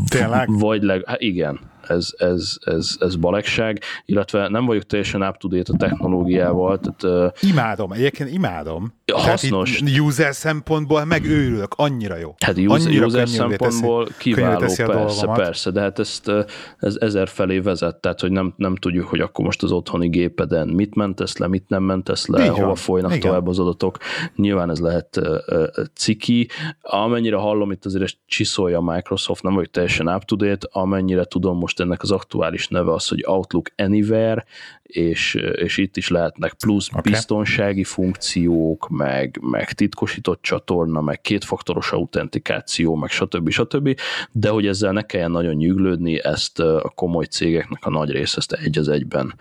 Tényleg? 0.08 0.50
vagy 0.60 0.84
leg, 0.84 1.06
hát 1.06 1.22
igen, 1.22 1.60
ez, 1.90 2.10
ez, 2.18 2.58
ez, 2.62 2.96
ez 3.00 3.16
balegság, 3.16 3.82
illetve 4.06 4.48
nem 4.48 4.66
vagyok 4.66 4.84
teljesen 4.84 5.22
up 5.22 5.38
to 5.38 5.48
date 5.48 5.74
a 5.74 5.78
technológiával. 5.78 6.80
Tehát, 6.80 7.38
imádom, 7.42 7.92
egyébként 7.92 8.32
imádom. 8.32 8.94
Hasznos. 9.14 9.78
Tehát 9.78 10.00
user 10.00 10.36
szempontból 10.36 11.06
megőrülök, 11.06 11.74
annyira 11.76 12.18
jó. 12.18 12.36
Hát 12.46 12.58
user, 12.58 12.88
annyira 12.88 13.06
user 13.06 13.28
szempontból 13.28 14.06
teszi, 14.06 14.18
kiváló, 14.20 14.60
teszi 14.60 14.84
persze, 14.84 15.28
persze, 15.28 15.72
de 15.72 15.82
hát 15.82 16.00
ezt 16.00 16.32
ez 16.78 16.96
ezer 17.00 17.28
felé 17.28 17.60
vezet, 17.60 17.96
tehát 17.96 18.20
hogy 18.20 18.32
nem, 18.32 18.54
nem 18.58 18.76
tudjuk, 18.76 19.08
hogy 19.08 19.20
akkor 19.20 19.46
most 19.46 19.64
az 19.64 19.72
otthoni 19.72 20.10
gépeden 20.10 20.68
mit 20.68 20.96
mentesz 20.96 21.38
le, 21.38 21.48
mit 21.48 21.70
nem 21.70 21.84
mentesz 21.84 22.28
le, 22.28 22.46
Így 22.46 22.50
hova 22.50 22.76
folynak 22.76 23.16
Igen. 23.16 23.22
tovább 23.22 23.48
az 23.48 23.60
adatok. 23.60 23.98
Nyilván 24.36 24.70
ez 24.70 24.80
lehet 24.80 25.18
uh, 25.18 25.68
ciki. 25.94 26.48
Amennyire 26.82 27.36
hallom, 27.36 27.72
itt 27.72 27.86
azért 27.86 28.18
csiszolja 28.26 28.78
a 28.78 28.94
Microsoft, 28.94 29.44
nem 29.44 29.54
vagyok 29.54 29.72
teljesen 29.72 30.08
up 30.08 30.24
to 30.24 30.36
date, 30.36 30.68
amennyire 30.72 31.24
tudom, 31.24 31.58
most 31.58 31.79
ennek 31.80 32.02
az 32.02 32.12
aktuális 32.12 32.68
neve 32.68 32.94
az, 32.94 33.08
hogy 33.08 33.24
Outlook 33.28 33.70
Anywhere, 33.76 34.46
és, 34.84 35.34
és 35.36 35.78
itt 35.78 35.98
is 35.98 36.10
lehetnek 36.10 36.54
plusz 36.54 36.90
okay. 36.90 37.12
biztonsági 37.12 37.84
funkciók, 37.84 38.90
meg, 38.90 39.40
meg 39.42 39.72
titkosított 39.72 40.42
csatorna, 40.42 41.02
meg 41.02 41.22
kétfaktoros 41.22 41.92
autentikáció, 41.92 42.96
meg 42.96 43.10
stb. 43.10 43.50
stb. 43.50 44.00
De 44.32 44.50
hogy 44.50 44.68
ezzel 44.68 44.92
ne 44.92 45.02
kelljen 45.02 45.32
nagyon 45.32 45.54
nyüglődni, 45.54 46.24
ezt 46.24 46.60
a 46.60 46.92
komoly 46.96 47.26
cégeknek 47.26 47.86
a 47.86 47.90
nagy 47.90 48.12
része 48.12 48.38
ezt 48.38 48.52
egy 48.52 48.78
az 48.78 48.88
egyben 48.88 49.34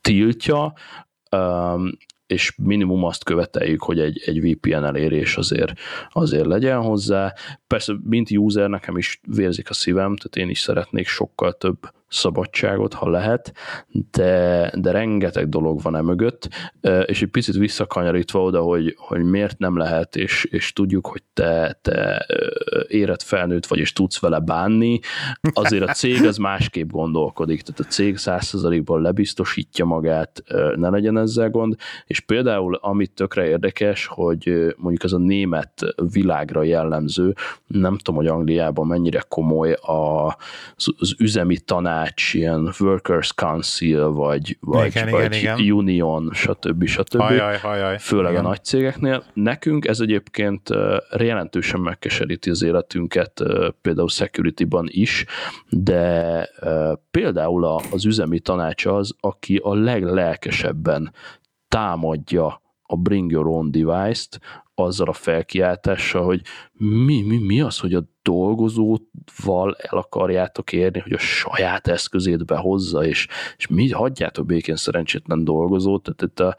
tiltja, 0.00 0.74
és 2.34 2.54
minimum 2.62 3.04
azt 3.04 3.24
követeljük, 3.24 3.82
hogy 3.82 4.00
egy, 4.00 4.22
egy 4.24 4.40
VPN 4.40 4.84
elérés 4.84 5.36
azért, 5.36 5.72
azért 6.10 6.46
legyen 6.46 6.80
hozzá. 6.80 7.34
Persze, 7.66 7.94
mint 8.04 8.30
user 8.30 8.68
nekem 8.68 8.96
is 8.96 9.20
vérzik 9.26 9.70
a 9.70 9.74
szívem, 9.74 10.16
tehát 10.16 10.36
én 10.36 10.48
is 10.48 10.60
szeretnék 10.60 11.06
sokkal 11.06 11.52
több 11.52 11.78
szabadságot, 12.08 12.94
ha 12.94 13.08
lehet, 13.08 13.52
de, 14.10 14.72
de 14.76 14.90
rengeteg 14.90 15.48
dolog 15.48 15.82
van 15.82 15.96
e 15.96 16.00
mögött, 16.00 16.48
és 17.04 17.22
egy 17.22 17.28
picit 17.28 17.54
visszakanyarítva 17.54 18.42
oda, 18.42 18.60
hogy, 18.60 18.94
hogy 18.98 19.22
miért 19.22 19.58
nem 19.58 19.76
lehet, 19.76 20.16
és, 20.16 20.44
és 20.44 20.72
tudjuk, 20.72 21.06
hogy 21.06 21.22
te, 21.32 21.78
te 21.82 22.26
éred 22.88 23.22
felnőtt 23.22 23.66
vagy, 23.66 23.78
és 23.78 23.92
tudsz 23.92 24.20
vele 24.20 24.38
bánni, 24.38 25.00
azért 25.52 25.88
a 25.88 25.92
cég 25.92 26.24
az 26.24 26.36
másképp 26.36 26.90
gondolkodik, 26.90 27.62
tehát 27.62 27.80
a 27.80 27.84
cég 27.84 28.16
százszerzalékban 28.16 29.02
lebiztosítja 29.02 29.84
magát, 29.84 30.42
ne 30.76 30.88
legyen 30.88 31.18
ezzel 31.18 31.50
gond, 31.50 31.76
és 32.06 32.20
például, 32.20 32.74
amit 32.74 33.12
tökre 33.12 33.46
érdekes, 33.46 34.06
hogy 34.06 34.74
mondjuk 34.76 35.02
az 35.02 35.12
a 35.12 35.18
német 35.18 35.94
világra 36.12 36.62
jellemző, 36.62 37.34
nem 37.66 37.98
tudom, 37.98 38.20
hogy 38.20 38.26
Angliában 38.26 38.86
mennyire 38.86 39.24
komoly 39.28 39.72
a, 39.72 40.26
az 40.76 41.14
üzemi 41.18 41.58
tanács, 41.58 42.03
tanács, 42.04 42.34
ilyen 42.34 42.74
Workers 42.80 43.32
Council, 43.34 44.12
vagy, 44.12 44.56
vagy, 44.60 44.86
igen, 44.86 45.10
vagy 45.10 45.34
igen, 45.34 45.58
igen. 45.58 45.72
Union, 45.72 46.30
stb. 46.32 46.86
stb. 46.86 47.20
Hajaj, 47.20 47.58
hajaj. 47.58 47.98
Főleg 47.98 48.32
igen. 48.32 48.44
a 48.44 48.48
nagy 48.48 48.64
cégeknél. 48.64 49.24
Nekünk 49.32 49.86
ez 49.86 50.00
egyébként 50.00 50.68
jelentősen 51.18 51.80
megkeseríti 51.80 52.50
az 52.50 52.62
életünket, 52.62 53.42
például 53.80 54.08
security-ban 54.08 54.86
is, 54.90 55.24
de 55.68 56.48
például 57.10 57.64
az 57.90 58.04
üzemi 58.04 58.38
tanács 58.38 58.86
az, 58.86 59.14
aki 59.20 59.60
a 59.62 59.74
leglelkesebben 59.74 61.12
támadja 61.68 62.62
a 62.82 62.96
Bring 62.96 63.30
Your 63.30 63.46
Own 63.46 63.70
Device-t, 63.70 64.40
azzal 64.74 65.08
a 65.08 65.12
felkiáltással, 65.12 66.24
hogy 66.24 66.42
mi, 66.72 67.22
mi, 67.22 67.38
mi 67.38 67.60
az, 67.60 67.78
hogy 67.78 67.94
a 67.94 68.12
dolgozóval 68.24 69.76
el 69.76 69.98
akarjátok 69.98 70.72
érni, 70.72 71.00
hogy 71.00 71.12
a 71.12 71.18
saját 71.18 71.86
eszközét 71.86 72.44
behozza, 72.46 73.04
és, 73.04 73.28
és 73.56 73.66
mi 73.66 73.90
hagyjátok 73.90 74.46
békén 74.46 74.76
szerencsétlen 74.76 75.44
dolgozót, 75.44 76.02
tehát 76.02 76.22
itt 76.22 76.40
a, 76.40 76.56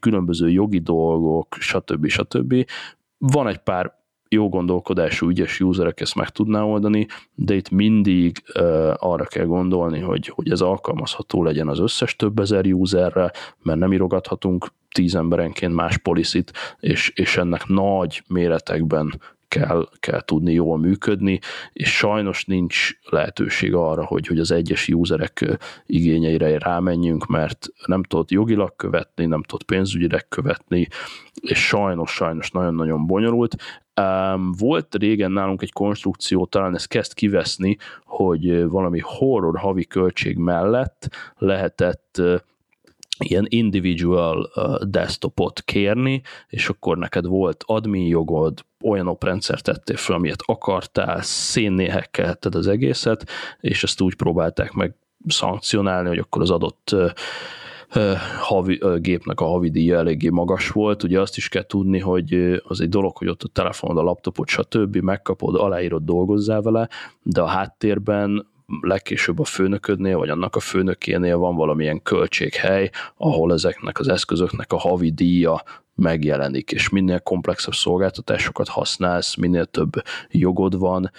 különböző 0.00 0.50
jogi 0.50 0.78
dolgok, 0.78 1.56
stb. 1.58 2.06
stb. 2.06 2.66
Van 3.18 3.48
egy 3.48 3.58
pár 3.58 3.96
jó 4.28 4.48
gondolkodású, 4.48 5.28
ügyes 5.28 5.60
userek 5.60 6.00
ezt 6.00 6.14
meg 6.14 6.28
tudná 6.28 6.62
oldani, 6.62 7.06
de 7.34 7.54
itt 7.54 7.70
mindig 7.70 8.42
uh, 8.54 8.92
arra 8.96 9.24
kell 9.24 9.44
gondolni, 9.44 10.00
hogy, 10.00 10.28
hogy 10.28 10.50
ez 10.50 10.60
alkalmazható 10.60 11.42
legyen 11.42 11.68
az 11.68 11.78
összes 11.78 12.16
több 12.16 12.38
ezer 12.38 12.66
userre, 12.66 13.32
mert 13.62 13.78
nem 13.78 13.92
irogathatunk 13.92 14.66
tíz 14.94 15.14
emberenként 15.14 15.74
más 15.74 15.98
policit, 15.98 16.52
és, 16.80 17.12
és 17.14 17.36
ennek 17.36 17.66
nagy 17.66 18.22
méretekben 18.28 19.20
kell, 19.48 19.88
kell 20.00 20.20
tudni 20.20 20.52
jól 20.52 20.78
működni, 20.78 21.38
és 21.72 21.96
sajnos 21.96 22.44
nincs 22.44 22.90
lehetőség 23.10 23.74
arra, 23.74 24.04
hogy, 24.04 24.26
hogy 24.26 24.38
az 24.38 24.50
egyes 24.50 24.88
userek 24.88 25.58
igényeire 25.86 26.58
rámenjünk, 26.58 27.26
mert 27.26 27.66
nem 27.86 28.02
tudod 28.02 28.30
jogilag 28.30 28.76
követni, 28.76 29.26
nem 29.26 29.42
tudod 29.42 29.66
pénzügyileg 29.66 30.28
követni, 30.28 30.88
és 31.40 31.66
sajnos, 31.66 32.10
sajnos 32.10 32.50
nagyon-nagyon 32.50 33.06
bonyolult. 33.06 33.56
Volt 34.58 34.94
régen 34.94 35.32
nálunk 35.32 35.62
egy 35.62 35.72
konstrukció, 35.72 36.46
talán 36.46 36.74
ez 36.74 36.84
kezd 36.84 37.14
kiveszni, 37.14 37.76
hogy 38.04 38.68
valami 38.68 39.00
horror 39.02 39.58
havi 39.58 39.84
költség 39.84 40.36
mellett 40.36 41.08
lehetett 41.36 42.22
ilyen 43.18 43.46
individual 43.48 44.50
desktopot 44.86 45.62
kérni, 45.62 46.22
és 46.48 46.68
akkor 46.68 46.98
neked 46.98 47.26
volt 47.26 47.64
admin 47.66 48.06
jogod, 48.06 48.64
olyan 48.80 49.08
oprendszert 49.08 49.64
tettél 49.64 49.96
fel, 49.96 50.16
amilyet 50.16 50.42
akartál, 50.46 51.22
szénné 51.22 51.86
hekkelted 51.88 52.54
az 52.54 52.66
egészet, 52.66 53.28
és 53.60 53.82
ezt 53.82 54.00
úgy 54.00 54.14
próbálták 54.14 54.72
meg 54.72 54.94
szankcionálni, 55.26 56.08
hogy 56.08 56.18
akkor 56.18 56.42
az 56.42 56.50
adott 56.50 56.96
havi, 58.40 58.80
gépnek 58.98 59.40
a 59.40 59.44
havidíja 59.44 59.98
eléggé 59.98 60.28
magas 60.28 60.68
volt. 60.68 61.02
Ugye 61.02 61.20
azt 61.20 61.36
is 61.36 61.48
kell 61.48 61.66
tudni, 61.66 61.98
hogy 61.98 62.60
az 62.64 62.80
egy 62.80 62.88
dolog, 62.88 63.16
hogy 63.16 63.28
ott 63.28 63.42
a 63.42 63.48
telefonod, 63.48 63.98
a 63.98 64.02
laptopot, 64.02 64.48
stb. 64.48 64.96
megkapod, 64.96 65.54
aláírod, 65.54 66.04
dolgozzál 66.04 66.62
vele, 66.62 66.88
de 67.22 67.40
a 67.40 67.46
háttérben 67.46 68.46
legkésőbb 68.80 69.38
a 69.38 69.44
főnöködnél, 69.44 70.18
vagy 70.18 70.28
annak 70.28 70.56
a 70.56 70.60
főnökénél 70.60 71.36
van 71.36 71.56
valamilyen 71.56 72.02
költséghely, 72.02 72.90
ahol 73.16 73.52
ezeknek 73.52 73.98
az 73.98 74.08
eszközöknek 74.08 74.72
a 74.72 74.78
havi 74.78 75.10
díja 75.10 75.62
megjelenik, 75.94 76.72
és 76.72 76.88
minél 76.88 77.20
komplexebb 77.20 77.74
szolgáltatásokat 77.74 78.68
használsz, 78.68 79.36
minél 79.36 79.64
több 79.64 79.92
jogod 80.30 80.78
van, 80.78 81.10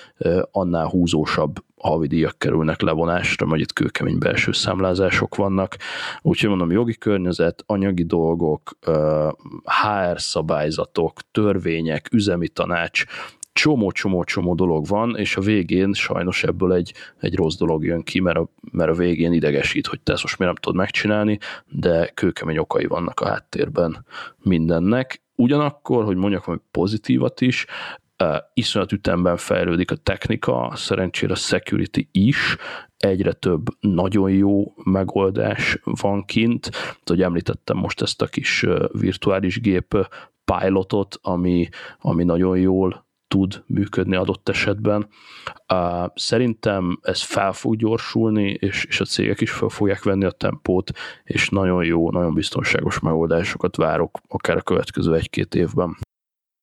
annál 0.51 0.87
húzósabb 0.87 1.63
havidíjak 1.77 2.37
kerülnek 2.37 2.81
levonásra, 2.81 3.45
vagy 3.45 3.59
itt 3.59 3.73
kőkemény 3.73 4.17
belső 4.17 4.51
számlázások 4.51 5.35
vannak. 5.35 5.77
Úgyhogy 6.21 6.49
mondom, 6.49 6.71
jogi 6.71 6.97
környezet, 6.97 7.63
anyagi 7.65 8.03
dolgok, 8.03 8.77
HR 9.63 10.19
szabályzatok, 10.21 11.19
törvények, 11.31 12.07
üzemi 12.11 12.47
tanács, 12.47 13.05
csomó-csomó-csomó 13.59 14.55
dolog 14.55 14.87
van, 14.87 15.17
és 15.17 15.35
a 15.35 15.41
végén 15.41 15.93
sajnos 15.93 16.43
ebből 16.43 16.73
egy, 16.73 16.93
egy 17.19 17.35
rossz 17.35 17.55
dolog 17.57 17.83
jön 17.83 18.03
ki, 18.03 18.19
mert 18.19 18.37
a, 18.37 18.49
mert 18.71 18.89
a 18.89 18.93
végén 18.93 19.33
idegesít, 19.33 19.87
hogy 19.87 20.01
te 20.01 20.13
ezt 20.13 20.23
most 20.23 20.37
miért 20.37 20.53
nem 20.53 20.63
tudod 20.63 20.79
megcsinálni, 20.79 21.37
de 21.67 22.07
kőkemény 22.13 22.57
okai 22.57 22.85
vannak 22.85 23.19
a 23.19 23.27
háttérben 23.27 24.05
mindennek. 24.37 25.21
Ugyanakkor, 25.35 26.03
hogy 26.03 26.15
mondjak 26.15 26.45
valami 26.45 26.63
pozitívat 26.71 27.41
is, 27.41 27.65
uh, 28.23 28.37
iszonyat 28.53 28.91
ütemben 28.91 29.37
fejlődik 29.37 29.91
a 29.91 29.95
technika, 29.95 30.71
szerencsére 30.75 31.31
a 31.31 31.35
security 31.35 32.07
is, 32.11 32.57
egyre 32.97 33.31
több 33.33 33.65
nagyon 33.79 34.31
jó 34.31 34.73
megoldás 34.83 35.79
van 35.83 36.25
kint. 36.25 36.69
Hogy 37.05 37.21
említettem 37.21 37.77
most 37.77 38.01
ezt 38.01 38.21
a 38.21 38.27
kis 38.27 38.65
virtuális 38.91 39.59
gép 39.59 40.07
pilotot, 40.45 41.19
ami, 41.21 41.69
ami 41.99 42.23
nagyon 42.23 42.57
jól 42.57 43.07
tud 43.29 43.63
működni 43.65 44.15
adott 44.15 44.49
esetben. 44.49 45.07
Szerintem 46.15 46.99
ez 47.01 47.21
fel 47.21 47.53
fog 47.53 47.75
gyorsulni, 47.75 48.49
és, 48.51 48.85
és 48.85 48.99
a 48.99 49.05
cégek 49.05 49.41
is 49.41 49.51
fel 49.51 49.69
fogják 49.69 50.03
venni 50.03 50.25
a 50.25 50.31
tempót, 50.31 50.91
és 51.23 51.49
nagyon 51.49 51.83
jó, 51.83 52.11
nagyon 52.11 52.33
biztonságos 52.33 52.99
megoldásokat 52.99 53.75
várok 53.75 54.19
akár 54.27 54.57
a 54.57 54.61
következő 54.61 55.15
egy-két 55.15 55.55
évben. 55.55 55.97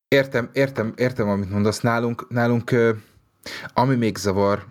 Értem, 0.08 0.50
értem, 0.52 0.92
értem, 0.96 1.28
amit 1.28 1.50
mondasz. 1.50 1.80
Nálunk, 1.80 2.28
nálunk 2.28 2.74
ami 3.74 3.94
még 3.94 4.16
zavar, 4.16 4.64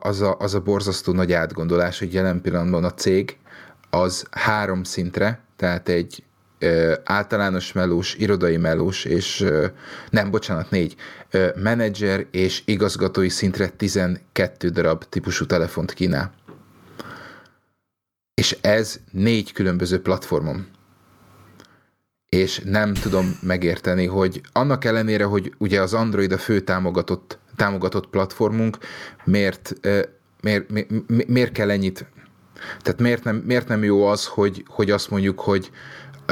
az 0.00 0.20
a, 0.20 0.36
az 0.38 0.54
a 0.54 0.60
borzasztó 0.60 1.12
nagy 1.12 1.32
átgondolás, 1.32 1.98
hogy 1.98 2.14
jelen 2.14 2.40
pillanatban 2.40 2.84
a 2.84 2.94
cég 2.94 3.38
az 3.90 4.26
három 4.30 4.82
szintre, 4.82 5.40
tehát 5.56 5.88
egy 5.88 6.24
általános 7.04 7.72
melós, 7.72 8.14
irodai 8.14 8.56
melós, 8.56 9.04
és 9.04 9.46
nem, 10.10 10.30
bocsánat, 10.30 10.70
négy, 10.70 10.94
menedzser 11.54 12.26
és 12.30 12.62
igazgatói 12.64 13.28
szintre 13.28 13.68
12 13.68 14.68
darab 14.68 15.04
típusú 15.04 15.46
telefont 15.46 15.92
kínál. 15.92 16.32
És 18.34 18.56
ez 18.60 19.00
négy 19.10 19.52
különböző 19.52 20.02
platformon. 20.02 20.66
És 22.28 22.60
nem 22.64 22.94
tudom 22.94 23.38
megérteni, 23.42 24.06
hogy 24.06 24.40
annak 24.52 24.84
ellenére, 24.84 25.24
hogy 25.24 25.54
ugye 25.58 25.80
az 25.80 25.94
Android 25.94 26.32
a 26.32 26.38
fő 26.38 26.60
támogatott, 26.60 27.38
támogatott 27.56 28.06
platformunk, 28.06 28.78
miért, 29.24 29.72
miért, 30.40 30.70
miért, 30.70 30.90
miért 31.26 31.52
kell 31.52 31.70
ennyit 31.70 32.06
tehát 32.82 33.00
miért 33.00 33.24
nem, 33.24 33.36
miért 33.36 33.68
nem 33.68 33.84
jó 33.84 34.06
az, 34.06 34.26
hogy, 34.26 34.64
hogy 34.68 34.90
azt 34.90 35.10
mondjuk, 35.10 35.40
hogy 35.40 35.70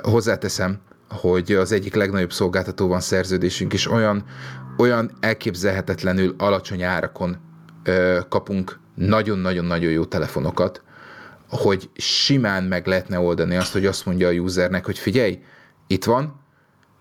hozzáteszem, 0.03 0.81
hogy 1.09 1.53
az 1.53 1.73
egyik 1.73 1.95
legnagyobb 1.95 2.33
szolgáltató 2.33 2.89
van 2.89 3.01
szerződésünk, 3.01 3.73
és 3.73 3.91
olyan, 3.91 4.25
olyan 4.77 5.11
elképzelhetetlenül 5.21 6.35
alacsony 6.39 6.83
árakon 6.83 7.37
ö, 7.83 8.19
kapunk 8.29 8.79
nagyon-nagyon-nagyon 8.95 9.91
jó 9.91 10.05
telefonokat, 10.05 10.83
hogy 11.49 11.91
simán 11.95 12.65
meg 12.65 12.87
lehetne 12.87 13.19
oldani 13.19 13.57
azt, 13.57 13.73
hogy 13.73 13.87
azt 13.87 14.07
mondja 14.07 14.29
a 14.29 14.33
usernek, 14.33 14.85
hogy 14.85 14.99
figyelj, 14.99 15.43
itt 15.87 16.05
van, 16.05 16.41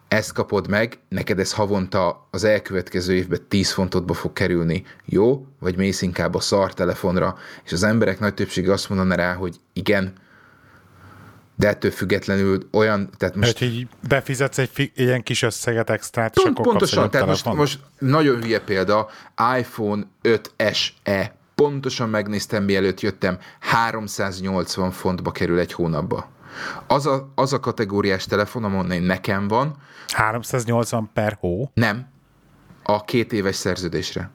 ezt 0.08 0.34
kapod 0.34 0.70
meg, 0.70 1.00
neked 1.10 1.40
ez 1.40 1.54
havonta 1.54 2.28
az 2.32 2.44
elkövetkező 2.44 3.14
évben 3.14 3.40
10 3.48 3.72
fontotba 3.72 4.14
fog 4.14 4.34
kerülni, 4.34 4.84
jó? 5.06 5.46
Vagy 5.60 5.78
mész 5.78 6.02
inkább 6.02 6.36
a 6.36 6.40
szar 6.40 6.74
telefonra, 6.74 7.38
és 7.66 7.72
az 7.72 7.84
emberek 7.84 8.20
nagy 8.20 8.34
többsége 8.34 8.72
azt 8.72 8.90
mondaná 8.90 9.16
rá, 9.16 9.34
hogy 9.34 9.56
igen, 9.74 10.14
de 11.60 11.68
ettől 11.68 11.92
függetlenül 11.92 12.68
olyan, 12.72 13.10
tehát 13.18 13.36
most... 13.36 13.60
hogy 13.60 13.68
így 13.68 13.88
befizetsz 14.08 14.58
egy 14.58 14.92
ilyen 14.96 15.24
kis 15.24 15.42
összeget 15.42 15.90
extrát, 15.90 16.36
és 16.36 16.44
akkor 16.44 16.66
Pontosan, 16.66 17.10
tehát 17.10 17.28
most, 17.28 17.46
most 17.46 17.80
nagyon 17.98 18.42
hülye 18.42 18.60
példa, 18.60 19.10
iPhone 19.58 20.04
5 20.22 20.54
SE, 20.74 21.36
pontosan 21.56 22.10
megnéztem, 22.10 22.64
mielőtt 22.64 23.00
jöttem, 23.02 23.38
380 23.60 24.92
fontba 24.92 25.32
kerül 25.32 25.60
egy 25.60 25.74
hónapba. 25.74 26.30
Az 26.88 27.06
a, 27.06 27.32
az 27.36 27.54
a 27.54 27.60
kategóriás 27.60 28.26
telefon, 28.26 28.64
amon 28.64 28.86
nekem 28.86 29.48
van. 29.48 29.76
380 30.08 31.10
per 31.14 31.38
hó? 31.40 31.72
Nem. 31.74 32.08
A 32.84 33.04
két 33.04 33.34
éves 33.34 33.56
szerződésre. 33.56 34.30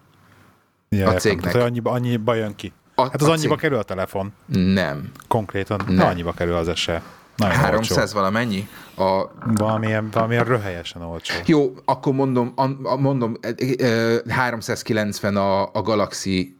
Ja, 0.89 1.09
a 1.09 1.15
cégnek. 1.15 1.53
Tehát 1.53 1.69
annyiba, 1.69 1.91
annyiba 1.91 2.35
jön 2.35 2.55
ki. 2.55 2.73
A, 2.95 3.03
hát 3.03 3.23
az 3.23 3.29
annyiba 3.29 3.55
cég... 3.55 3.59
kerül 3.59 3.79
a 3.79 3.83
telefon. 3.83 4.33
Nem. 4.47 5.11
Konkrétan. 5.29 5.81
Nem. 5.89 6.07
annyiba 6.07 6.33
kerül 6.33 6.55
az 6.55 6.77
se. 6.77 7.03
Nagyon 7.37 7.57
300 7.57 7.99
olcsó. 7.99 8.15
valamennyi? 8.15 8.69
A... 8.97 9.25
Valamilyen, 9.55 10.09
valamilyen 10.11 10.45
röhelyesen 10.45 11.03
olcsó. 11.03 11.35
Jó, 11.47 11.75
akkor 11.85 12.13
mondom, 12.13 12.53
a, 12.83 12.97
mondom 12.97 13.37
390 14.29 15.37
a, 15.37 15.63
a 15.73 15.83
Galaxy, 15.83 16.57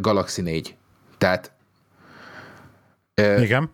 Galaxy 0.00 0.42
4. 0.42 0.76
Tehát 1.18 1.52
igen. 3.38 3.70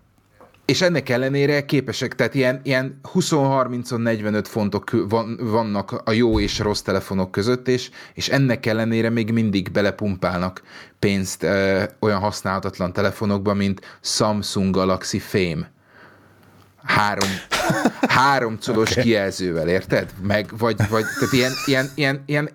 És 0.64 0.80
ennek 0.80 1.08
ellenére 1.08 1.64
képesek, 1.64 2.14
tehát 2.14 2.34
ilyen, 2.34 2.60
ilyen 2.62 3.00
20-30-45 3.14 4.44
fontok 4.48 4.90
van, 5.08 5.38
vannak 5.42 6.02
a 6.04 6.12
jó 6.12 6.40
és 6.40 6.58
rossz 6.58 6.80
telefonok 6.80 7.30
között, 7.30 7.68
és, 7.68 7.90
és 8.14 8.28
ennek 8.28 8.66
ellenére 8.66 9.10
még 9.10 9.32
mindig 9.32 9.70
belepumpálnak 9.70 10.62
pénzt 10.98 11.42
ö, 11.42 11.82
olyan 11.98 12.18
használhatatlan 12.18 12.92
telefonokba, 12.92 13.54
mint 13.54 13.98
Samsung 14.00 14.74
Galaxy 14.74 15.18
Fame. 15.18 15.72
Három, 16.82 17.28
három 18.00 18.58
colos 18.64 18.90
okay. 18.90 19.02
kijelzővel, 19.02 19.68
érted? 19.68 20.10
Meg, 20.22 20.48
vagy, 20.58 20.76
vagy 20.88 21.04
tehát 21.18 21.32
ilyen, 21.32 21.52
ilyen, 21.66 21.90
ilyen, 21.94 22.22
ilyen 22.26 22.50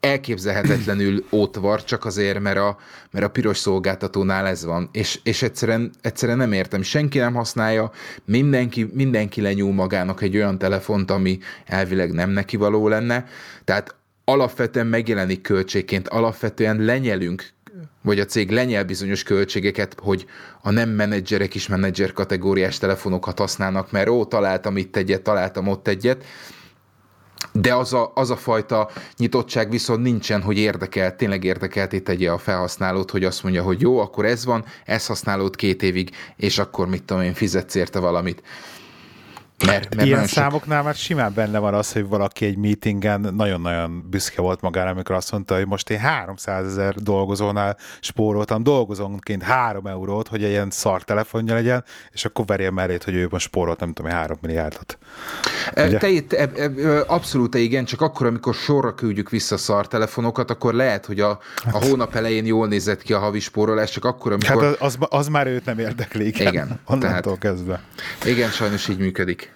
elképzelhetetlenül 0.00 1.24
ótvar, 1.32 1.84
csak 1.84 2.04
azért, 2.04 2.40
mert 2.40 2.58
a, 2.58 2.76
mert 3.10 3.24
a 3.24 3.30
piros 3.30 3.58
szolgáltatónál 3.58 4.46
ez 4.46 4.64
van. 4.64 4.88
És, 4.92 5.20
és 5.22 5.42
egyszerűen, 5.42 5.90
egyszerűen 6.00 6.38
nem 6.38 6.52
értem. 6.52 6.82
Senki 6.82 7.18
nem 7.18 7.34
használja, 7.34 7.90
mindenki, 8.24 8.90
mindenki 8.92 9.40
lenyúl 9.40 9.72
magának 9.72 10.22
egy 10.22 10.36
olyan 10.36 10.58
telefont, 10.58 11.10
ami 11.10 11.38
elvileg 11.66 12.12
nem 12.12 12.30
neki 12.30 12.56
való 12.56 12.88
lenne. 12.88 13.26
Tehát 13.64 13.94
alapvetően 14.24 14.86
megjelenik 14.86 15.40
költségként, 15.40 16.08
alapvetően 16.08 16.76
lenyelünk 16.76 17.52
vagy 18.02 18.20
a 18.20 18.24
cég 18.24 18.50
lenyel 18.50 18.84
bizonyos 18.84 19.22
költségeket, 19.22 19.96
hogy 20.02 20.26
a 20.62 20.70
nem 20.70 20.88
menedzserek 20.88 21.54
is 21.54 21.68
menedzser 21.68 22.12
kategóriás 22.12 22.78
telefonokat 22.78 23.38
használnak, 23.38 23.90
mert 23.90 24.08
ó, 24.08 24.24
találtam 24.24 24.76
itt 24.76 24.96
egyet, 24.96 25.22
találtam 25.22 25.66
ott 25.68 25.88
egyet, 25.88 26.24
de 27.52 27.74
az 27.74 27.92
a, 27.92 28.12
az 28.14 28.30
a 28.30 28.36
fajta 28.36 28.90
nyitottság 29.16 29.70
viszont 29.70 30.02
nincsen, 30.02 30.42
hogy 30.42 30.58
érdekel, 30.58 31.16
tényleg 31.16 31.44
érdekelté 31.44 32.00
tegye 32.00 32.30
a 32.30 32.38
felhasználót, 32.38 33.10
hogy 33.10 33.24
azt 33.24 33.42
mondja, 33.42 33.62
hogy 33.62 33.80
jó, 33.80 33.98
akkor 33.98 34.24
ez 34.24 34.44
van, 34.44 34.64
ezt 34.84 35.06
használód 35.06 35.56
két 35.56 35.82
évig, 35.82 36.10
és 36.36 36.58
akkor 36.58 36.88
mit 36.88 37.02
tudom 37.02 37.22
én, 37.22 37.34
fizetsz 37.34 37.74
érte 37.74 37.98
valamit. 37.98 38.42
Mert, 39.66 39.94
mert 39.94 40.06
Ilyen 40.06 40.26
számoknál 40.26 40.76
sok... 40.76 40.84
már 40.84 40.94
simán 40.94 41.32
benne 41.34 41.58
van 41.58 41.74
az, 41.74 41.92
hogy 41.92 42.08
valaki 42.08 42.44
egy 42.44 42.56
meetingen 42.56 43.20
nagyon-nagyon 43.20 44.06
büszke 44.10 44.40
volt 44.40 44.60
magára, 44.60 44.90
amikor 44.90 45.14
azt 45.14 45.32
mondta, 45.32 45.54
hogy 45.54 45.66
most 45.66 45.90
én 45.90 45.98
300 45.98 46.66
ezer 46.66 46.94
dolgozónál 46.94 47.76
spóroltam, 48.00 48.62
dolgozónként 48.62 49.42
3 49.42 49.86
eurót, 49.86 50.28
hogy 50.28 50.44
egy 50.44 50.50
ilyen 50.50 50.70
szar 50.70 51.02
telefonja 51.02 51.54
legyen, 51.54 51.84
és 52.12 52.24
akkor 52.24 52.44
verje 52.44 52.70
mellét, 52.70 53.04
hogy 53.04 53.14
ő 53.14 53.26
most 53.30 53.46
spórolt, 53.46 53.80
nem 53.80 53.92
tudom, 53.92 54.10
3 54.10 54.38
milliárdot. 54.40 54.98
E, 55.74 55.88
te 55.88 56.08
itt, 56.08 56.32
e, 56.32 56.50
e, 56.56 56.70
abszolút 57.06 57.54
igen, 57.54 57.84
csak 57.84 58.00
akkor, 58.00 58.26
amikor 58.26 58.54
sorra 58.54 58.94
küldjük 58.94 59.30
vissza 59.30 59.56
szar 59.56 59.88
telefonokat, 59.88 60.50
akkor 60.50 60.74
lehet, 60.74 61.06
hogy 61.06 61.20
a, 61.20 61.30
a 61.30 61.38
hát- 61.64 61.84
hónap 61.84 62.14
elején 62.14 62.46
jól 62.46 62.66
nézett 62.66 63.02
ki 63.02 63.12
a 63.12 63.18
havi 63.18 63.40
spórolás, 63.40 63.90
csak 63.90 64.04
akkor, 64.04 64.32
amikor... 64.32 64.64
Hát 64.64 64.80
az, 64.80 64.96
az 64.98 65.28
már 65.28 65.46
őt 65.46 65.64
nem 65.64 65.78
érdekli, 65.78 66.26
igen. 66.26 66.46
igen 66.46 66.80
onnantól 66.84 67.20
tehát, 67.20 67.38
kezdve. 67.38 67.82
Igen, 68.24 68.50
sajnos 68.50 68.88
így 68.88 68.98
működik. 68.98 69.49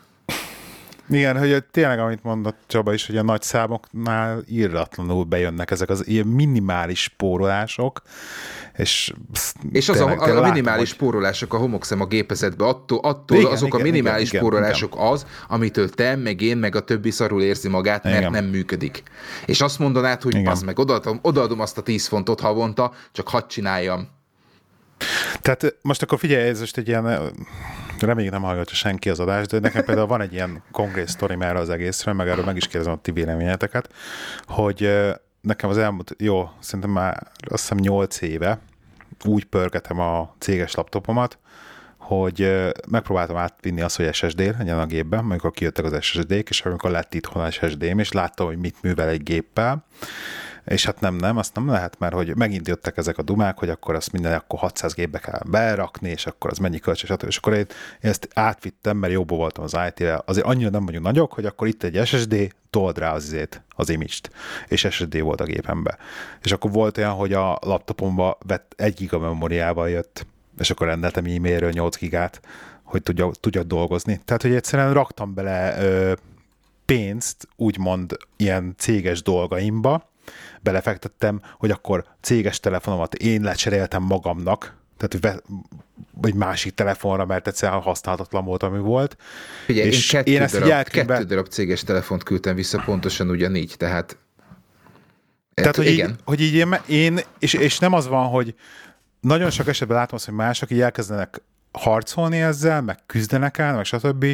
Igen, 1.09 1.39
hogy 1.39 1.65
tényleg, 1.71 1.99
amit 1.99 2.23
mondott 2.23 2.57
Csaba 2.67 2.93
is, 2.93 3.07
hogy 3.07 3.17
a 3.17 3.23
nagy 3.23 3.43
számoknál 3.43 4.43
írratlanul 4.49 5.25
bejönnek 5.25 5.71
ezek 5.71 5.89
az 5.89 6.07
ilyen 6.07 6.27
minimális 6.27 7.03
spórolások, 7.03 8.03
és 8.77 9.13
És 9.71 9.89
az 9.89 10.01
a, 10.01 10.09
a, 10.09 10.37
a 10.37 10.49
minimális 10.49 10.89
hogy... 10.89 10.99
spórolások 10.99 11.55
a 11.55 11.57
homokszem 11.57 12.01
a 12.01 12.07
gépezetbe, 12.07 12.65
attól, 12.67 12.99
attól 12.99 13.39
igen, 13.39 13.51
azok 13.51 13.69
igen, 13.69 13.81
a 13.81 13.83
minimális 13.83 14.29
igen, 14.29 14.41
spórolások 14.41 14.95
igen. 14.95 15.07
az, 15.07 15.27
amitől 15.49 15.89
te, 15.89 16.17
meg 16.17 16.41
én, 16.41 16.57
meg 16.57 16.77
a 16.77 16.81
többi 16.81 17.11
szarul 17.11 17.43
érzi 17.43 17.69
magát, 17.69 18.05
mert 18.05 18.19
igen. 18.19 18.33
nem 18.33 18.45
működik. 18.45 19.03
És 19.47 19.61
azt 19.61 19.79
mondanád, 19.79 20.23
hogy 20.23 20.47
az 20.47 20.63
meg 20.63 20.79
odaadom, 20.79 21.19
odaadom 21.23 21.61
azt 21.61 21.79
a 21.79 21.83
10 21.83 22.07
fontot 22.07 22.41
havonta, 22.41 22.93
csak 23.13 23.29
hadd 23.29 23.49
csináljam. 23.49 24.09
Tehát 25.41 25.77
most 25.83 26.03
akkor 26.03 26.19
figyelj, 26.19 26.49
ez 26.49 26.61
most 26.61 26.77
egy 26.77 26.89
ilyen 26.89 27.33
reméljük 28.01 28.33
nem 28.33 28.43
hallgatja 28.43 28.75
senki 28.75 29.11
az 29.11 29.21
adást, 29.21 29.51
de 29.51 29.59
nekem 29.59 29.85
például 29.85 30.07
van 30.07 30.21
egy 30.21 30.33
ilyen 30.33 30.63
konkrét 30.73 31.09
sztori 31.09 31.35
már 31.35 31.57
az 31.57 31.71
egészre, 31.71 32.13
meg 32.13 32.29
erről 32.29 32.45
meg 32.45 32.57
is 32.57 32.67
kérdezem 32.67 32.93
a 32.93 33.01
ti 33.01 33.11
véleményeteket, 33.11 33.93
hogy 34.47 34.91
nekem 35.41 35.71
az 35.71 35.79
elmúlt, 35.79 36.15
jó, 36.19 36.51
szerintem 36.61 36.91
már 36.91 37.27
azt 37.49 37.63
hiszem 37.63 37.79
8 37.79 38.21
éve 38.21 38.59
úgy 39.25 39.45
pörgetem 39.45 40.01
a 40.01 40.35
céges 40.39 40.75
laptopomat, 40.75 41.39
hogy 41.97 42.71
megpróbáltam 42.89 43.37
átvinni 43.37 43.81
azt, 43.81 43.97
hogy 43.97 44.15
SSD 44.15 44.55
legyen 44.59 44.79
a 44.79 44.87
gépben, 44.87 45.19
amikor 45.19 45.51
kijöttek 45.51 45.85
az 45.85 46.03
SSD-k, 46.03 46.49
és 46.49 46.61
amikor 46.61 46.91
lett 46.91 47.15
itthon 47.15 47.43
a 47.43 47.51
SSD-m, 47.51 47.99
és 47.99 48.13
láttam, 48.13 48.47
hogy 48.47 48.59
mit 48.59 48.83
művel 48.83 49.09
egy 49.09 49.23
géppel, 49.23 49.85
és 50.65 50.85
hát 50.85 51.01
nem, 51.01 51.15
nem, 51.15 51.37
azt 51.37 51.55
nem 51.55 51.69
lehet, 51.69 51.99
mert 51.99 52.15
hogy 52.15 52.37
megint 52.37 52.69
jöttek 52.69 52.97
ezek 52.97 53.19
a 53.19 53.23
dumák, 53.23 53.59
hogy 53.59 53.69
akkor 53.69 53.95
azt 53.95 54.13
minden, 54.13 54.33
akkor 54.33 54.59
600 54.59 54.95
gépbe 54.95 55.19
kell 55.19 55.41
berakni, 55.47 56.09
és 56.09 56.27
akkor 56.27 56.51
az 56.51 56.59
mennyi 56.59 56.79
költség, 56.79 57.11
stb. 57.11 57.27
És 57.27 57.37
akkor 57.37 57.53
én, 57.53 57.67
én 58.01 58.11
ezt 58.11 58.29
átvittem, 58.35 58.97
mert 58.97 59.13
jobban 59.13 59.39
voltam 59.39 59.65
az 59.65 59.77
IT-vel. 59.89 60.23
Azért 60.27 60.47
annyira 60.47 60.71
nem 60.71 60.85
vagyunk 60.85 61.05
nagyok, 61.05 61.33
hogy 61.33 61.47
akkor 61.47 61.67
itt 61.67 61.83
egy 61.83 62.07
SSD, 62.07 62.55
told 62.71 62.99
rá 62.99 63.13
az 63.13 63.25
izét, 63.25 63.63
az 63.69 63.89
imist, 63.89 64.31
és 64.67 64.87
SSD 64.91 65.21
volt 65.21 65.41
a 65.41 65.45
gépembe. 65.45 65.97
És 66.43 66.53
akkor 66.53 66.71
volt 66.71 66.99
olyan, 66.99 67.13
hogy 67.13 67.33
a 67.33 67.59
laptopomba 67.61 68.39
vett 68.47 68.73
egy 68.77 68.95
giga 68.95 69.19
memóriával 69.19 69.89
jött, 69.89 70.27
és 70.59 70.71
akkor 70.71 70.87
rendeltem 70.87 71.25
e-mailről 71.25 71.71
8 71.71 71.97
gigát, 71.97 72.41
hogy 72.83 73.03
tudja, 73.03 73.31
tudja 73.41 73.63
dolgozni. 73.63 74.21
Tehát, 74.25 74.43
hogy 74.43 74.55
egyszerűen 74.55 74.93
raktam 74.93 75.35
bele 75.35 75.83
ö, 75.83 76.13
pénzt, 76.85 77.49
úgymond 77.57 78.17
ilyen 78.37 78.75
céges 78.79 79.23
dolgaimba, 79.23 80.13
belefektettem, 80.61 81.41
hogy 81.59 81.71
akkor 81.71 82.05
céges 82.21 82.61
telefonomat 82.61 83.15
én 83.15 83.43
lecseréltem 83.43 84.03
magamnak, 84.03 84.77
tehát 84.97 85.43
egy 86.23 86.35
másik 86.35 86.75
telefonra, 86.75 87.27
mert 87.27 87.47
egyszerűen 87.47 87.81
használhatatlan 87.81 88.45
volt, 88.45 88.63
ami 88.63 88.79
volt. 88.79 89.17
Ugye, 89.69 89.85
és 89.85 90.13
én 90.13 90.19
kettő, 90.19 90.33
én 90.33 90.43
ezt 90.43 90.59
darab, 90.59 90.89
kettő 90.89 91.25
darab 91.25 91.49
céges 91.49 91.83
telefont 91.83 92.23
küldtem 92.23 92.55
vissza, 92.55 92.83
pontosan 92.85 93.31
ugyanígy, 93.31 93.75
tehát 93.77 94.19
tehát, 95.55 95.77
hogy 95.77 95.87
igen. 95.87 96.11
Így, 96.11 96.17
hogy 96.25 96.41
így 96.41 96.55
én, 96.55 96.77
én 96.87 97.21
és, 97.39 97.53
és 97.53 97.79
nem 97.79 97.93
az 97.93 98.07
van, 98.07 98.27
hogy 98.27 98.55
nagyon 99.21 99.51
sok 99.51 99.69
esetben 99.69 99.97
látom 99.97 100.15
azt, 100.15 100.25
hogy 100.25 100.35
mások 100.35 100.71
így 100.71 100.81
elkezdenek 100.81 101.43
harcolni 101.73 102.41
ezzel, 102.41 102.81
meg 102.81 102.99
küzdenek 103.07 103.59
el, 103.59 103.75
meg 103.75 103.85
stb. 103.85 104.27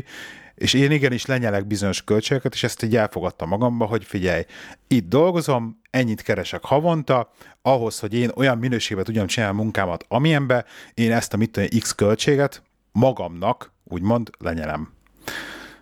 És 0.61 0.75
én 0.75 0.91
igenis 0.91 1.27
lenyelek 1.27 1.67
bizonyos 1.67 2.05
költségeket, 2.05 2.55
és 2.55 2.63
ezt 2.63 2.83
így 2.83 2.97
elfogadtam 2.97 3.49
magamba, 3.49 3.85
hogy 3.85 4.05
figyelj, 4.05 4.45
itt 4.87 5.09
dolgozom, 5.09 5.81
ennyit 5.91 6.23
keresek 6.23 6.65
havonta, 6.65 7.33
ahhoz, 7.63 7.99
hogy 7.99 8.15
én 8.15 8.31
olyan 8.35 8.59
minőségben 8.59 9.05
tudjam 9.05 9.27
csinálni 9.27 9.59
a 9.59 9.63
munkámat, 9.63 10.05
amilyenbe, 10.09 10.65
én 10.95 11.13
ezt 11.13 11.33
a 11.33 11.37
mit 11.37 11.51
tudom, 11.51 11.69
X 11.81 11.93
költséget 11.95 12.63
magamnak, 12.93 13.73
úgymond, 13.85 14.31
lenyelem. 14.39 14.93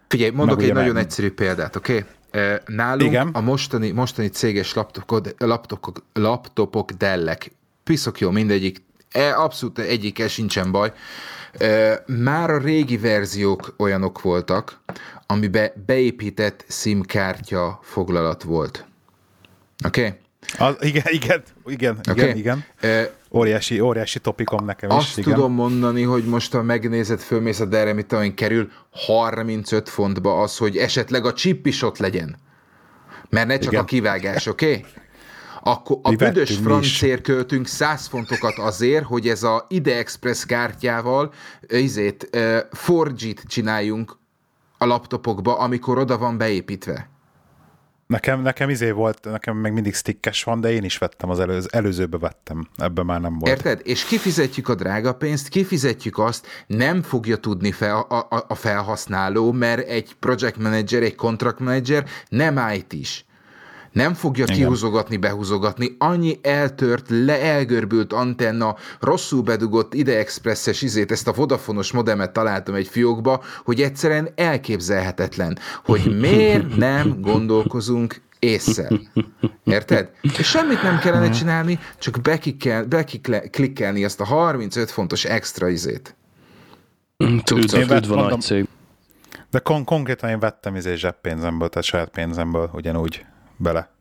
Figyelj, 0.09 0.31
mondok 0.31 0.62
egy 0.62 0.72
nagyon 0.72 0.97
egyszerű 0.97 1.31
példát, 1.31 1.76
oké? 1.76 2.05
Okay? 2.31 2.57
Nálunk 2.66 3.11
Igen. 3.11 3.29
a 3.33 3.41
mostani, 3.41 3.91
mostani 3.91 4.29
céges 4.29 4.74
laptopok, 4.74 5.29
laptopok, 5.39 6.05
laptopok 6.12 6.91
Dellek, 6.91 7.51
piszok 7.85 8.20
jó 8.20 8.31
mindegyik, 8.31 8.83
e, 9.11 9.39
abszolút 9.39 9.79
egyikkel 9.79 10.29
sincsen 10.29 10.70
baj, 10.70 10.93
már 12.07 12.51
a 12.51 12.59
régi 12.59 12.96
verziók 12.99 13.74
olyanok 13.76 14.22
voltak, 14.22 14.80
amiben 15.26 15.70
beépített 15.86 16.64
SIM 16.68 17.03
kártya 17.03 17.78
foglalat 17.82 18.42
volt. 18.42 18.86
Oké? 19.84 20.01
Okay? 20.01 20.18
igen, 20.80 21.05
igen, 21.07 21.42
igen, 21.66 21.99
okay. 22.09 22.24
igen, 22.24 22.36
igen. 22.36 22.64
Uh, 22.82 23.38
óriási, 23.38 23.80
óriási 23.80 24.18
topikom 24.18 24.64
nekem 24.64 24.90
azt 24.90 25.18
is. 25.18 25.26
Azt 25.26 25.34
tudom 25.34 25.53
mondani, 25.53 26.03
hogy 26.03 26.24
most 26.24 26.55
a 26.55 26.62
megnézett 26.62 27.22
fölmész 27.22 27.61
a 27.61 27.66
erre, 27.70 27.92
mit 27.92 28.07
tudom, 28.07 28.34
kerül 28.34 28.70
35 28.90 29.88
fontba 29.88 30.40
az, 30.40 30.57
hogy 30.57 30.76
esetleg 30.76 31.24
a 31.24 31.32
chip 31.32 31.66
is 31.66 31.82
ott 31.82 31.99
legyen. 31.99 32.36
Mert 33.30 33.46
ne 33.46 33.59
csak 33.59 33.72
igen. 33.72 33.82
a 33.82 33.84
kivágás, 33.84 34.46
oké? 34.46 34.66
Okay? 34.66 34.84
Akkor 35.63 35.99
a 36.03 36.11
Mi 36.11 36.17
büdös 36.17 36.57
francért 36.57 37.23
költünk 37.23 37.67
100 37.67 38.07
fontokat 38.07 38.59
azért, 38.59 39.05
hogy 39.05 39.29
ez 39.29 39.43
a 39.43 39.67
Ide 39.69 39.97
Express 39.97 40.45
kártyával 40.45 41.33
izét, 41.69 42.31
uh, 42.89 43.09
4 43.09 43.41
csináljunk 43.47 44.17
a 44.79 44.85
laptopokba, 44.85 45.59
amikor 45.59 45.99
oda 45.99 46.19
van 46.19 46.39
beépítve. 46.39 47.09
Nekem, 48.09 48.43
nekem 48.43 48.69
izé 48.69 48.91
volt, 48.91 49.25
nekem 49.25 49.57
meg 49.57 49.73
mindig 49.73 49.95
stickes 49.95 50.45
van, 50.45 50.61
de 50.61 50.73
én 50.73 50.85
is 50.85 50.99
vettem 50.99 51.31
az 51.31 51.41
előző, 51.41 51.67
előzőbe 51.71 52.19
vettem, 52.19 52.69
ebben 52.77 53.07
már 53.07 53.21
nem 53.21 53.39
volt. 53.39 53.53
Érted? 53.53 53.81
És 53.85 54.05
kifizetjük 54.05 54.69
a 54.69 54.75
drága 54.75 55.15
pénzt, 55.15 55.49
kifizetjük 55.49 56.19
azt, 56.19 56.47
nem 56.67 57.03
fogja 57.03 57.37
tudni 57.37 57.73
fel, 57.73 58.07
a, 58.09 58.19
a, 58.19 58.45
a 58.49 58.55
felhasználó, 58.55 59.53
mert 59.53 59.89
egy 59.89 60.15
project 60.19 60.57
manager, 60.57 61.03
egy 61.03 61.15
contract 61.15 61.59
manager 61.59 62.05
nem 62.29 62.71
IT 62.75 62.93
is. 62.93 63.27
Nem 63.99 64.14
fogja 64.14 64.44
Igen. 64.44 64.57
kihúzogatni, 64.57 65.16
behúzogatni. 65.16 65.96
Annyi 65.99 66.38
eltört, 66.42 67.07
le 67.09 67.40
elgörbült 67.40 68.12
antenna, 68.12 68.76
rosszul 69.01 69.42
bedugott 69.42 69.94
ide 69.94 70.18
expresses 70.18 70.82
izét, 70.82 71.11
ezt 71.11 71.28
a 71.28 71.32
vodafonos 71.32 71.92
modemet 71.92 72.32
találtam 72.32 72.74
egy 72.74 72.88
fiókba, 72.88 73.42
hogy 73.64 73.80
egyszerűen 73.80 74.28
elképzelhetetlen, 74.34 75.59
hogy 75.84 76.18
miért 76.18 76.76
nem 76.76 77.20
gondolkozunk 77.20 78.20
észszel. 78.38 79.01
Érted? 79.64 80.11
És 80.38 80.46
semmit 80.46 80.82
nem 80.82 80.99
kellene 80.99 81.30
csinálni, 81.30 81.78
csak 81.99 82.20
bekikkel, 82.22 82.84
bekiklikkelni 82.84 84.05
azt 84.05 84.20
a 84.20 84.24
35 84.24 84.90
fontos 84.90 85.24
extra 85.24 85.68
izét. 85.68 86.16
Üdv, 87.55 88.12
a 88.12 88.14
nagy 88.14 88.40
cég. 88.40 88.68
De 89.51 89.59
kon- 89.59 89.84
konkrétan 89.84 90.30
én 90.30 90.38
vettem 90.38 90.76
izé 90.76 90.94
zseppénzemből, 90.94 91.68
tehát 91.68 91.86
saját 91.86 92.09
pénzemből 92.09 92.70
ugyanúgy 92.72 93.26
bele 93.59 93.97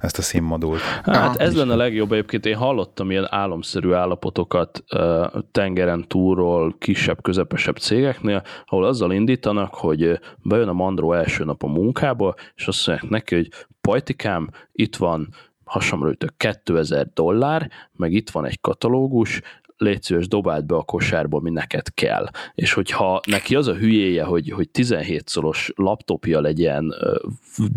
ezt 0.00 0.18
a 0.18 0.22
színmodult. 0.22 0.80
Hát 1.02 1.36
ez 1.36 1.56
lenne 1.56 1.72
a 1.72 1.76
legjobb 1.76 2.12
egyébként. 2.12 2.46
Én 2.46 2.56
hallottam 2.56 3.10
ilyen 3.10 3.26
álomszerű 3.30 3.92
állapotokat 3.92 4.84
uh, 4.94 5.26
tengeren 5.52 6.08
túlról, 6.08 6.74
kisebb, 6.78 7.22
közepesebb 7.22 7.76
cégeknél, 7.76 8.42
ahol 8.66 8.84
azzal 8.84 9.12
indítanak, 9.12 9.74
hogy 9.74 10.20
bejön 10.42 10.68
a 10.68 10.72
mandró 10.72 11.12
első 11.12 11.44
nap 11.44 11.62
a 11.62 11.66
munkába, 11.66 12.34
és 12.54 12.66
azt 12.66 12.86
mondják 12.86 13.10
neki, 13.10 13.34
hogy 13.34 13.50
pajtikám, 13.80 14.50
itt 14.72 14.96
van 14.96 15.28
hasamra 15.64 16.10
ütök 16.10 16.36
2000 16.36 17.06
dollár, 17.14 17.70
meg 17.92 18.12
itt 18.12 18.30
van 18.30 18.46
egy 18.46 18.60
katalógus, 18.60 19.40
légy 19.78 20.02
szíves, 20.02 20.28
dobáld 20.28 20.64
be 20.64 20.74
a 20.74 20.82
kosárba, 20.82 21.40
mi 21.40 21.50
neked 21.50 21.94
kell. 21.94 22.28
És 22.54 22.72
hogyha 22.72 23.20
neki 23.26 23.54
az 23.54 23.68
a 23.68 23.74
hülyéje, 23.74 24.24
hogy, 24.24 24.50
hogy 24.50 24.68
17 24.68 25.28
szoros 25.28 25.72
laptopja 25.76 26.40
legyen 26.40 26.94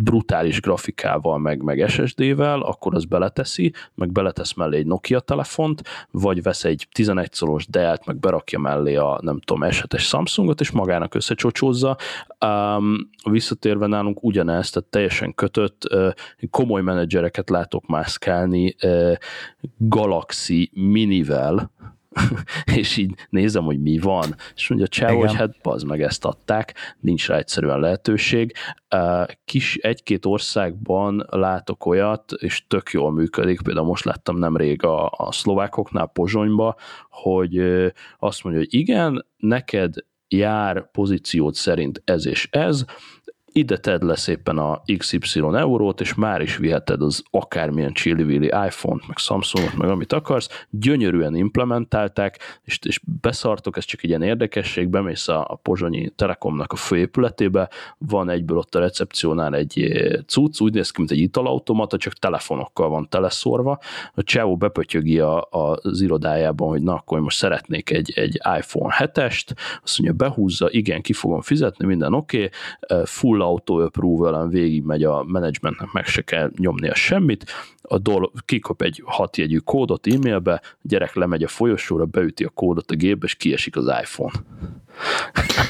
brutális 0.04 0.62
grafikával, 0.62 1.38
meg, 1.38 1.64
meg 1.64 1.89
SSD-vel, 1.89 2.62
akkor 2.62 2.95
az 2.95 3.06
beleteszi, 3.06 3.74
meg 3.95 4.12
beletesz 4.12 4.54
mellé 4.54 4.78
egy 4.78 4.86
Nokia 4.86 5.20
telefont, 5.20 5.82
vagy 6.12 6.43
vesz 6.43 6.64
egy 6.64 6.88
11 6.91 7.34
szoros 7.34 7.68
Dell-t, 7.68 8.06
meg 8.06 8.20
berakja 8.20 8.60
mellé 8.60 8.95
a 8.95 9.20
nem 9.22 9.39
tudom, 9.39 9.72
s 9.72 9.84
Samsungot, 9.97 10.62
és 10.62 10.72
magának 10.72 11.16
összecsocsózza. 11.16 11.97
Um, 12.46 13.10
visszatérve 13.30 13.88
nálunk 13.88 14.24
ugyanezt, 14.24 14.74
tehát 14.74 14.90
teljesen 14.90 15.36
kötött, 15.36 15.84
uh, 15.94 16.12
komoly 16.50 16.82
menedzsereket 16.82 17.50
látok 17.50 17.88
mászkálni 17.88 18.76
uh, 18.84 19.14
Galaxy 19.78 20.70
minivel, 20.74 21.72
és 22.80 22.98
így 22.98 23.14
nézem, 23.30 23.64
hogy 23.64 23.82
mi 23.82 23.98
van, 23.98 24.36
és 24.56 24.70
mondja, 24.70 24.88
cseh, 24.88 25.16
hogy 25.16 25.36
hát 25.36 25.62
bazd 25.62 25.88
meg 25.88 26.02
ezt 26.02 26.26
adták, 26.26 26.74
nincs 27.00 27.28
rá 27.28 27.38
egyszerűen 27.38 27.80
lehetőség. 27.80 28.54
Kis 29.46 29.76
egy-két 29.76 30.26
országban 30.26 31.26
látok 31.30 31.86
olyat, 31.86 32.32
és 32.32 32.68
tök 32.68 32.90
jól 32.92 33.12
működik, 33.12 33.62
például 33.62 33.86
most 33.86 34.06
láttam 34.06 34.38
nemrég 34.38 34.84
a, 34.84 35.06
a 35.06 35.32
szlovákoknál 35.32 36.08
Pozsonyba, 36.08 36.76
hogy 37.10 37.58
azt 38.20 38.44
mondja, 38.44 38.62
hogy 38.62 38.74
igen, 38.74 39.26
neked 39.38 39.94
jár 40.30 40.92
pozíciót 40.92 41.56
szerint 41.56 42.02
ez 42.06 42.26
és 42.26 42.48
ez, 42.52 42.86
ide 43.52 43.78
tedd 43.78 44.06
le 44.06 44.16
szépen 44.16 44.58
a 44.58 44.82
XY 44.97 45.39
eurót, 45.39 46.02
és 46.02 46.14
már 46.14 46.41
is 46.41 46.58
viheted 46.58 47.02
az 47.02 47.24
akármilyen 47.32 47.93
csillivili 47.93 48.45
iPhone-t, 48.45 49.08
meg 49.08 49.18
Samsungot, 49.18 49.78
meg 49.78 49.89
amit 49.89 50.14
akarsz, 50.14 50.66
gyönyörűen 50.70 51.36
implementálták, 51.36 52.60
és, 52.64 52.80
és 52.86 53.00
beszartok, 53.22 53.78
ez 53.78 53.84
csak 53.84 54.04
egy 54.04 54.10
ilyen 54.10 54.22
érdekesség, 54.22 54.88
bemész 54.88 55.28
a, 55.28 55.45
a 55.50 55.56
Pozsonyi 55.56 56.10
Telekomnak 56.10 56.72
a 56.72 56.76
főépületébe, 56.76 57.70
van 57.97 58.30
egyből 58.30 58.58
ott 58.58 58.76
a 58.76 58.80
recepciónál 58.80 59.56
egy 59.56 59.82
eh, 59.82 60.20
cucc, 60.26 60.62
úgy 60.62 60.74
néz 60.74 60.91
ki, 60.91 61.00
mint 61.00 61.12
egy 61.12 61.20
italautomata, 61.20 61.97
csak 61.97 62.14
telefonokkal 62.14 62.89
van 62.89 63.10
teleszorva, 63.10 63.80
a 64.14 64.24
csávó 64.24 64.58
bepötyögi 64.58 65.20
a, 65.20 65.41
a, 65.41 65.80
az 65.82 66.02
irodájában, 66.02 66.70
hogy 66.70 66.82
na, 66.82 66.93
akkor 66.93 67.20
most 67.20 67.38
szeretnék 67.38 67.89
egy, 67.89 68.12
egy 68.16 68.39
iPhone 68.58 68.95
7-est, 68.97 69.45
azt 69.84 70.00
mondja, 70.00 70.28
behúzza, 70.28 70.70
igen, 70.72 71.02
ki 71.02 71.14
fogom 71.14 71.41
fizetni, 71.41 71.86
minden 71.86 72.14
oké, 72.14 72.50
okay, 72.82 73.04
full 73.06 73.39
full 73.40 73.48
auto 73.48 73.84
approval 73.84 74.48
végig 74.48 74.84
megy 74.84 75.04
a 75.04 75.24
menedzsmentnek, 75.24 75.92
meg 75.92 76.06
se 76.06 76.22
kell 76.22 76.52
nyomnia 76.58 76.96
semmit, 76.96 77.46
a 77.82 77.98
dol 77.98 78.32
kikap 78.46 78.82
egy 78.82 79.02
hatjegyű 79.06 79.58
kódot 79.58 80.08
e-mailbe, 80.08 80.54
a 80.54 80.62
gyerek 80.82 81.16
lemegy 81.16 81.44
a 81.44 81.48
folyosóra, 81.48 82.06
beüti 82.06 82.44
a 82.44 82.50
kódot 82.50 82.92
a 82.92 82.96
gépbe, 82.96 83.26
és 83.26 83.36
kiesik 83.36 83.76
az 83.76 83.86
iPhone. 84.02 84.34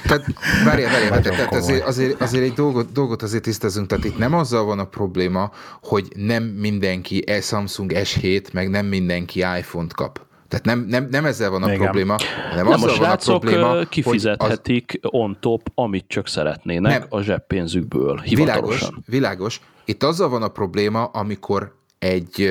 Tehát 0.03 0.25
várjál, 0.65 0.91
várjál, 0.91 1.21
tehát 1.21 1.53
azért, 1.53 1.85
azért, 1.85 2.21
azért 2.21 2.43
egy 2.43 2.53
dolgot, 2.53 2.91
dolgot 2.91 3.21
azért 3.21 3.43
tisztázunk, 3.43 3.87
tehát 3.87 4.05
itt 4.05 4.17
nem 4.17 4.33
azzal 4.33 4.65
van 4.65 4.79
a 4.79 4.85
probléma, 4.85 5.51
hogy 5.81 6.07
nem 6.15 6.43
mindenki 6.43 7.23
Samsung 7.41 7.91
S7, 7.95 8.53
meg 8.53 8.69
nem 8.69 8.85
mindenki 8.85 9.39
iPhone-t 9.39 9.93
kap. 9.93 10.27
Tehát 10.49 10.65
nem, 10.65 10.79
nem, 10.79 11.07
nem 11.11 11.25
ezzel 11.25 11.49
van 11.49 11.63
a 11.63 11.67
Igen. 11.67 11.79
probléma, 11.79 12.15
hanem 12.49 12.67
nem, 12.67 12.73
azzal 12.73 12.97
van 12.97 13.09
a 13.09 13.15
probléma, 13.15 13.83
kifizethetik 13.83 14.99
az... 15.01 15.09
on 15.13 15.37
top, 15.39 15.71
amit 15.75 16.05
csak 16.07 16.27
szeretnének 16.27 16.99
nem. 16.99 17.07
a 17.09 17.21
zseppénzükből, 17.21 18.17
hivatalosan. 18.17 18.89
Világos, 18.89 19.05
világos. 19.05 19.61
Itt 19.85 20.03
azzal 20.03 20.29
van 20.29 20.43
a 20.43 20.47
probléma, 20.47 21.03
amikor 21.03 21.75
egy, 21.99 22.41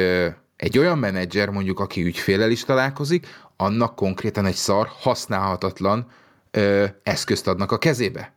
egy 0.56 0.78
olyan 0.78 0.98
menedzser, 0.98 1.48
mondjuk 1.48 1.80
aki 1.80 2.04
ügyfélel 2.04 2.50
is 2.50 2.64
találkozik, 2.64 3.26
annak 3.56 3.94
konkrétan 3.94 4.46
egy 4.46 4.54
szar, 4.54 4.88
használhatatlan 5.00 6.06
ö, 6.50 6.84
eszközt 7.02 7.46
adnak 7.48 7.72
a 7.72 7.78
kezébe. 7.78 8.32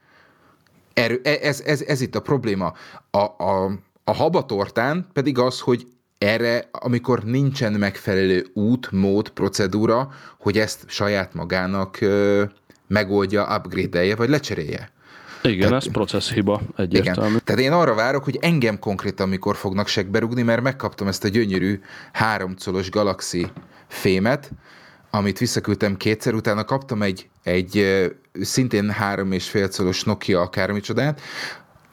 Erő, 0.93 1.21
e, 1.23 1.37
ez, 1.41 1.61
ez, 1.61 1.81
ez 1.81 2.01
itt 2.01 2.15
a 2.15 2.21
probléma. 2.21 2.73
A, 3.11 3.17
a, 3.17 3.71
a 4.03 4.13
habatortán 4.13 5.07
pedig 5.13 5.37
az, 5.37 5.59
hogy 5.59 5.87
erre, 6.21 6.69
amikor 6.71 7.23
nincsen 7.23 7.73
megfelelő 7.73 8.45
út, 8.53 8.91
mód, 8.91 9.29
procedúra, 9.29 10.11
hogy 10.39 10.57
ezt 10.57 10.83
saját 10.87 11.33
magának 11.33 12.01
ö, 12.01 12.43
megoldja, 12.87 13.55
upgrade-elje, 13.57 14.15
vagy 14.15 14.29
lecserélje. 14.29 14.91
Igen, 15.41 15.67
Tehát, 15.67 15.85
ez 15.85 15.91
processz 15.91 16.31
hiba 16.31 16.61
egyértelmű. 16.75 17.29
Igen. 17.29 17.41
Tehát 17.43 17.61
én 17.61 17.71
arra 17.71 17.93
várok, 17.93 18.23
hogy 18.23 18.37
engem 18.41 18.79
konkrétan 18.79 19.29
mikor 19.29 19.55
fognak 19.55 19.87
segbe 19.87 20.19
rugni, 20.19 20.41
mert 20.41 20.61
megkaptam 20.61 21.07
ezt 21.07 21.23
a 21.23 21.27
gyönyörű 21.27 21.81
háromcolos 22.11 22.89
Galaxy 22.89 23.47
fémet, 23.87 24.51
amit 25.09 25.37
visszaküldtem 25.37 25.97
kétszer, 25.97 26.33
utána 26.33 26.63
kaptam 26.63 27.01
egy, 27.01 27.29
egy 27.43 27.85
szintén 28.41 28.89
három 28.89 29.31
és 29.31 29.49
fél 29.49 29.69
colos 29.69 30.03
Nokia 30.03 30.41
akármicsodát, 30.41 31.21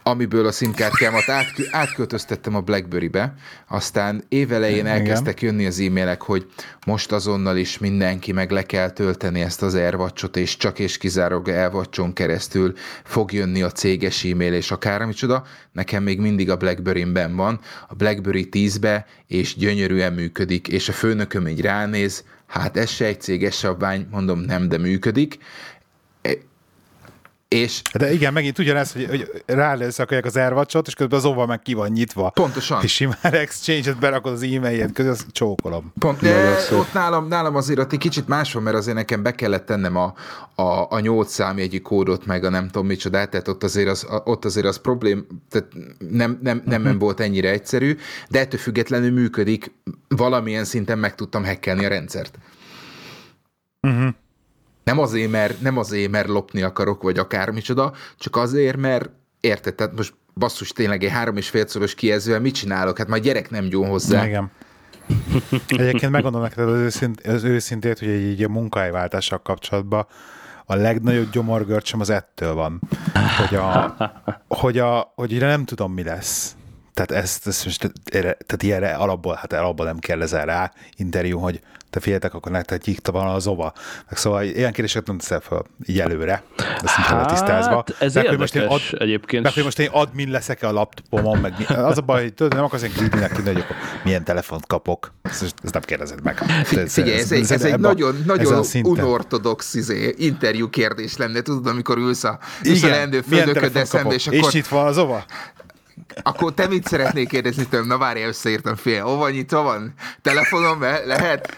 amiből 0.08 0.46
a 0.46 0.52
SIM-kártyámat 0.52 1.28
át, 1.28 1.46
átköltöztettem 1.70 2.54
a 2.54 2.60
BlackBerry-be, 2.60 3.34
aztán 3.68 4.24
évelején 4.28 4.86
elkezdtek 4.86 5.42
jönni 5.42 5.66
az 5.66 5.80
e-mailek, 5.80 6.22
hogy 6.22 6.46
most 6.86 7.12
azonnal 7.12 7.56
is 7.56 7.78
mindenki 7.78 8.32
meg 8.32 8.50
le 8.50 8.62
kell 8.62 8.90
tölteni 8.90 9.40
ezt 9.40 9.62
az 9.62 9.74
AirWatch-ot, 9.74 10.36
és 10.36 10.56
csak 10.56 10.78
és 10.78 10.98
kizárólag 10.98 11.48
AirWatch-on 11.48 12.12
keresztül 12.12 12.74
fog 13.04 13.32
jönni 13.32 13.62
a 13.62 13.70
céges 13.70 14.24
e-mail, 14.24 14.52
és 14.52 14.70
akármicsoda. 14.70 15.44
Nekem 15.72 16.02
még 16.02 16.20
mindig 16.20 16.50
a 16.50 16.56
BlackBerry-ben 16.56 17.36
van, 17.36 17.60
a 17.88 17.94
BlackBerry 17.94 18.48
10-be, 18.50 19.06
és 19.26 19.56
gyönyörűen 19.56 20.12
működik, 20.12 20.68
és 20.68 20.88
a 20.88 20.92
főnököm 20.92 21.48
így 21.48 21.60
ránéz, 21.60 22.24
hát 22.46 22.76
ez 22.76 22.90
se 22.90 23.04
egy 23.04 23.20
céges 23.20 23.54
szabvány, 23.54 24.06
mondom, 24.10 24.40
nem, 24.40 24.68
de 24.68 24.78
működik, 24.78 25.38
és... 27.48 27.82
De 27.92 28.12
igen, 28.12 28.32
megint 28.32 28.58
ugyanez, 28.58 28.92
hogy, 28.92 29.06
hogy 29.08 29.42
rálőszakolják 29.46 30.24
az 30.24 30.36
airwatch 30.36 30.82
és 30.86 30.94
közben 30.94 31.18
az 31.18 31.24
óval 31.24 31.46
meg 31.46 31.62
ki 31.62 31.74
van 31.74 31.90
nyitva. 31.90 32.30
Pontosan. 32.30 32.82
És 32.82 32.94
simán 32.94 33.18
exchange-et 33.22 33.98
berakod 33.98 34.32
az 34.32 34.42
e-mailjét, 34.42 34.92
közben 34.92 35.14
azt 35.14 35.26
csókolom. 35.32 35.92
Pont, 35.98 36.20
de 36.20 36.56
ott 36.72 36.92
nálam, 36.92 37.28
nálam 37.28 37.56
azért 37.56 37.78
ott 37.78 37.92
egy 37.92 37.98
kicsit 37.98 38.28
más 38.28 38.52
van, 38.52 38.62
mert 38.62 38.76
azért 38.76 38.96
nekem 38.96 39.22
be 39.22 39.32
kellett 39.32 39.66
tennem 39.66 39.96
a, 39.96 40.14
a, 40.54 40.86
a 40.90 41.00
8 41.00 41.32
számjegyi 41.32 41.80
kódot, 41.80 42.26
meg 42.26 42.44
a 42.44 42.50
nem 42.50 42.66
tudom 42.66 42.86
micsodát, 42.86 43.30
tehát 43.30 43.48
ott 43.48 43.62
azért 43.62 43.88
az, 43.88 44.06
ott 44.24 44.44
azért 44.44 44.66
az 44.66 44.78
problém, 44.78 45.26
tehát 45.50 45.68
nem, 46.10 46.38
nem, 46.42 46.62
nem, 46.64 46.82
nem 46.82 46.98
volt 46.98 47.20
ennyire 47.20 47.50
egyszerű, 47.50 47.96
de 48.28 48.38
ettől 48.38 48.60
függetlenül 48.60 49.10
működik, 49.10 49.72
valamilyen 50.08 50.64
szinten 50.64 50.98
meg 50.98 51.14
tudtam 51.14 51.44
hackelni 51.44 51.84
a 51.84 51.88
rendszert. 51.88 52.38
Uh-huh. 53.82 54.14
Nem 54.88 54.98
azért, 54.98 55.30
mert, 55.30 55.60
nem 55.60 55.78
azért, 55.78 56.10
mert 56.10 56.28
lopni 56.28 56.62
akarok, 56.62 57.02
vagy 57.02 57.18
akármicsoda, 57.18 57.92
csak 58.18 58.36
azért, 58.36 58.76
mert 58.76 59.10
érted, 59.40 59.74
tehát 59.74 59.96
most 59.96 60.14
basszus 60.34 60.72
tényleg 60.72 61.04
egy 61.04 61.10
három 61.10 61.36
és 61.36 61.48
félszoros 61.48 61.94
kijelzővel 61.94 62.40
mit 62.40 62.54
csinálok? 62.54 62.98
Hát 62.98 63.08
majd 63.08 63.22
gyerek 63.22 63.50
nem 63.50 63.64
gyón 63.64 63.88
hozzá. 63.88 64.26
Igen. 64.26 64.50
Egyébként 65.68 66.12
megmondom 66.12 66.42
neked 66.42 66.68
az, 66.68 66.78
őszint, 66.78 67.26
az 67.26 67.44
őszintét, 67.44 67.98
hogy 67.98 68.08
egy, 68.08 68.42
a 68.42 68.48
munkájváltással 68.48 69.42
kapcsolatban 69.42 70.06
a 70.66 70.74
legnagyobb 70.74 71.30
gyomorgörcsöm 71.30 72.00
az 72.00 72.10
ettől 72.10 72.54
van, 72.54 72.80
hogy, 73.38 73.54
a, 73.58 73.96
hogy, 74.48 74.78
a, 74.78 75.12
hogy 75.14 75.38
nem 75.38 75.64
tudom, 75.64 75.92
mi 75.92 76.02
lesz. 76.02 76.56
Tehát 76.94 77.22
ezt, 77.22 77.46
ezt 77.46 77.64
most, 77.64 77.92
tehát 78.10 78.62
ilyenre 78.62 78.94
alapból, 78.94 79.34
hát 79.34 79.52
alapból 79.52 79.86
nem 79.86 79.98
kell 79.98 80.22
ezen 80.22 80.44
rá 80.44 80.72
interjú, 80.96 81.38
hogy 81.38 81.60
te 81.90 82.00
figyeltek, 82.00 82.34
akkor 82.34 82.52
nektek 82.52 82.84
nyíkta 82.84 83.12
van 83.12 83.26
az 83.26 83.46
ova. 83.46 83.72
Meg 84.08 84.18
szóval 84.18 84.42
ilyen 84.42 84.72
kérdéseket 84.72 85.06
nem 85.06 85.18
teszel 85.18 85.40
fel 85.40 85.64
így 85.86 86.00
előre, 86.00 86.42
ezt 86.56 86.94
hát, 86.94 87.28
tisztázva. 87.28 87.84
Ez 87.98 88.14
meg, 88.14 88.24
érdekes 88.24 88.52
most 88.52 88.54
én 88.54 88.62
ad, 88.62 88.80
egyébként. 89.00 89.42
Meg, 89.42 89.52
hogy 89.52 89.64
most 89.64 89.78
én 89.78 89.88
admin 89.92 90.30
leszek 90.30 90.62
a 90.62 90.72
laptopomon, 90.72 91.38
meg 91.38 91.54
az 91.68 91.98
a 91.98 92.00
baj, 92.00 92.22
hogy 92.22 92.34
tudod, 92.34 92.54
nem 92.54 92.64
akarsz 92.64 92.82
én 92.82 92.92
greedy 92.94 93.34
tűnni, 93.34 93.52
hogy 93.52 93.64
milyen 94.04 94.24
telefont 94.24 94.66
kapok. 94.66 95.12
Ezt, 95.22 95.42
ezt 95.62 95.72
nem 95.72 95.82
kérdezed 95.82 96.22
meg. 96.22 96.42
Ez, 96.70 96.92
Figyelj, 96.92 97.18
ez, 97.18 97.32
ez, 97.32 97.40
ez, 97.40 97.50
ez 97.50 97.64
egy 97.64 97.78
nagyon, 97.78 98.22
nagyon 98.26 98.64
unortodox 98.82 99.74
izé, 99.74 100.14
interjú 100.18 100.70
kérdés 100.70 101.16
lenne, 101.16 101.40
tudod, 101.40 101.66
amikor 101.66 101.98
ülsz 101.98 102.24
a, 102.24 102.38
ülsz 102.64 102.82
a 102.82 102.88
leendő 102.88 103.20
főnököddel 103.20 103.84
szembe, 103.84 104.14
és 104.14 104.26
akkor... 104.26 104.48
És 104.48 104.54
itt 104.54 104.66
van 104.66 104.86
az 104.86 104.98
ova? 104.98 105.24
Akkor 106.22 106.54
te 106.54 106.66
mit 106.66 106.86
szeretnék 106.86 107.28
kérdezni 107.28 107.66
tőlem? 107.66 107.86
Na 107.86 107.98
várj, 107.98 108.22
összeírtam 108.22 108.76
fél. 108.76 109.02
Hova 109.02 109.30
nyitva 109.30 109.62
van? 109.62 109.94
Telefonom 110.22 110.80
lehet? 110.80 111.56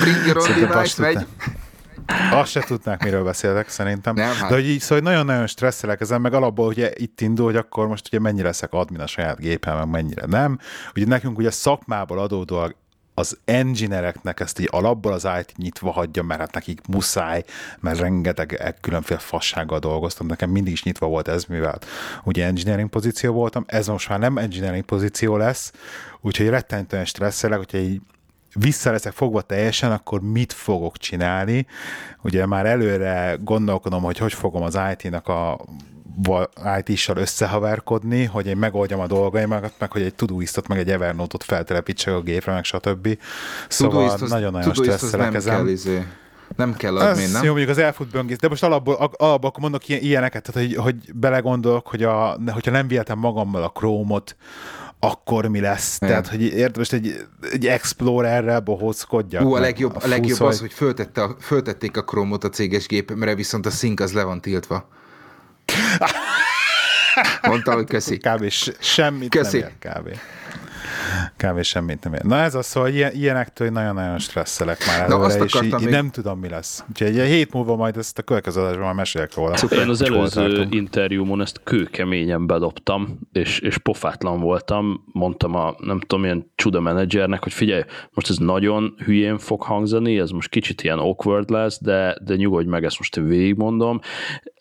Bring 0.00 0.26
your 0.26 0.36
own 0.36 0.68
device, 0.68 1.02
megy. 1.02 1.26
Azt 2.30 2.50
se 2.50 2.60
tudnák, 2.60 3.04
miről 3.04 3.24
beszélek 3.24 3.68
szerintem. 3.68 4.14
Nem, 4.14 4.34
hát. 4.34 4.48
De 4.48 4.54
hogy 4.54 4.68
így, 4.68 4.80
szóval 4.80 5.04
nagyon-nagyon 5.04 5.46
stresszelek 5.46 6.00
ezen, 6.00 6.20
meg 6.20 6.34
alapból 6.34 6.66
ugye 6.66 6.90
itt 6.94 7.20
indul, 7.20 7.46
hogy 7.46 7.56
akkor 7.56 7.86
most 7.86 8.06
ugye 8.06 8.18
mennyire 8.18 8.46
leszek 8.46 8.72
admin 8.72 9.00
a 9.00 9.06
saját 9.06 9.38
gépen, 9.38 9.76
meg 9.76 9.88
mennyire 9.88 10.26
nem. 10.26 10.58
Ugye 10.94 11.06
nekünk 11.06 11.38
ugye 11.38 11.50
szakmából 11.50 12.18
adódóan 12.18 12.76
az 13.18 13.38
engineereknek 13.44 14.40
ezt 14.40 14.58
így 14.58 14.68
alapból 14.70 15.12
az 15.12 15.28
IT 15.40 15.56
nyitva 15.56 15.90
hagyja, 15.90 16.22
mert 16.22 16.40
hát 16.40 16.54
nekik 16.54 16.80
muszáj, 16.88 17.44
mert 17.80 17.98
rengeteg 17.98 18.52
e- 18.52 18.76
különféle 18.80 19.20
fassággal 19.20 19.78
dolgoztam, 19.78 20.26
nekem 20.26 20.50
mindig 20.50 20.72
is 20.72 20.82
nyitva 20.82 21.06
volt 21.06 21.28
ez, 21.28 21.44
mivel 21.44 21.78
ugye 22.24 22.44
engineering 22.44 22.88
pozíció 22.88 23.32
voltam, 23.32 23.64
ez 23.66 23.86
most 23.86 24.08
már 24.08 24.18
nem 24.18 24.38
engineering 24.38 24.84
pozíció 24.84 25.36
lesz, 25.36 25.72
úgyhogy 26.20 26.48
rettenetően 26.48 27.04
stresszelek, 27.04 27.58
hogyha 27.58 27.78
így 27.78 28.00
vissza 28.54 28.90
leszek 28.90 29.12
fogva 29.12 29.40
teljesen, 29.40 29.92
akkor 29.92 30.20
mit 30.20 30.52
fogok 30.52 30.96
csinálni? 30.96 31.66
Ugye 32.22 32.46
már 32.46 32.66
előre 32.66 33.36
gondolkodom, 33.40 34.02
hogy 34.02 34.18
hogy 34.18 34.32
fogom 34.32 34.62
az 34.62 34.78
IT-nak 34.92 35.28
a 35.28 35.64
IT-sal 36.78 37.16
összehaverkodni, 37.16 38.24
hogy 38.24 38.46
én 38.46 38.56
megoldjam 38.56 39.00
a 39.00 39.06
dolgaimat, 39.06 39.72
meg 39.78 39.92
hogy 39.92 40.02
egy 40.02 40.14
Todoistot, 40.14 40.68
meg 40.68 40.78
egy 40.78 40.90
Evernote-ot 40.90 41.44
feltelepítsek 41.44 42.14
a 42.14 42.20
gépre, 42.20 42.52
meg 42.52 42.64
stb. 42.64 43.18
Szóval 43.68 44.18
nagyon-nagyon 44.28 44.74
stresszelek 44.74 45.34
ezen. 45.34 45.54
Kell, 45.54 45.68
izé. 45.68 46.06
Nem 46.56 46.74
kell 46.74 46.96
adni, 46.98 47.22
Ez 47.22 47.32
nem? 47.32 47.42
Jó, 47.42 47.48
mondjuk 47.48 47.70
az 47.70 47.78
elfut 47.78 48.10
böngész, 48.10 48.38
de 48.38 48.48
most 48.48 48.62
alapból, 48.62 48.94
alapból 48.94 49.50
akkor 49.50 49.60
mondok 49.60 49.88
ilyeneket, 49.88 50.52
tehát 50.52 50.68
hogy, 50.68 50.76
hogy 50.76 51.14
belegondolok, 51.14 51.86
hogy 51.86 52.02
a, 52.02 52.38
hogyha 52.46 52.70
nem 52.70 52.88
vihetem 52.88 53.18
magammal 53.18 53.62
a 53.62 53.68
Chrome-ot, 53.68 54.36
akkor 54.98 55.46
mi 55.46 55.60
lesz. 55.60 55.96
Igen. 55.96 56.08
Tehát, 56.08 56.28
hogy 56.28 56.42
érted, 56.42 56.76
most 56.76 56.92
egy, 56.92 57.26
egy 57.52 57.66
Explorerrel 57.66 58.60
bohózkodjak. 58.60 59.44
Ú, 59.44 59.54
a 59.54 59.60
legjobb, 59.60 59.96
a, 59.96 60.00
a 60.02 60.08
legjobb 60.08 60.40
az, 60.40 60.60
hogy 60.60 60.72
föltette 60.72 61.22
a, 61.22 61.36
föltették 61.40 61.96
a 61.96 62.04
Chrome-ot 62.04 62.44
a 62.44 62.48
céges 62.48 62.86
gépemre, 62.86 63.34
viszont 63.34 63.66
a 63.66 63.70
szink 63.70 64.00
az 64.00 64.12
le 64.12 64.22
van 64.22 64.40
tiltva. 64.40 64.88
Mondta, 67.42 67.74
hogy 67.74 67.86
köszi. 67.86 68.18
Kb. 68.18 68.52
semmit 68.80 69.30
köszi. 69.30 69.58
nem 69.58 69.68
ér, 69.82 69.92
kb. 69.92 70.18
Kb. 71.36 71.62
semmit 71.62 72.04
nem 72.04 72.14
ér. 72.14 72.22
Na 72.22 72.36
ez 72.36 72.54
az, 72.54 72.66
szóval 72.66 72.88
ilyen, 72.88 73.12
ilyenektől 73.14 73.68
nagyon-nagyon 73.68 74.18
stresszelek 74.18 74.86
már 74.86 75.00
előre, 75.00 75.36
Na, 75.36 75.44
és 75.44 75.54
így, 75.62 75.72
még... 75.72 75.88
nem 75.88 76.10
tudom, 76.10 76.38
mi 76.38 76.48
lesz. 76.48 76.84
Úgyhogy 76.88 77.18
egy 77.18 77.28
hét 77.28 77.52
múlva 77.52 77.76
majd 77.76 77.96
ezt 77.96 78.18
a 78.18 78.22
következő 78.22 78.60
adásban 78.60 78.84
már 78.84 78.94
mesélek 78.94 79.34
róla. 79.34 79.56
Szuper. 79.56 79.78
Én 79.78 79.88
az 79.88 80.02
előző 80.02 80.66
interjúmon 80.70 81.40
ezt 81.40 81.60
kőkeményen 81.64 82.46
bedobtam, 82.46 83.18
és, 83.32 83.58
és 83.58 83.78
pofátlan 83.78 84.40
voltam. 84.40 85.04
Mondtam 85.12 85.54
a, 85.54 85.74
nem 85.78 86.00
tudom, 86.00 86.24
ilyen 86.24 86.50
csuda 86.54 86.80
menedzsernek, 86.80 87.42
hogy 87.42 87.52
figyelj, 87.52 87.82
most 88.12 88.30
ez 88.30 88.36
nagyon 88.36 88.94
hülyén 89.04 89.38
fog 89.38 89.62
hangzani, 89.62 90.18
ez 90.18 90.30
most 90.30 90.48
kicsit 90.48 90.82
ilyen 90.82 90.98
awkward 90.98 91.50
lesz, 91.50 91.82
de, 91.82 92.16
de 92.24 92.34
nyugodj 92.36 92.68
meg, 92.68 92.84
ezt 92.84 92.98
most 92.98 93.16
én 93.16 93.26
végigmondom 93.26 94.00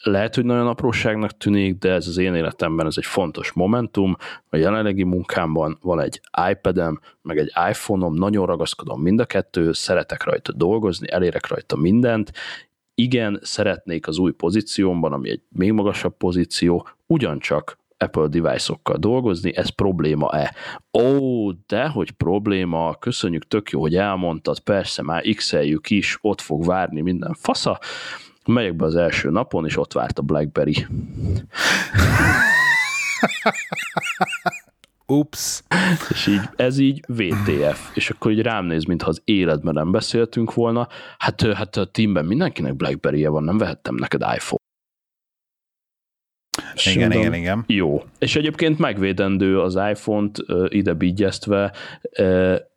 lehet, 0.06 0.36
hogy 0.36 0.46
nagyon 0.46 0.68
apróságnak 0.68 1.38
tűnik, 1.38 1.78
de 1.78 1.92
ez 1.92 2.08
az 2.08 2.18
én 2.18 2.36
életemben 2.36 2.86
ez 2.86 2.94
egy 2.98 3.06
fontos 3.06 3.52
momentum. 3.52 4.16
A 4.50 4.58
jelenlegi 4.58 5.04
munkámban 5.04 5.78
van 5.82 6.02
egy 6.02 6.22
iPad-em, 6.76 7.00
meg 7.22 7.38
egy 7.38 7.52
iPhone-om, 7.70 8.14
nagyon 8.14 8.46
ragaszkodom 8.46 9.02
mind 9.02 9.20
a 9.20 9.26
kettő, 9.26 9.74
szeretek 9.74 10.24
rajta 10.24 10.52
dolgozni, 10.52 11.12
elérek 11.12 11.48
rajta 11.48 11.76
mindent, 11.76 12.32
igen, 12.96 13.40
szeretnék 13.42 14.08
az 14.08 14.18
új 14.18 14.32
pozíciómban, 14.32 15.14
ami 15.14 15.30
egy 15.30 15.42
még 15.50 15.72
magasabb 15.72 16.18
pozíció, 16.18 16.88
ugyancsak 17.06 17.78
Apple 17.98 18.28
device-okkal 18.28 18.98
dolgozni, 18.98 19.56
ez 19.56 19.70
probléma-e? 19.70 20.56
Ó, 20.94 21.52
de 21.52 21.88
hogy 21.88 22.12
probléma, 22.12 22.96
köszönjük, 23.00 23.48
tök 23.48 23.70
jó, 23.70 23.82
hogy 23.82 23.96
elmondtad, 23.96 24.60
persze 24.60 25.02
már 25.02 25.24
x 25.36 25.56
is, 25.88 26.18
ott 26.22 26.42
fog 26.42 26.66
várni 26.66 27.02
minden 27.02 27.34
fasza, 27.34 27.80
Megyek 28.48 28.76
be 28.76 28.86
az 28.86 28.96
első 28.96 29.30
napon, 29.30 29.66
és 29.66 29.78
ott 29.78 29.94
várt 29.94 30.20
a 30.20 30.22
BlackBerry. 30.22 30.86
Ups. 35.08 35.64
És 36.10 36.28
így, 36.28 36.42
ez 36.56 36.78
így 36.78 37.04
VTF. 37.08 37.96
És 37.96 38.10
akkor 38.10 38.32
így 38.32 38.42
rám 38.42 38.66
néz, 38.66 38.84
mintha 38.84 39.10
az 39.10 39.22
életben 39.24 39.74
nem 39.74 39.92
beszéltünk 39.92 40.54
volna. 40.54 40.88
Hát, 41.18 41.42
hát 41.42 41.76
a 41.76 41.86
teamben 41.86 42.26
mindenkinek 42.26 42.76
Blackberry-je 42.76 43.30
van, 43.30 43.44
nem 43.44 43.58
vehettem 43.58 43.96
neked 43.96 44.22
iPhone. 44.22 44.64
Igen, 46.86 47.12
igen, 47.12 47.34
igen. 47.34 47.64
Jó. 47.68 48.04
És 48.20 48.36
egyébként 48.36 48.80
megvédendő 48.80 49.62
az 49.62 49.76
iPhone-t 49.76 50.38
ide 50.68 50.94
bígyeztve, 50.94 51.74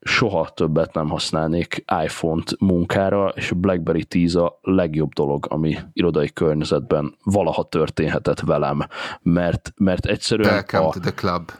soha 0.00 0.48
többet 0.54 0.94
nem 0.94 1.08
használnék 1.08 1.84
iPhone-t 2.04 2.60
munkára, 2.60 3.28
és 3.28 3.50
a 3.50 3.54
BlackBerry 3.54 4.04
10 4.04 4.34
a 4.34 4.58
legjobb 4.62 5.12
dolog, 5.12 5.46
ami 5.48 5.76
irodai 5.92 6.32
környezetben 6.32 7.16
valaha 7.24 7.62
történhetett 7.62 8.40
velem, 8.40 8.86
mert, 9.22 9.72
mert 9.76 10.06
egyszerűen 10.06 10.52
Welcome 10.52 10.84
a, 10.84 10.90
to 10.90 11.00
the 11.00 11.14
club. 11.14 11.50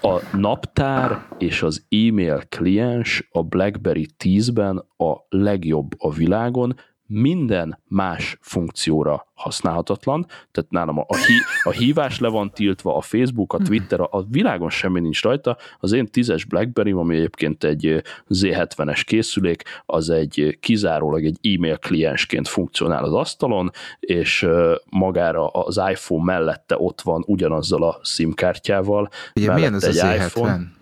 A 0.00 0.36
naptár 0.36 1.26
és 1.38 1.62
az 1.62 1.86
e-mail 1.88 2.42
kliens 2.48 3.28
a 3.32 3.42
BlackBerry 3.42 4.08
10-ben 4.24 4.76
a 4.96 5.16
legjobb 5.28 5.90
a 5.98 6.12
világon, 6.12 6.74
minden 7.06 7.78
más 7.88 8.38
funkcióra 8.40 9.26
használhatatlan, 9.34 10.26
tehát 10.50 10.70
nálam 10.70 10.98
a, 10.98 11.04
a, 11.06 11.16
hí, 11.16 11.34
a 11.62 11.70
hívás 11.70 12.20
le 12.20 12.28
van 12.28 12.50
tiltva, 12.50 12.96
a 12.96 13.00
Facebook, 13.00 13.52
a 13.52 13.58
Twitter, 13.58 14.00
a, 14.00 14.08
a 14.10 14.24
világon 14.30 14.70
semmi 14.70 15.00
nincs 15.00 15.22
rajta, 15.22 15.56
az 15.78 15.92
én 15.92 16.06
tízes 16.06 16.44
Blackberry, 16.44 16.90
ami 16.90 17.16
egyébként 17.16 17.64
egy 17.64 18.02
Z70-es 18.28 19.02
készülék, 19.06 19.62
az 19.86 20.10
egy 20.10 20.58
kizárólag 20.60 21.24
egy 21.24 21.54
e-mail 21.54 21.78
kliensként 21.78 22.48
funkcionál 22.48 23.04
az 23.04 23.12
asztalon, 23.12 23.70
és 24.00 24.46
magára 24.90 25.46
az 25.46 25.80
iPhone 25.90 26.24
mellette 26.24 26.76
ott 26.78 27.00
van 27.00 27.24
ugyanazzal 27.26 27.82
a 27.82 28.00
SIM 28.02 28.34
kártyával. 28.34 29.08
Ugye 29.34 29.52
milyen 29.52 29.74
az 29.74 29.84
egy 29.84 29.96
az 29.98 30.14
iPhone? 30.14 30.74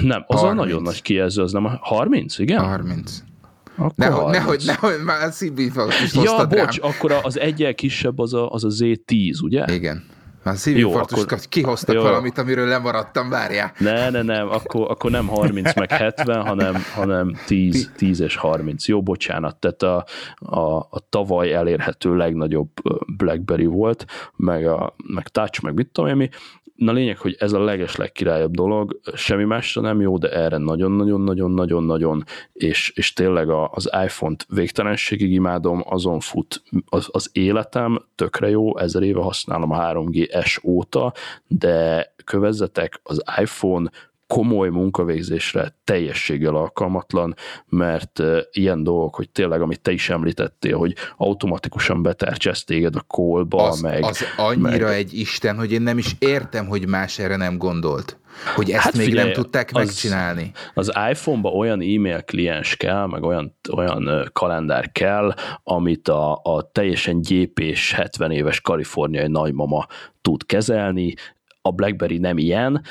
Nem, 0.00 0.24
az 0.26 0.40
30. 0.40 0.60
a 0.60 0.64
nagyon 0.64 0.82
nagy 0.82 1.02
kijelző, 1.02 1.42
az 1.42 1.52
nem 1.52 1.64
a 1.64 1.78
30, 1.80 2.38
igen? 2.38 2.64
30. 2.64 3.22
Akkor 3.78 3.92
nehogy, 3.96 4.32
nehogy, 4.32 4.62
nehogy, 4.66 5.04
már 5.04 5.22
a 5.22 5.28
CB 5.28 5.58
is 5.58 5.72
Ja, 6.14 6.46
bocs, 6.46 6.80
rám. 6.80 6.90
akkor 6.90 7.20
az 7.22 7.38
egyel 7.38 7.74
kisebb 7.74 8.18
az 8.18 8.34
a, 8.34 8.50
az 8.50 8.64
a 8.64 8.68
Z10, 8.68 9.42
ugye? 9.42 9.64
Igen. 9.74 10.04
Már 10.42 10.56
szívinfarktust 10.56 11.22
akkor... 11.22 11.38
kihoztak 11.48 11.94
jó. 11.94 12.02
valamit, 12.02 12.38
amiről 12.38 12.66
lemaradtam, 12.66 13.28
várjál. 13.28 13.72
Ne, 13.78 14.10
ne, 14.10 14.22
nem, 14.22 14.48
akkor, 14.48 14.90
akkor 14.90 15.10
nem 15.10 15.26
30 15.26 15.74
meg 15.74 15.90
70, 15.90 16.46
hanem, 16.46 16.74
hanem 16.94 17.36
10, 17.46 17.90
10 17.96 18.20
és 18.20 18.36
30. 18.36 18.88
Jó, 18.88 19.02
bocsánat, 19.02 19.56
tehát 19.56 19.82
a, 19.82 20.06
a, 20.58 20.76
a 20.76 21.06
tavaly 21.08 21.52
elérhető 21.52 22.16
legnagyobb 22.16 22.70
BlackBerry 23.16 23.66
volt, 23.66 24.04
meg, 24.36 24.66
a, 24.66 24.94
meg 25.06 25.28
Touch, 25.28 25.62
meg 25.62 25.74
mit 25.74 25.88
tudom 25.92 26.10
én 26.10 26.16
mi, 26.16 26.28
Na 26.78 26.92
lényeg, 26.92 27.18
hogy 27.18 27.36
ez 27.38 27.52
a 27.52 27.64
leges 27.64 27.96
legkirályabb 27.96 28.54
dolog, 28.54 29.00
semmi 29.14 29.44
másra 29.44 29.80
nem 29.80 30.00
jó, 30.00 30.18
de 30.18 30.30
erre 30.30 30.56
nagyon-nagyon-nagyon-nagyon-nagyon, 30.56 32.24
és, 32.52 32.92
és 32.94 33.12
tényleg 33.12 33.50
az 33.50 33.90
iPhone-t 34.04 34.46
végtelenségig 34.48 35.32
imádom, 35.32 35.82
azon 35.86 36.20
fut 36.20 36.62
az, 36.88 37.08
az 37.10 37.30
életem, 37.32 38.04
tökre 38.14 38.48
jó, 38.48 38.78
ezer 38.78 39.02
éve 39.02 39.20
használom 39.20 39.70
a 39.70 39.92
3GS 39.92 40.64
óta, 40.64 41.12
de 41.46 42.06
kövezzetek, 42.24 43.00
az 43.02 43.22
iPhone 43.40 43.90
komoly 44.28 44.68
munkavégzésre 44.68 45.74
teljességgel 45.84 46.54
alkalmatlan, 46.54 47.34
mert 47.66 48.22
ilyen 48.50 48.82
dolgok, 48.82 49.14
hogy 49.14 49.30
tényleg, 49.30 49.60
amit 49.60 49.80
te 49.80 49.92
is 49.92 50.10
említettél, 50.10 50.76
hogy 50.76 50.94
automatikusan 51.16 52.02
betárcsász 52.02 52.64
téged 52.64 52.96
a 52.96 53.00
kólba, 53.00 53.68
az, 53.68 53.80
meg... 53.80 54.02
Az 54.04 54.24
annyira 54.36 54.86
meg... 54.86 54.96
egy 54.96 55.18
isten, 55.18 55.56
hogy 55.56 55.72
én 55.72 55.82
nem 55.82 55.98
is 55.98 56.16
értem, 56.18 56.66
hogy 56.66 56.88
más 56.88 57.18
erre 57.18 57.36
nem 57.36 57.58
gondolt. 57.58 58.18
Hogy 58.54 58.70
ezt 58.70 58.82
hát 58.82 58.96
még 58.96 59.06
figyelj, 59.06 59.24
nem 59.24 59.42
tudták 59.42 59.70
az, 59.72 59.84
megcsinálni. 59.84 60.50
Az 60.74 60.92
iPhone-ba 61.10 61.48
olyan 61.48 61.80
e-mail 61.80 62.22
kliens 62.22 62.76
kell, 62.76 63.06
meg 63.06 63.22
olyan, 63.22 63.58
olyan 63.76 64.30
kalendár 64.32 64.92
kell, 64.92 65.34
amit 65.62 66.08
a, 66.08 66.40
a 66.42 66.70
teljesen 66.72 67.20
gyépés 67.20 67.92
70 67.92 68.30
éves 68.30 68.60
kaliforniai 68.60 69.28
nagymama 69.28 69.86
tud 70.20 70.46
kezelni, 70.46 71.14
a 71.62 71.72
BlackBerry 71.72 72.18
nem 72.18 72.38
ilyen, 72.38 72.82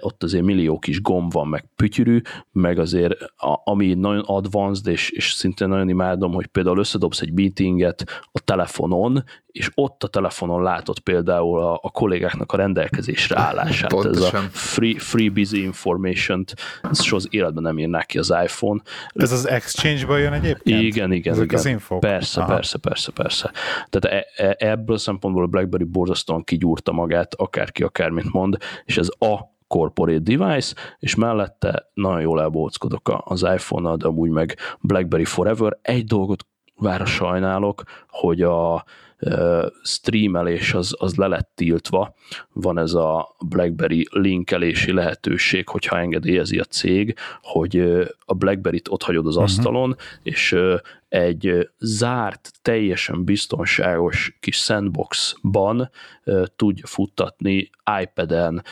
ott 0.00 0.22
azért 0.22 0.44
millió 0.44 0.78
kis 0.78 1.00
gomb 1.00 1.32
van, 1.32 1.48
meg 1.48 1.68
pütyürű, 1.76 2.20
meg 2.52 2.78
azért 2.78 3.22
a, 3.22 3.60
ami 3.64 3.94
nagyon 3.94 4.22
advanced, 4.26 4.86
és, 4.86 5.10
és 5.10 5.32
szintén 5.32 5.68
nagyon 5.68 5.88
imádom, 5.88 6.32
hogy 6.32 6.46
például 6.46 6.78
összedobsz 6.78 7.20
egy 7.20 7.32
meetinget 7.32 8.04
a 8.32 8.40
telefonon, 8.40 9.24
és 9.46 9.70
ott 9.74 10.02
a 10.02 10.08
telefonon 10.08 10.62
látod 10.62 10.98
például 10.98 11.60
a, 11.60 11.72
a 11.82 11.90
kollégáknak 11.90 12.52
a 12.52 12.56
rendelkezésre 12.56 13.38
állását. 13.38 13.90
Pontosan. 13.90 14.40
Ez 14.40 14.44
a 14.44 14.48
free, 14.50 14.98
free 14.98 15.30
busy 15.30 15.62
information-t, 15.62 16.54
ezt 16.82 17.02
soha 17.02 17.16
az 17.16 17.28
életben 17.30 17.62
nem 17.62 17.78
írnák 17.78 18.06
ki 18.06 18.18
az 18.18 18.34
iPhone. 18.42 18.82
Ez 19.14 19.32
az 19.32 19.48
Exchange-ből 19.48 20.18
jön 20.18 20.32
egyébként? 20.32 20.82
Igen, 20.82 21.12
igen. 21.12 21.32
Ezek 21.32 21.44
igen. 21.44 21.58
az 21.58 21.66
infok? 21.66 22.00
Persze, 22.00 22.40
Aha. 22.40 22.54
persze, 22.54 22.78
persze, 22.78 23.12
persze. 23.12 23.50
Tehát 23.90 24.26
e, 24.36 24.44
e, 24.44 24.56
ebből 24.58 24.96
a 24.96 24.98
szempontból 24.98 25.42
a 25.42 25.46
BlackBerry 25.46 25.84
borzasztóan 25.84 26.44
kigyúrta 26.44 26.92
magát, 26.92 27.34
akárki 27.74 27.82
akármit 27.82 28.32
mond, 28.32 28.56
és 28.84 28.98
ez 28.98 29.08
a 29.18 29.52
corporate 29.66 30.36
device, 30.36 30.74
és 30.98 31.14
mellette 31.14 31.90
nagyon 31.94 32.20
jól 32.20 32.40
elbóckodok 32.40 33.22
az 33.24 33.42
iPhone-nal, 33.42 33.96
de 33.96 34.06
amúgy 34.06 34.30
meg 34.30 34.56
BlackBerry 34.80 35.24
Forever. 35.24 35.78
Egy 35.82 36.04
dolgot 36.04 36.46
vára 36.76 37.04
sajnálok, 37.04 37.82
hogy 38.08 38.42
a 38.42 38.84
streamelés 39.82 40.74
az, 40.74 40.94
az 40.98 41.14
le 41.16 41.26
lett 41.26 41.50
tiltva, 41.54 42.14
van 42.52 42.78
ez 42.78 42.94
a 42.94 43.36
BlackBerry 43.48 44.06
linkelési 44.10 44.92
lehetőség, 44.92 45.68
hogyha 45.68 45.98
engedélyezi 45.98 46.58
a 46.58 46.64
cég, 46.64 47.16
hogy 47.42 47.78
a 48.24 48.34
BlackBerry-t 48.34 48.88
ott 48.88 49.02
hagyod 49.02 49.26
az 49.26 49.36
uh-huh. 49.36 49.50
asztalon, 49.50 49.96
és 50.22 50.56
egy 51.14 51.68
zárt, 51.78 52.52
teljesen 52.62 53.24
biztonságos 53.24 54.36
kis 54.40 54.56
sandboxban 54.56 55.90
tudja 56.56 56.86
futtatni 56.86 57.70
iPad-en, 58.02 58.62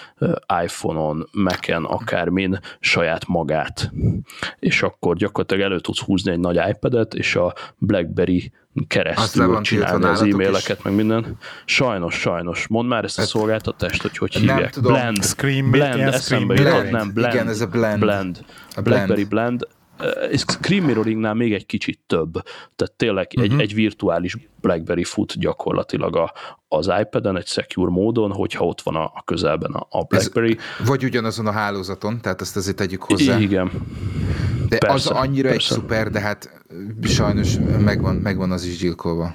iPhone-on, 0.64 1.28
Mac-en, 1.32 1.84
akármin 1.84 2.59
saját 2.80 3.26
magát. 3.26 3.90
És 4.59 4.82
akkor 4.82 5.16
gyakorlatilag 5.16 5.62
elő 5.62 5.80
tudsz 5.80 6.01
húzni 6.01 6.30
egy 6.30 6.38
nagy 6.38 6.61
iPad-et, 6.68 7.14
és 7.14 7.36
a 7.36 7.55
BlackBerry 7.78 8.53
keresztül 8.86 9.61
csinálni 9.61 10.05
az 10.05 10.22
e-maileket, 10.22 10.78
is. 10.78 10.84
meg 10.84 10.95
minden. 10.95 11.36
Sajnos, 11.64 12.14
sajnos. 12.14 12.66
Mondd 12.66 12.88
már 12.88 13.05
ezt 13.05 13.18
a 13.18 13.20
hát, 13.20 13.30
szolgáltatást, 13.30 14.03
hogy 14.03 14.18
hogy 14.18 14.34
hívják. 14.34 14.70
Tudom. 14.70 14.93
Blend. 14.93 15.24
Screen, 15.24 15.70
blend, 15.70 16.01
eszembe 16.01 16.55
jutott, 16.55 16.90
nem, 16.90 17.12
Blend. 17.12 17.34
Igen, 17.34 17.49
ez 17.49 17.61
a 17.61 17.66
Blend. 17.66 18.01
Blend. 18.01 18.45
A 18.76 18.80
BlackBerry 18.80 19.24
Blend 19.24 19.66
és 20.30 20.40
Screen 20.40 20.82
Mirroringnál 20.82 21.34
még 21.34 21.53
egy 21.53 21.66
kicsit 21.66 22.01
több. 22.07 22.32
Tehát 22.76 22.95
tényleg 22.97 23.26
uh-huh. 23.26 23.45
egy, 23.45 23.51
mhm. 23.51 23.61
egy 23.61 23.74
virtuális 23.74 24.36
BlackBerry 24.61 25.05
fut 25.05 25.38
gyakorlatilag 25.38 26.16
a, 26.16 26.32
az 26.68 26.90
iPad-en 27.01 27.36
egy 27.36 27.47
secure 27.47 27.90
módon, 27.90 28.32
hogyha 28.32 28.64
ott 28.64 28.80
van 28.80 28.97
a, 28.97 29.05
a 29.05 29.22
közelben 29.24 29.72
a, 29.72 29.86
a 29.90 30.05
BlackBerry. 30.05 30.59
Ez 30.80 30.86
vagy 30.86 31.05
ugyanazon 31.05 31.47
a 31.47 31.53
hálózaton, 31.53 32.20
tehát 32.20 32.40
ezt 32.40 32.57
azért 32.57 32.76
tegyük 32.76 33.03
hozzá. 33.03 33.38
Igen. 33.38 33.70
De 34.68 34.78
persze, 34.78 34.95
az 34.95 35.07
annyira 35.07 35.49
persze. 35.49 35.74
egy 35.74 35.80
szuper, 35.80 36.11
de 36.11 36.20
hát 36.20 36.64
sajnos 37.03 37.57
megvan, 37.78 38.16
megvan 38.16 38.51
az 38.51 38.64
is 38.64 38.76
gyilkolva. 38.76 39.34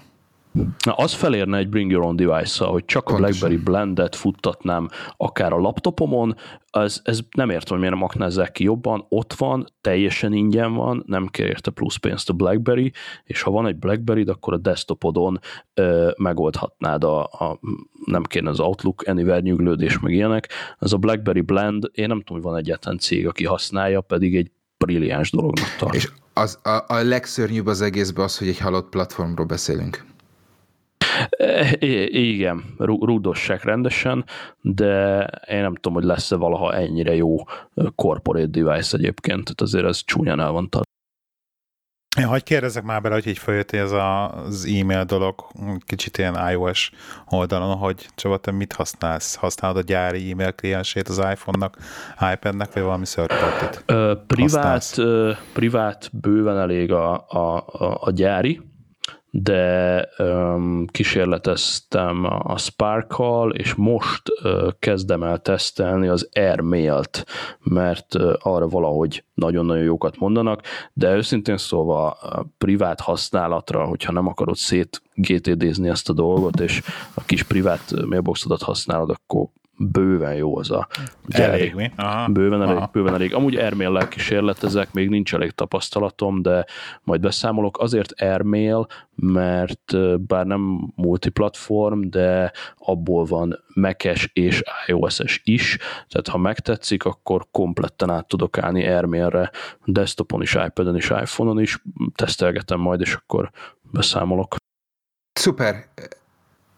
Na, 0.85 0.93
az 0.93 1.13
felérne 1.13 1.57
egy 1.57 1.69
Bring 1.69 1.91
Your 1.91 2.05
Own 2.05 2.15
device 2.15 2.65
hogy 2.65 2.85
csak 2.85 3.03
Pontosan. 3.03 3.23
a 3.23 3.27
BlackBerry 3.27 3.63
Blendet 3.63 4.15
futtatnám 4.15 4.87
akár 5.17 5.53
a 5.53 5.57
laptopomon, 5.57 6.35
ez, 6.71 7.01
ez 7.03 7.19
nem 7.31 7.49
értem, 7.49 7.67
hogy 7.69 7.79
miért 7.79 7.93
nem 7.93 8.03
aknázzák 8.03 8.51
ki 8.51 8.63
jobban, 8.63 9.05
ott 9.09 9.33
van, 9.33 9.67
teljesen 9.81 10.33
ingyen 10.33 10.73
van, 10.73 11.03
nem 11.05 11.27
kér 11.27 11.45
érte 11.45 11.71
plusz 11.71 11.95
pénzt 11.95 12.29
a 12.29 12.33
BlackBerry, 12.33 12.91
és 13.23 13.41
ha 13.41 13.51
van 13.51 13.67
egy 13.67 13.75
BlackBerry, 13.75 14.23
akkor 14.23 14.53
a 14.53 14.57
desktopodon 14.57 15.39
ö, 15.73 16.11
megoldhatnád 16.17 17.03
a, 17.03 17.23
a, 17.23 17.59
nem 18.05 18.23
kéne 18.23 18.49
az 18.49 18.59
Outlook 18.59 19.03
Anywhere 19.05 19.39
nyuglődés, 19.39 19.99
meg 19.99 20.13
ilyenek. 20.13 20.49
Ez 20.79 20.93
a 20.93 20.97
BlackBerry 20.97 21.41
Blend, 21.41 21.89
én 21.91 22.07
nem 22.07 22.17
tudom, 22.17 22.41
hogy 22.41 22.51
van 22.51 22.59
egyetlen 22.59 22.97
cég, 22.97 23.27
aki 23.27 23.45
használja, 23.45 24.01
pedig 24.01 24.35
egy 24.35 24.51
brilliáns 24.77 25.31
dolognak 25.31 25.75
tart. 25.77 25.95
És 25.95 26.09
az, 26.33 26.59
a, 26.63 26.83
a 26.87 27.03
legszörnyűbb 27.03 27.65
az 27.65 27.81
egészben 27.81 28.23
az, 28.25 28.37
hogy 28.37 28.47
egy 28.47 28.59
halott 28.59 28.89
platformról 28.89 29.45
beszélünk. 29.45 30.05
Igen, 32.09 32.63
rúdossák 32.77 33.63
rendesen, 33.63 34.25
de 34.61 35.23
én 35.47 35.61
nem 35.61 35.75
tudom, 35.75 35.93
hogy 35.93 36.03
lesz-e 36.03 36.35
valaha 36.35 36.73
ennyire 36.73 37.15
jó 37.15 37.35
corporate 37.95 38.47
device 38.47 38.97
egyébként, 38.97 39.43
tehát 39.43 39.61
azért 39.61 39.85
ez 39.85 40.03
csúnyán 40.03 40.39
el 40.39 40.51
van 40.51 40.69
Ja, 42.19 42.27
hogy 42.27 42.43
kérdezek 42.43 42.83
már 42.83 43.01
bele, 43.01 43.13
hogy 43.13 43.27
így 43.27 43.37
följött 43.37 43.71
ez 43.71 43.91
a, 43.91 44.29
az 44.29 44.65
e-mail 44.65 45.03
dolog, 45.03 45.47
kicsit 45.85 46.17
ilyen 46.17 46.49
iOS 46.51 46.91
oldalon, 47.25 47.77
hogy 47.77 48.07
Csaba, 48.15 48.37
te 48.37 48.51
mit 48.51 48.73
használsz? 48.73 49.35
Használod 49.35 49.77
a 49.77 49.81
gyári 49.81 50.31
e-mail 50.31 50.51
kliensét 50.51 51.07
az 51.07 51.17
iPhone-nak, 51.17 51.77
iPad-nek, 52.33 52.73
vagy 52.73 52.83
valami 52.83 53.05
third 53.05 53.27
party 53.27 53.77
privát, 54.27 54.95
privát 55.53 56.09
bőven 56.13 56.57
elég 56.57 56.91
a, 56.91 57.25
a, 57.27 57.65
a, 57.67 57.97
a 58.01 58.11
gyári, 58.11 58.61
de 59.39 60.09
um, 60.17 60.85
kísérleteztem 60.85 62.25
a 62.43 62.57
Spark-kal, 62.57 63.51
és 63.51 63.73
most 63.73 64.21
uh, 64.43 64.69
kezdem 64.79 65.23
el 65.23 65.39
tesztelni 65.39 66.07
az 66.07 66.29
Airmail-t, 66.33 67.25
mert 67.63 68.15
uh, 68.15 68.33
arra 68.39 68.67
valahogy 68.67 69.23
nagyon-nagyon 69.33 69.83
jókat 69.83 70.17
mondanak, 70.17 70.61
de 70.93 71.15
őszintén 71.15 71.57
szóval 71.57 72.17
a 72.21 72.45
privát 72.57 72.99
használatra, 72.99 73.85
hogyha 73.85 74.11
nem 74.11 74.27
akarod 74.27 74.55
szét 74.55 75.01
GTD-zni 75.13 75.89
ezt 75.89 76.09
a 76.09 76.13
dolgot, 76.13 76.59
és 76.59 76.81
a 77.13 77.21
kis 77.25 77.43
privát 77.43 77.93
mailboxodat 78.05 78.61
használod, 78.61 79.09
akkor 79.09 79.47
bőven 79.77 80.35
jó 80.35 80.57
az 80.57 80.71
a 80.71 80.87
gyári. 81.25 81.51
Elég 81.51 81.73
mi? 81.73 81.91
Aha. 81.95 82.27
Bőven 82.27 82.61
elég, 82.61 82.75
Aha. 82.75 82.89
bőven 82.91 83.13
elég. 83.13 83.33
Amúgy 83.33 83.55
Airmail-lel 83.55 84.07
kísérletezek, 84.07 84.93
még 84.93 85.09
nincs 85.09 85.33
elég 85.33 85.51
tapasztalatom, 85.51 86.41
de 86.41 86.65
majd 87.03 87.21
beszámolok. 87.21 87.79
Azért 87.79 88.21
Airmail, 88.21 88.87
mert 89.15 89.95
bár 90.27 90.45
nem 90.45 90.91
multiplatform, 90.95 92.01
de 92.09 92.51
abból 92.77 93.25
van 93.25 93.63
Mac-es 93.73 94.29
és 94.33 94.63
iOS-es 94.85 95.41
is, 95.43 95.77
tehát 96.07 96.27
ha 96.27 96.37
megtetszik, 96.37 97.03
akkor 97.03 97.45
kompletten 97.51 98.09
át 98.09 98.27
tudok 98.27 98.57
állni 98.57 98.87
Airmailre, 98.87 99.51
desktopon 99.85 100.41
is, 100.41 100.53
iPad-en 100.53 100.95
is, 100.95 101.09
iPhone-on 101.09 101.59
is, 101.59 101.83
tesztelgetem 102.15 102.79
majd, 102.79 103.01
és 103.01 103.13
akkor 103.13 103.51
beszámolok. 103.81 104.55
Szuper, 105.33 105.75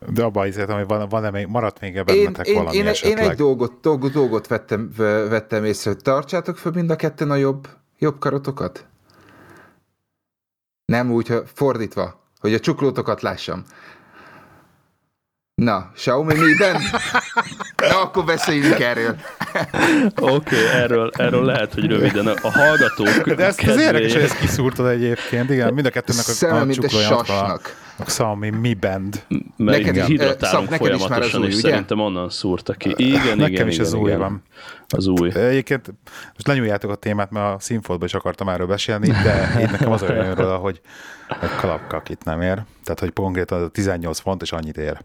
de 0.07 0.23
abban 0.23 0.47
is 0.47 0.55
hogy 0.55 0.87
van, 0.87 1.09
van 1.09 1.31
még, 1.31 1.47
maradt 1.47 1.79
még 1.79 1.97
ebben 1.97 2.15
én, 2.15 2.35
én, 2.43 2.53
valami 2.53 2.77
én, 2.77 2.87
esetleg. 2.87 3.23
én 3.23 3.29
egy 3.29 3.37
dolgot, 3.37 3.81
dolgot, 3.81 4.11
dolgot 4.11 4.47
vettem, 4.47 4.91
vettem 5.29 5.65
észre, 5.65 5.91
hogy 5.91 6.01
tartsátok 6.01 6.57
föl 6.57 6.71
mind 6.71 6.89
a 6.89 6.95
ketten 6.95 7.31
a 7.31 7.35
jobb, 7.35 7.67
jobb 7.97 8.19
karotokat? 8.19 8.85
Nem 10.85 11.11
úgy, 11.11 11.27
hogy 11.27 11.43
fordítva, 11.53 12.23
hogy 12.39 12.53
a 12.53 12.59
csuklótokat 12.59 13.21
lássam. 13.21 13.63
Na, 15.55 15.91
Xiaomi 15.93 16.33
miben? 16.33 16.81
Na, 17.77 18.01
akkor 18.01 18.25
beszéljünk 18.25 18.79
erről. 18.79 19.15
Oké, 20.15 20.33
okay, 20.33 20.65
erről, 20.73 21.11
erről 21.17 21.45
lehet, 21.45 21.73
hogy 21.73 21.85
röviden 21.85 22.27
a 22.27 22.51
hallgatók 22.51 23.29
De 23.29 23.45
ezt 23.45 23.61
az 23.61 23.77
érdekes, 23.77 24.13
hogy 24.13 24.21
ezt 24.21 24.37
kiszúrtad 24.37 24.87
egyébként. 24.87 25.49
Igen, 25.49 25.73
mind 25.73 25.85
a 25.85 25.89
kettőnek 25.89 26.27
a, 26.27 26.31
Szemem, 26.31 26.61
a 26.61 26.65
mint 26.65 26.83
a 26.83 26.89
sasnak. 26.89 27.88
A 27.99 28.03
Xiaomi 28.03 28.49
Mi 28.49 28.73
Band. 28.73 29.25
Mert 29.57 29.83
Neked, 29.83 30.05
hidratálunk 30.05 30.69
folyamatosan, 30.69 31.43
és 31.43 31.53
új, 31.53 31.61
szerintem 31.61 31.99
onnan 31.99 32.29
szúrta 32.29 32.73
ki. 32.73 32.93
Igen, 32.97 33.37
Nekem 33.37 33.53
igen, 33.53 33.67
is 33.67 33.73
igen, 33.73 33.85
az 33.85 33.93
új 33.93 34.15
van. 34.15 34.41
Az 34.87 35.07
új. 35.07 35.31
Egyébként 35.33 35.93
most 36.33 36.47
lenyúljátok 36.47 36.91
a 36.91 36.95
témát, 36.95 37.31
mert 37.31 37.55
a 37.55 37.59
színfoltban 37.59 38.07
is 38.07 38.13
akartam 38.13 38.49
erről 38.49 38.67
beszélni, 38.67 39.07
de 39.07 39.55
én 39.59 39.69
nekem 39.71 39.91
az 39.91 40.03
olyan 40.03 40.35
róla, 40.35 40.57
hogy 40.57 40.81
egy 41.41 41.55
kalapkak 41.59 42.09
itt 42.09 42.23
nem 42.23 42.41
ér. 42.41 42.63
Tehát, 42.83 42.99
hogy 42.99 43.13
konkrétan 43.13 43.63
a 43.63 43.67
18 43.67 44.19
font 44.19 44.41
és 44.41 44.51
annyit 44.51 44.77
ér. 44.77 45.01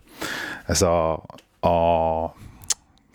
Ez 0.67 0.83
a, 0.83 1.13
a 1.61 2.37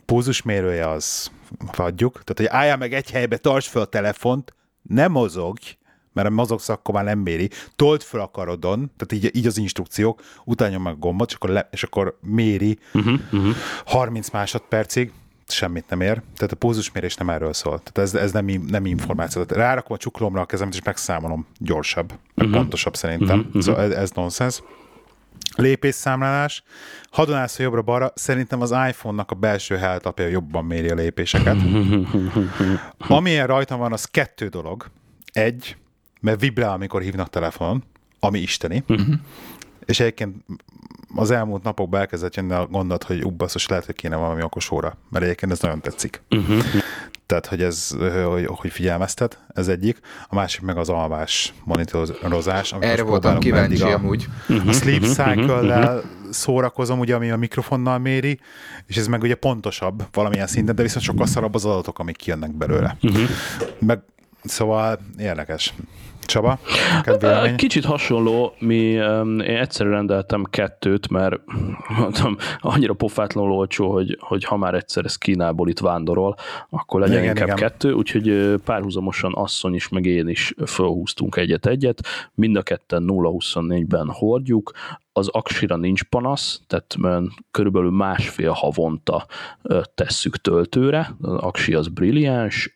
púzusmérője 0.05 0.89
az 0.89 1.31
vagyjuk. 1.75 2.11
Tehát, 2.23 2.51
hogy 2.51 2.59
álljál 2.59 2.77
meg 2.77 2.93
egy 2.93 3.11
helybe, 3.11 3.37
tarts 3.37 3.67
fel 3.67 3.81
a 3.81 3.85
telefont, 3.85 4.53
ne 4.81 5.07
mozogj, 5.07 5.77
mert 6.21 6.35
mozogsz, 6.35 6.69
akkor 6.69 6.93
már 6.93 7.03
nem 7.03 7.19
méri. 7.19 7.49
Told 7.75 8.01
fel 8.01 8.19
a 8.19 8.31
karodon, 8.31 8.91
tehát 8.97 9.25
így, 9.25 9.35
így 9.35 9.47
az 9.47 9.57
instrukciók, 9.57 10.21
utána 10.43 10.77
meg 10.77 10.93
a 10.93 10.97
gombot, 10.97 11.29
és 11.29 11.35
akkor, 11.35 11.49
le, 11.49 11.67
és 11.71 11.83
akkor 11.83 12.17
méri 12.21 12.77
uh-huh, 12.93 13.19
uh-huh. 13.31 13.55
30 13.85 14.29
másodpercig, 14.29 15.11
semmit 15.47 15.89
nem 15.89 16.01
ér. 16.01 16.21
Tehát 16.35 16.51
a 16.51 16.55
pózusmérés 16.55 17.15
nem 17.15 17.29
erről 17.29 17.53
szól. 17.53 17.81
Tehát 17.83 18.09
ez, 18.09 18.21
ez 18.21 18.31
nem, 18.31 18.45
nem 18.67 18.85
információ. 18.85 19.43
Tehát 19.43 19.63
rárakom 19.63 19.95
a 19.95 19.99
csuklomra 19.99 20.41
a 20.41 20.45
kezemet, 20.45 20.73
és 20.73 20.83
megszámolom 20.83 21.47
gyorsabb, 21.57 22.13
uh-huh. 22.35 22.53
pontosabb 22.53 22.95
szerintem. 22.95 23.39
Uh-huh. 23.39 23.61
Szóval 23.61 23.81
ez, 23.81 23.91
ez 23.91 24.11
nonsens. 24.11 24.61
Lépésszámlálás. 25.55 26.63
Hadonálsz 27.11 27.59
a 27.59 27.63
jobbra-balra, 27.63 28.11
szerintem 28.15 28.61
az 28.61 28.71
iPhone-nak 28.71 29.31
a 29.31 29.35
belső 29.35 29.75
helyetapja 29.75 30.27
jobban 30.27 30.65
méri 30.65 30.89
a 30.89 30.95
lépéseket. 30.95 31.57
Amilyen 32.97 33.47
rajtam 33.47 33.79
van, 33.79 33.93
az 33.93 34.05
kettő 34.05 34.47
dolog. 34.47 34.85
Egy, 35.31 35.77
mert 36.19 36.39
vibrál, 36.39 36.71
amikor 36.71 37.01
hívnak 37.01 37.29
telefonon, 37.29 37.83
ami 38.19 38.39
isteni. 38.39 38.83
Uh-huh. 38.87 39.15
És 39.85 39.99
egyébként 39.99 40.35
az 41.15 41.31
elmúlt 41.31 41.63
napokban 41.63 41.99
elkezdett 41.99 42.35
jönni 42.35 42.53
a 42.53 42.67
gondolat, 42.67 43.03
hogy 43.03 43.25
ubbasszos 43.25 43.67
lehet, 43.67 43.85
hogy 43.85 43.95
kéne 43.95 44.15
valami 44.15 44.43
okos 44.43 44.71
óra, 44.71 44.97
mert 45.09 45.25
egyébként 45.25 45.51
ez 45.51 45.59
nagyon 45.59 45.81
tetszik. 45.81 46.21
Uh-huh. 46.29 46.63
Tehát, 47.25 47.45
hogy 47.45 47.61
ez, 47.61 47.95
hogy, 48.25 48.45
hogy 48.45 48.71
figyelmeztet, 48.71 49.39
ez 49.53 49.67
egyik. 49.67 49.99
A 50.27 50.35
másik 50.35 50.61
meg 50.61 50.77
az 50.77 50.89
alvás 50.89 51.53
monitorozás. 51.63 52.73
Erre 52.79 53.03
voltam 53.03 53.39
kíváncsi 53.39 53.81
a, 53.81 53.93
amúgy. 53.93 54.27
A 54.67 54.71
sleep 54.71 55.03
cycle-lel 55.03 56.03
szórakozom, 56.29 56.99
ugye, 56.99 57.15
ami 57.15 57.29
a 57.29 57.37
mikrofonnal 57.37 57.97
méri, 57.97 58.39
és 58.85 58.97
ez 58.97 59.07
meg 59.07 59.21
ugye 59.21 59.35
pontosabb 59.35 60.03
valamilyen 60.11 60.47
szinten, 60.47 60.75
de 60.75 60.81
viszont 60.81 61.05
sokkal 61.05 61.25
szarabb 61.25 61.55
az 61.55 61.65
adatok, 61.65 61.99
amik 61.99 62.15
kijönnek 62.15 62.51
belőle. 62.51 62.97
Uh-huh. 63.01 63.29
Meg 63.79 63.99
Szóval 64.43 64.99
érdekes. 65.17 65.73
Csaba, 66.29 66.59
Kicsit 67.55 67.85
hasonló, 67.85 68.53
mi, 68.59 68.75
én 68.75 69.41
egyszerűen 69.41 69.95
rendeltem 69.95 70.43
kettőt, 70.49 71.09
mert 71.09 71.35
mondtam, 71.99 72.37
annyira 72.59 72.93
pofátlanul 72.93 73.51
olcsó, 73.51 73.91
hogy, 73.91 74.17
hogy 74.19 74.43
ha 74.43 74.57
már 74.57 74.73
egyszer 74.73 75.05
ez 75.05 75.15
Kínából 75.15 75.69
itt 75.69 75.79
vándorol, 75.79 76.35
akkor 76.69 76.99
legyen 76.99 77.23
igen, 77.23 77.29
inkább 77.29 77.57
igen. 77.57 77.69
kettő, 77.69 77.91
úgyhogy 77.91 78.53
párhuzamosan 78.65 79.33
asszony 79.35 79.73
is, 79.73 79.89
meg 79.89 80.05
én 80.05 80.27
is 80.27 80.53
fölhúztunk 80.67 81.35
egyet-egyet, 81.35 82.01
mind 82.35 82.55
a 82.55 82.61
ketten 82.61 83.03
0-24-ben 83.07 84.09
hordjuk, 84.09 84.71
az 85.19 85.27
Aksira 85.27 85.75
nincs 85.75 86.03
panasz, 86.03 86.61
tehát 86.67 86.95
körülbelül 87.51 87.91
másfél 87.91 88.51
havonta 88.51 89.25
tesszük 89.95 90.37
töltőre, 90.37 91.15
az 91.21 91.33
Aksi 91.33 91.73
az 91.73 91.87
brilliáns, 91.87 92.73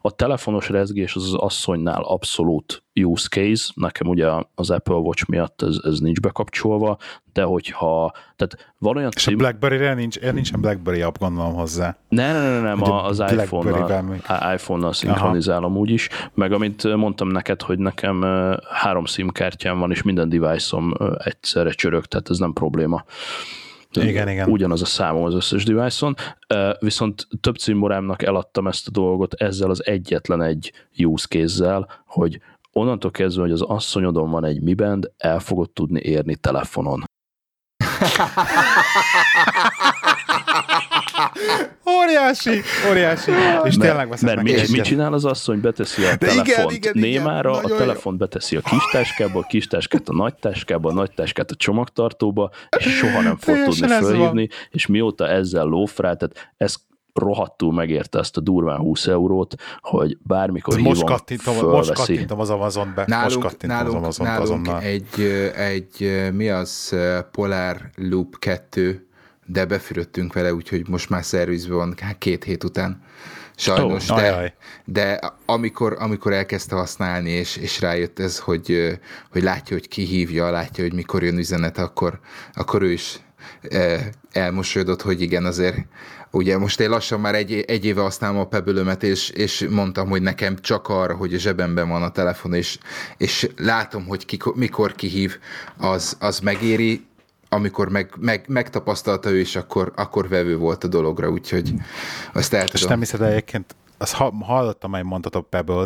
a 0.00 0.10
telefonos 0.16 0.68
rezgés 0.68 1.14
az 1.14 1.24
az 1.24 1.34
asszonynál 1.34 2.02
abszolút 2.02 2.82
use 3.04 3.28
case, 3.28 3.72
nekem 3.74 4.08
ugye 4.08 4.28
az 4.54 4.70
Apple 4.70 4.94
Watch 4.94 5.28
miatt 5.28 5.62
ez, 5.62 5.78
ez 5.82 5.98
nincs 5.98 6.20
bekapcsolva, 6.20 6.98
de 7.38 7.44
hogyha, 7.44 8.12
tehát 8.36 8.72
van 8.78 8.96
olyan 8.96 9.10
És 9.14 9.22
cím... 9.22 9.34
a 9.34 9.36
Blackberry-re 9.36 9.94
nincs, 9.94 10.20
nincsen 10.20 10.60
Blackberry 10.60 11.02
app 11.02 11.18
gondolom 11.18 11.54
hozzá. 11.54 11.96
Ne, 12.08 12.32
ne, 12.32 12.50
ne, 12.50 12.60
nem, 12.60 12.82
az 12.82 13.20
iPhone-nal, 13.20 14.16
iPhone-nal 14.54 14.92
szinkronizálom 14.92 15.76
úgyis, 15.76 16.08
meg 16.34 16.52
amint 16.52 16.96
mondtam 16.96 17.28
neked, 17.28 17.62
hogy 17.62 17.78
nekem 17.78 18.24
három 18.70 19.06
SIM 19.06 19.28
kártyám 19.28 19.78
van, 19.78 19.90
és 19.90 20.02
minden 20.02 20.28
device-om 20.28 20.92
egyszerre 21.24 21.70
csörög, 21.70 22.04
tehát 22.04 22.30
ez 22.30 22.38
nem 22.38 22.52
probléma. 22.52 23.04
Igen, 23.90 24.28
igen. 24.28 24.48
Ugyanaz 24.48 24.82
a 24.82 24.86
számom 24.86 25.24
az 25.24 25.34
összes 25.34 25.64
device-on, 25.64 26.14
viszont 26.78 27.28
több 27.40 27.56
cimborámnak 27.56 28.22
eladtam 28.22 28.66
ezt 28.66 28.88
a 28.88 28.90
dolgot 28.90 29.34
ezzel 29.34 29.70
az 29.70 29.86
egyetlen 29.86 30.42
egy 30.42 30.72
use 30.96 31.26
case 31.26 31.86
hogy 32.06 32.40
onnantól 32.78 33.10
kezdve, 33.10 33.42
hogy 33.42 33.52
az 33.52 33.62
asszonyodon 33.62 34.30
van 34.30 34.44
egy 34.44 34.62
Mi 34.62 34.74
Band, 34.74 35.10
el 35.16 35.38
fogod 35.38 35.70
tudni 35.70 36.00
érni 36.00 36.36
telefonon. 36.36 37.04
Óriási, 41.90 42.62
óriási. 42.90 43.30
És 43.64 43.76
mert, 43.76 43.78
tényleg 43.78 44.08
veszek 44.08 44.26
mert 44.26 44.42
mit, 44.42 44.68
mit 44.68 44.82
csinál 44.82 45.12
az 45.12 45.24
asszony? 45.24 45.60
Beteszi 45.60 46.04
a 46.04 46.16
telefont 46.16 46.46
igen, 46.46 46.70
igen, 46.70 46.92
némára, 46.94 47.60
igen, 47.62 47.76
a 47.76 47.76
telefont 47.76 48.18
beteszi 48.18 48.56
a 48.56 48.60
kis 48.60 48.82
táskába, 48.92 49.38
a 49.38 49.46
kis 49.48 49.66
táskát 49.66 50.08
a 50.08 50.12
nagy 50.12 50.34
táskába, 50.34 50.90
a 50.90 50.92
nagy 50.92 51.10
táskát 51.10 51.50
a 51.50 51.54
csomagtartóba, 51.54 52.50
és 52.78 52.96
soha 52.96 53.20
nem 53.20 53.36
fog 53.36 53.62
tudni 53.64 53.88
fölhívni, 53.88 54.48
és 54.70 54.86
mióta 54.86 55.28
ezzel 55.28 55.64
lófrál, 55.64 56.16
tehát 56.16 56.52
ez 56.56 56.74
rohadtul 57.18 57.72
megérte 57.72 58.18
ezt 58.18 58.36
a 58.36 58.40
durván 58.40 58.78
20 58.78 59.06
eurót, 59.06 59.54
hogy 59.80 60.18
bármikor 60.22 60.74
hívom, 60.76 60.88
most 60.88 61.04
kattintom, 61.04 61.68
most 61.68 61.92
kattintom 61.92 62.40
az 62.40 62.50
Amazon 62.50 62.92
be. 62.94 63.04
Nálunk, 63.06 63.42
most 63.42 63.62
nálunk, 63.62 63.88
az 63.88 63.94
Amazon 63.94 64.26
nálunk 64.26 64.42
azonnal. 64.44 64.80
egy, 64.80 65.20
egy, 65.56 66.28
mi 66.32 66.48
az 66.48 66.96
Polar 67.30 67.90
Loop 67.94 68.38
2, 68.38 69.08
de 69.46 69.64
befürödtünk 69.64 70.32
vele, 70.32 70.54
úgyhogy 70.54 70.88
most 70.88 71.10
már 71.10 71.24
szervizben 71.24 71.76
van 71.76 71.94
két 72.18 72.44
hét 72.44 72.64
után. 72.64 73.02
Sajnos, 73.56 74.08
oh, 74.08 74.16
de, 74.16 74.32
ajaj. 74.32 74.54
de 74.84 75.20
amikor, 75.46 75.96
amikor 75.98 76.32
elkezdte 76.32 76.74
használni, 76.74 77.30
és, 77.30 77.56
és 77.56 77.80
rájött 77.80 78.18
ez, 78.18 78.38
hogy, 78.38 78.98
hogy 79.30 79.42
látja, 79.42 79.76
hogy 79.76 79.88
ki 79.88 80.02
hívja, 80.02 80.50
látja, 80.50 80.84
hogy 80.84 80.92
mikor 80.92 81.22
jön 81.22 81.38
üzenet, 81.38 81.78
akkor, 81.78 82.20
akkor 82.52 82.82
ő 82.82 82.92
is 82.92 83.20
elmosolyodott, 84.32 85.02
hogy 85.02 85.20
igen, 85.20 85.44
azért 85.44 85.76
Ugye 86.30 86.58
most 86.58 86.80
én 86.80 86.90
lassan 86.90 87.20
már 87.20 87.34
egy, 87.34 87.52
egy 87.52 87.84
éve 87.84 88.00
használom 88.00 88.38
a 88.38 88.46
pebülömet, 88.46 89.02
és, 89.02 89.30
és 89.30 89.66
mondtam, 89.70 90.08
hogy 90.08 90.22
nekem 90.22 90.56
csak 90.60 90.88
arra, 90.88 91.14
hogy 91.14 91.34
a 91.34 91.38
zsebemben 91.38 91.88
van 91.88 92.02
a 92.02 92.10
telefon, 92.10 92.54
és, 92.54 92.78
és 93.16 93.48
látom, 93.56 94.06
hogy 94.06 94.26
ki, 94.26 94.38
mikor 94.54 94.94
kihív, 94.94 95.38
az, 95.76 96.16
az 96.20 96.40
megéri, 96.40 97.06
amikor 97.48 97.88
meg, 97.88 98.10
meg, 98.20 98.44
megtapasztalta 98.48 99.30
ő, 99.30 99.38
és 99.38 99.56
akkor, 99.56 99.92
akkor 99.96 100.28
vevő 100.28 100.56
volt 100.56 100.84
a 100.84 100.88
dologra, 100.88 101.28
úgyhogy 101.28 101.74
azt 102.32 102.52
el 102.52 102.68
tudom. 102.68 102.82
És 102.82 102.84
nem 102.84 102.98
hiszed 102.98 103.22
egyébként, 103.22 103.74
azt 103.98 104.14
hallottam, 104.40 104.92
hogy 104.92 105.04
mondtad 105.04 105.34
a 105.34 105.40
pebble 105.40 105.84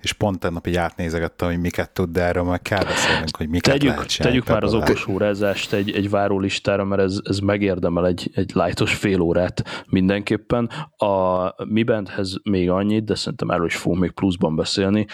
és 0.00 0.12
pont 0.12 0.38
tegnap 0.38 0.66
így 0.66 0.76
átnézegettem, 0.76 1.48
hogy 1.48 1.60
miket 1.60 1.90
tud, 1.90 2.10
de 2.10 2.22
erről 2.22 2.42
majd 2.42 2.62
kell 2.62 2.84
beszélnünk, 2.84 3.36
hogy 3.36 3.48
miket 3.48 3.72
tegyük, 3.72 3.94
lehet 3.94 4.18
Tegyük 4.18 4.48
már 4.48 4.62
az 4.62 4.74
okos 4.74 5.06
órázást 5.06 5.72
egy, 5.72 5.90
egy 5.90 6.10
várólistára, 6.10 6.84
mert 6.84 7.02
ez, 7.02 7.18
ez 7.22 7.38
megérdemel 7.38 8.06
egy, 8.06 8.30
egy 8.34 8.50
lightos 8.54 8.94
fél 8.94 9.20
órát 9.20 9.84
mindenképpen. 9.86 10.70
A 10.96 11.64
Mi 11.64 11.82
Bandhez 11.82 12.36
még 12.42 12.70
annyit, 12.70 13.04
de 13.04 13.14
szerintem 13.14 13.50
erről 13.50 13.66
is 13.66 13.76
fogunk 13.76 14.00
még 14.00 14.10
pluszban 14.10 14.56
beszélni. 14.56 15.06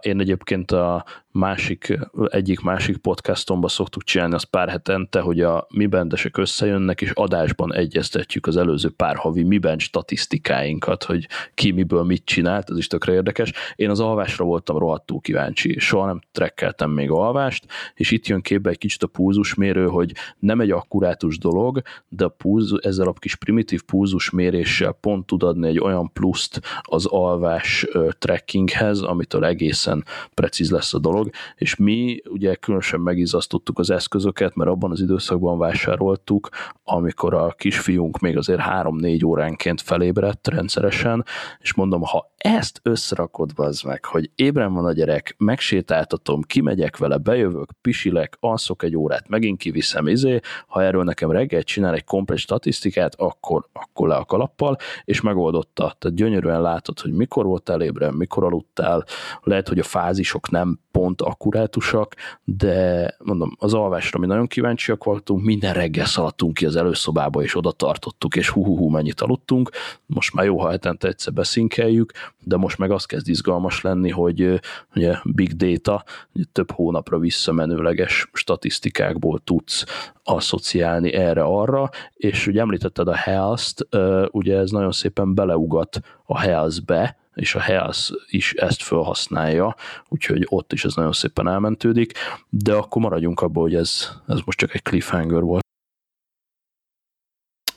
Én 0.00 0.20
egyébként 0.20 0.70
a 0.70 1.04
másik, 1.38 1.98
egyik 2.26 2.60
másik 2.60 2.96
podcastomba 2.96 3.68
szoktuk 3.68 4.02
csinálni 4.02 4.34
az 4.34 4.42
pár 4.42 4.68
hetente, 4.68 5.20
hogy 5.20 5.40
a 5.40 5.66
mi 5.70 5.86
bendesek 5.86 6.36
összejönnek, 6.36 7.00
és 7.00 7.10
adásban 7.10 7.74
egyeztetjük 7.74 8.46
az 8.46 8.56
előző 8.56 8.90
pár 8.90 9.16
havi 9.16 9.42
mi 9.42 9.58
band 9.58 9.80
statisztikáinkat, 9.80 11.04
hogy 11.04 11.28
ki 11.54 11.70
miből 11.70 12.02
mit 12.02 12.24
csinált, 12.24 12.70
ez 12.70 12.76
is 12.76 12.86
tökre 12.86 13.12
érdekes. 13.12 13.52
Én 13.74 13.90
az 13.90 14.00
alvásra 14.00 14.44
voltam 14.44 14.78
rohadtul 14.78 15.20
kíváncsi, 15.20 15.78
soha 15.78 16.06
nem 16.06 16.20
trekkeltem 16.32 16.90
még 16.90 17.10
alvást, 17.10 17.66
és 17.94 18.10
itt 18.10 18.26
jön 18.26 18.40
képbe 18.40 18.70
egy 18.70 18.78
kicsit 18.78 19.02
a 19.02 19.06
pulzusmérő, 19.06 19.86
hogy 19.86 20.12
nem 20.38 20.60
egy 20.60 20.70
akkurátus 20.70 21.38
dolog, 21.38 21.82
de 22.08 22.24
a 22.24 22.28
pulz, 22.28 22.74
ezzel 22.82 23.06
a 23.06 23.12
kis 23.12 23.34
primitív 23.34 23.82
pulzusméréssel 23.82 24.92
pont 24.92 25.26
tud 25.26 25.42
adni 25.42 25.68
egy 25.68 25.78
olyan 25.78 26.12
pluszt 26.12 26.60
az 26.82 27.06
alvás 27.06 27.86
trackinghez, 28.18 29.00
amitől 29.00 29.44
egészen 29.44 30.04
precíz 30.34 30.70
lesz 30.70 30.94
a 30.94 30.98
dolog, 30.98 31.27
és 31.56 31.76
mi 31.76 32.22
ugye 32.24 32.54
különösen 32.54 33.00
megizasztottuk 33.00 33.78
az 33.78 33.90
eszközöket, 33.90 34.54
mert 34.54 34.70
abban 34.70 34.90
az 34.90 35.00
időszakban 35.00 35.58
vásároltuk, 35.58 36.48
amikor 36.84 37.34
a 37.34 37.48
kisfiunk 37.48 38.18
még 38.18 38.36
azért 38.36 38.60
3-4 38.64 39.24
óránként 39.24 39.80
felébredt 39.80 40.48
rendszeresen, 40.48 41.24
és 41.60 41.74
mondom, 41.74 42.02
ha 42.02 42.32
ezt 42.38 42.80
összerakod 42.82 43.50
az 43.54 43.80
meg, 43.80 44.04
hogy 44.04 44.30
ébren 44.34 44.72
van 44.72 44.84
a 44.84 44.92
gyerek, 44.92 45.34
megsétáltatom, 45.38 46.42
kimegyek 46.42 46.96
vele, 46.96 47.16
bejövök, 47.16 47.70
pisilek, 47.80 48.36
alszok 48.40 48.82
egy 48.82 48.96
órát, 48.96 49.28
megint 49.28 49.58
kiviszem, 49.58 50.06
izé, 50.06 50.40
ha 50.66 50.82
erről 50.82 51.04
nekem 51.04 51.30
reggel 51.30 51.62
csinál 51.62 51.94
egy 51.94 52.04
komplet 52.04 52.38
statisztikát, 52.38 53.14
akkor, 53.14 53.68
akkor 53.72 54.08
le 54.08 54.14
a 54.14 54.24
kalappal, 54.24 54.76
és 55.04 55.20
megoldotta. 55.20 55.96
Tehát 55.98 56.16
gyönyörűen 56.16 56.62
látod, 56.62 57.00
hogy 57.00 57.12
mikor 57.12 57.44
voltál 57.44 57.82
ébren, 57.82 58.14
mikor 58.14 58.44
aludtál, 58.44 59.04
lehet, 59.42 59.68
hogy 59.68 59.78
a 59.78 59.82
fázisok 59.82 60.50
nem 60.50 60.80
pont 60.90 61.22
akkurátusak, 61.22 62.14
de 62.44 63.14
mondom, 63.18 63.56
az 63.58 63.74
alvásra 63.74 64.18
mi 64.18 64.26
nagyon 64.26 64.46
kíváncsiak 64.46 65.04
voltunk, 65.04 65.44
minden 65.44 65.72
reggel 65.72 66.06
szaladtunk 66.06 66.54
ki 66.54 66.66
az 66.66 66.76
előszobába, 66.76 67.42
és 67.42 67.56
oda 67.56 67.70
tartottuk, 67.70 68.36
és 68.36 68.48
hú, 68.48 68.64
hú, 68.64 68.76
hú 68.76 68.88
mennyit 68.88 69.20
aludtunk, 69.20 69.70
most 70.06 70.34
már 70.34 70.44
jó, 70.44 70.58
ha 70.58 70.70
hetente 70.70 71.08
egyszer 71.08 71.32
beszinkeljük, 71.32 72.12
de 72.44 72.56
most 72.56 72.78
meg 72.78 72.90
az 72.90 73.04
kezd 73.04 73.28
izgalmas 73.28 73.80
lenni, 73.80 74.10
hogy 74.10 74.60
ugye 74.94 75.16
big 75.24 75.52
data, 75.56 76.04
több 76.52 76.70
hónapra 76.70 77.18
visszamenőleges 77.18 78.30
statisztikákból 78.32 79.38
tudsz 79.44 79.84
asszociálni 80.22 81.12
erre-arra, 81.12 81.90
és 82.14 82.46
ugye 82.46 82.60
említetted 82.60 83.08
a 83.08 83.14
health-t, 83.14 83.86
ugye 84.30 84.56
ez 84.56 84.70
nagyon 84.70 84.92
szépen 84.92 85.34
beleugat 85.34 86.00
a 86.24 86.38
health-be, 86.38 87.16
és 87.38 87.54
a 87.54 87.60
Health 87.60 87.98
is 88.26 88.52
ezt 88.52 88.82
felhasználja, 88.82 89.74
úgyhogy 90.08 90.46
ott 90.48 90.72
is 90.72 90.84
ez 90.84 90.94
nagyon 90.94 91.12
szépen 91.12 91.48
elmentődik, 91.48 92.12
de 92.48 92.74
akkor 92.74 93.02
maradjunk 93.02 93.40
abban, 93.40 93.62
hogy 93.62 93.74
ez, 93.74 94.08
ez 94.26 94.38
most 94.44 94.58
csak 94.58 94.74
egy 94.74 94.82
cliffhanger 94.82 95.42
volt. 95.42 95.66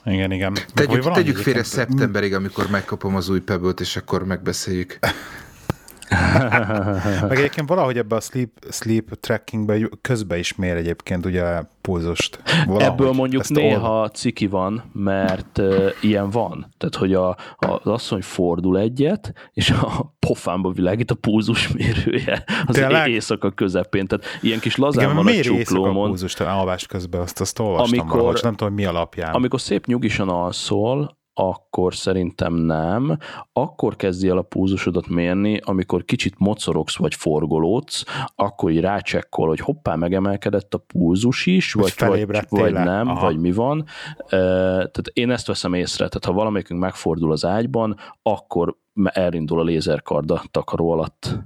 Igen, 0.04 0.30
igen. 0.30 0.56
Tegyük, 0.74 1.10
tegyük 1.10 1.36
félre 1.36 1.62
szeptemberig, 1.62 2.34
amikor 2.34 2.70
megkapom 2.70 3.16
az 3.16 3.28
új 3.28 3.40
pebble 3.40 3.72
és 3.78 3.96
akkor 3.96 4.24
megbeszéljük. 4.24 4.98
Meg 7.28 7.38
egyébként 7.38 7.68
valahogy 7.68 7.98
ebbe 7.98 8.16
a 8.16 8.20
sleep, 8.20 8.50
sleep 8.70 9.20
trackingbe 9.20 9.88
közbe 10.00 10.38
is 10.38 10.54
mér 10.54 10.76
egyébként 10.76 11.26
ugye 11.26 11.62
pulzust. 11.80 12.42
Valahogy. 12.66 12.82
Ebből 12.82 13.12
mondjuk 13.12 13.48
néha 13.48 14.00
old... 14.00 14.14
ciki 14.14 14.46
van, 14.46 14.90
mert 14.92 15.58
uh, 15.58 15.88
ilyen 16.00 16.30
van. 16.30 16.66
Tehát, 16.78 16.94
hogy 16.94 17.14
a, 17.14 17.28
a, 17.28 17.36
az 17.56 17.86
asszony 17.86 18.22
fordul 18.22 18.78
egyet, 18.78 19.32
és 19.52 19.70
a 19.70 20.14
pofámba 20.18 20.70
világít 20.70 21.10
a 21.10 21.14
pulzusmérője 21.14 22.44
az 22.66 22.74
Tényleg? 22.74 23.10
éjszaka 23.10 23.50
közepén. 23.50 24.06
Tehát 24.06 24.24
ilyen 24.40 24.58
kis 24.58 24.76
lazán 24.76 25.04
Igen, 25.04 25.16
van 25.16 25.26
a 25.26 25.40
csuklómon. 25.40 26.04
a 26.04 26.06
pulzust 26.06 26.40
alvás 26.40 26.86
közben? 26.86 27.20
Azt, 27.20 27.40
azt 27.40 27.58
olvastam 27.58 27.98
amikor, 27.98 28.18
valahogy, 28.18 28.40
nem 28.42 28.54
tudom, 28.54 28.74
mi 28.74 28.84
alapján. 28.84 29.34
Amikor 29.34 29.60
szép 29.60 29.86
nyugisan 29.86 30.28
alszol, 30.28 31.20
akkor 31.34 31.94
szerintem 31.94 32.54
nem. 32.54 33.18
Akkor 33.52 33.96
kezdi 33.96 34.28
el 34.28 34.36
a 34.36 34.42
púzusodat 34.42 35.08
mérni, 35.08 35.60
amikor 35.64 36.04
kicsit 36.04 36.34
mocorogsz 36.38 36.96
vagy 36.96 37.14
forgolódsz, 37.14 38.04
akkor 38.34 38.70
így 38.70 38.80
rácsekkol, 38.80 39.48
hogy 39.48 39.60
hoppá, 39.60 39.94
megemelkedett 39.94 40.74
a 40.74 40.78
púzus 40.78 41.46
is, 41.46 41.72
vagy, 41.72 41.94
vagy, 41.98 42.46
vagy 42.48 42.72
nem, 42.72 43.08
Aha. 43.08 43.20
vagy 43.20 43.38
mi 43.38 43.52
van. 43.52 43.84
Tehát 44.28 45.10
én 45.12 45.30
ezt 45.30 45.46
veszem 45.46 45.74
észre, 45.74 46.08
tehát 46.08 46.24
ha 46.24 46.32
valamelyikünk 46.32 46.80
megfordul 46.80 47.32
az 47.32 47.44
ágyban, 47.44 47.96
akkor 48.22 48.76
elindul 49.04 49.60
a 49.60 49.64
lézerkard 49.64 50.30
a 50.30 50.42
takaró 50.50 50.90
alatt. 50.90 51.38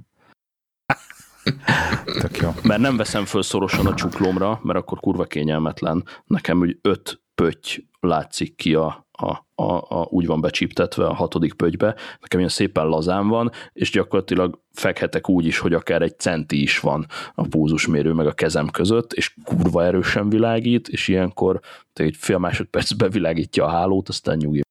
Tök 2.21 2.37
jó. 2.37 2.49
Mert 2.63 2.81
nem 2.81 2.97
veszem 2.97 3.25
föl 3.25 3.41
szorosan 3.41 3.85
a 3.85 3.93
csuklómra, 3.93 4.59
mert 4.63 4.79
akkor 4.79 4.99
kurva 4.99 5.23
kényelmetlen. 5.23 6.03
Nekem 6.25 6.59
úgy 6.59 6.79
öt 6.81 7.21
pötty 7.35 7.87
látszik 7.99 8.55
ki 8.55 8.73
a, 8.73 9.06
a, 9.19 9.45
a, 9.55 9.99
a, 9.99 10.07
úgy 10.09 10.25
van 10.25 10.41
becsíptetve 10.41 11.05
a 11.05 11.13
hatodik 11.13 11.53
pögybe, 11.53 11.95
nekem 12.19 12.39
ilyen 12.39 12.51
szépen 12.51 12.85
lazán 12.85 13.27
van, 13.27 13.51
és 13.73 13.91
gyakorlatilag 13.91 14.61
fekhetek 14.71 15.29
úgy 15.29 15.45
is, 15.45 15.59
hogy 15.59 15.73
akár 15.73 16.01
egy 16.01 16.19
centi 16.19 16.61
is 16.61 16.79
van 16.79 17.05
a 17.35 17.47
púzusmérő 17.47 18.13
meg 18.13 18.27
a 18.27 18.33
kezem 18.33 18.69
között, 18.69 19.13
és 19.13 19.35
kurva 19.43 19.83
erősen 19.83 20.29
világít, 20.29 20.87
és 20.87 21.07
ilyenkor 21.07 21.59
egy 21.93 22.15
fél 22.15 22.37
másodperc 22.37 22.91
bevilágítja 22.91 23.65
a 23.65 23.69
hálót, 23.69 24.09
aztán 24.09 24.37
nyugi. 24.37 24.61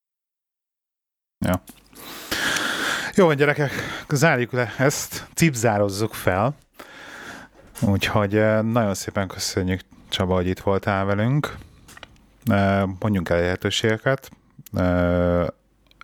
Ja. 1.47 1.63
Jó, 3.15 3.33
gyerekek, 3.33 3.73
zárjuk 4.09 4.53
le 4.53 4.75
ezt, 4.79 5.27
cipzározzuk 5.35 6.15
fel. 6.15 6.55
Úgyhogy 7.81 8.37
eh, 8.37 8.63
nagyon 8.63 8.95
szépen 8.95 9.29
köszönjük 9.29 9.81
Csaba, 10.09 10.35
hogy 10.35 10.47
itt 10.47 10.61
voltál 10.61 11.05
velünk. 11.05 11.57
Mondjunk 12.99 13.29
el 13.29 13.41
lehetőségeket. 13.41 14.31
Eh, 14.75 15.47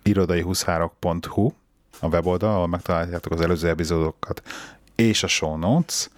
irodai23.hu 0.03 1.51
a 1.99 2.07
weboldal, 2.07 2.53
ahol 2.53 2.67
megtaláljátok 2.67 3.31
az 3.31 3.41
előző 3.41 3.69
epizódokat 3.69 4.41
és 4.95 5.23
a 5.23 5.27
show 5.27 5.57
notes 5.57 6.09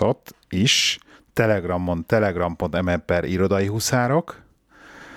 ott 0.00 0.34
is. 0.48 0.98
Telegramon 1.32 2.06
telegram.me 2.06 2.96
per 2.96 3.24
irodai 3.24 3.66
huszárok. 3.66 4.42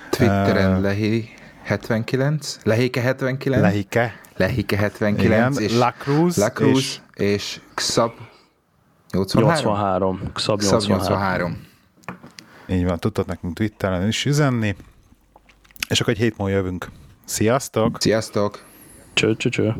Twitteren 0.10 0.76
uh, 0.76 0.82
Lehi 0.82 1.30
79, 1.64 2.58
Lehike 2.64 3.02
79. 3.02 3.62
Lehike. 3.62 4.20
Lehike 4.36 4.78
79. 4.78 5.58
Igen, 5.58 5.70
és 5.70 5.78
La 5.78 5.94
Cruz. 5.98 6.38
La 6.38 6.49
Cruz 6.49 6.78
és, 6.78 7.02
és 7.14 7.62
Xab 7.74 8.12
83. 9.12 9.54
83. 9.54 10.32
Xab 10.34 10.62
83. 10.62 10.98
83. 10.98 11.66
Így 12.68 12.85
van, 12.85 12.99
tudtad 12.99 13.27
nekünk 13.27 13.53
Twitteren 13.56 14.07
is 14.07 14.26
üzenni. 14.26 14.76
És 15.89 16.02
akkor 16.02 16.14
egy 16.14 16.19
hét 16.19 16.38
múlva 16.38 16.56
jövünk. 16.56 16.89
Sziasztok! 17.26 18.02
Sziasztok! 18.02 18.65
Cső, 19.14 19.35
cső, 19.35 19.49
cső. 19.49 19.76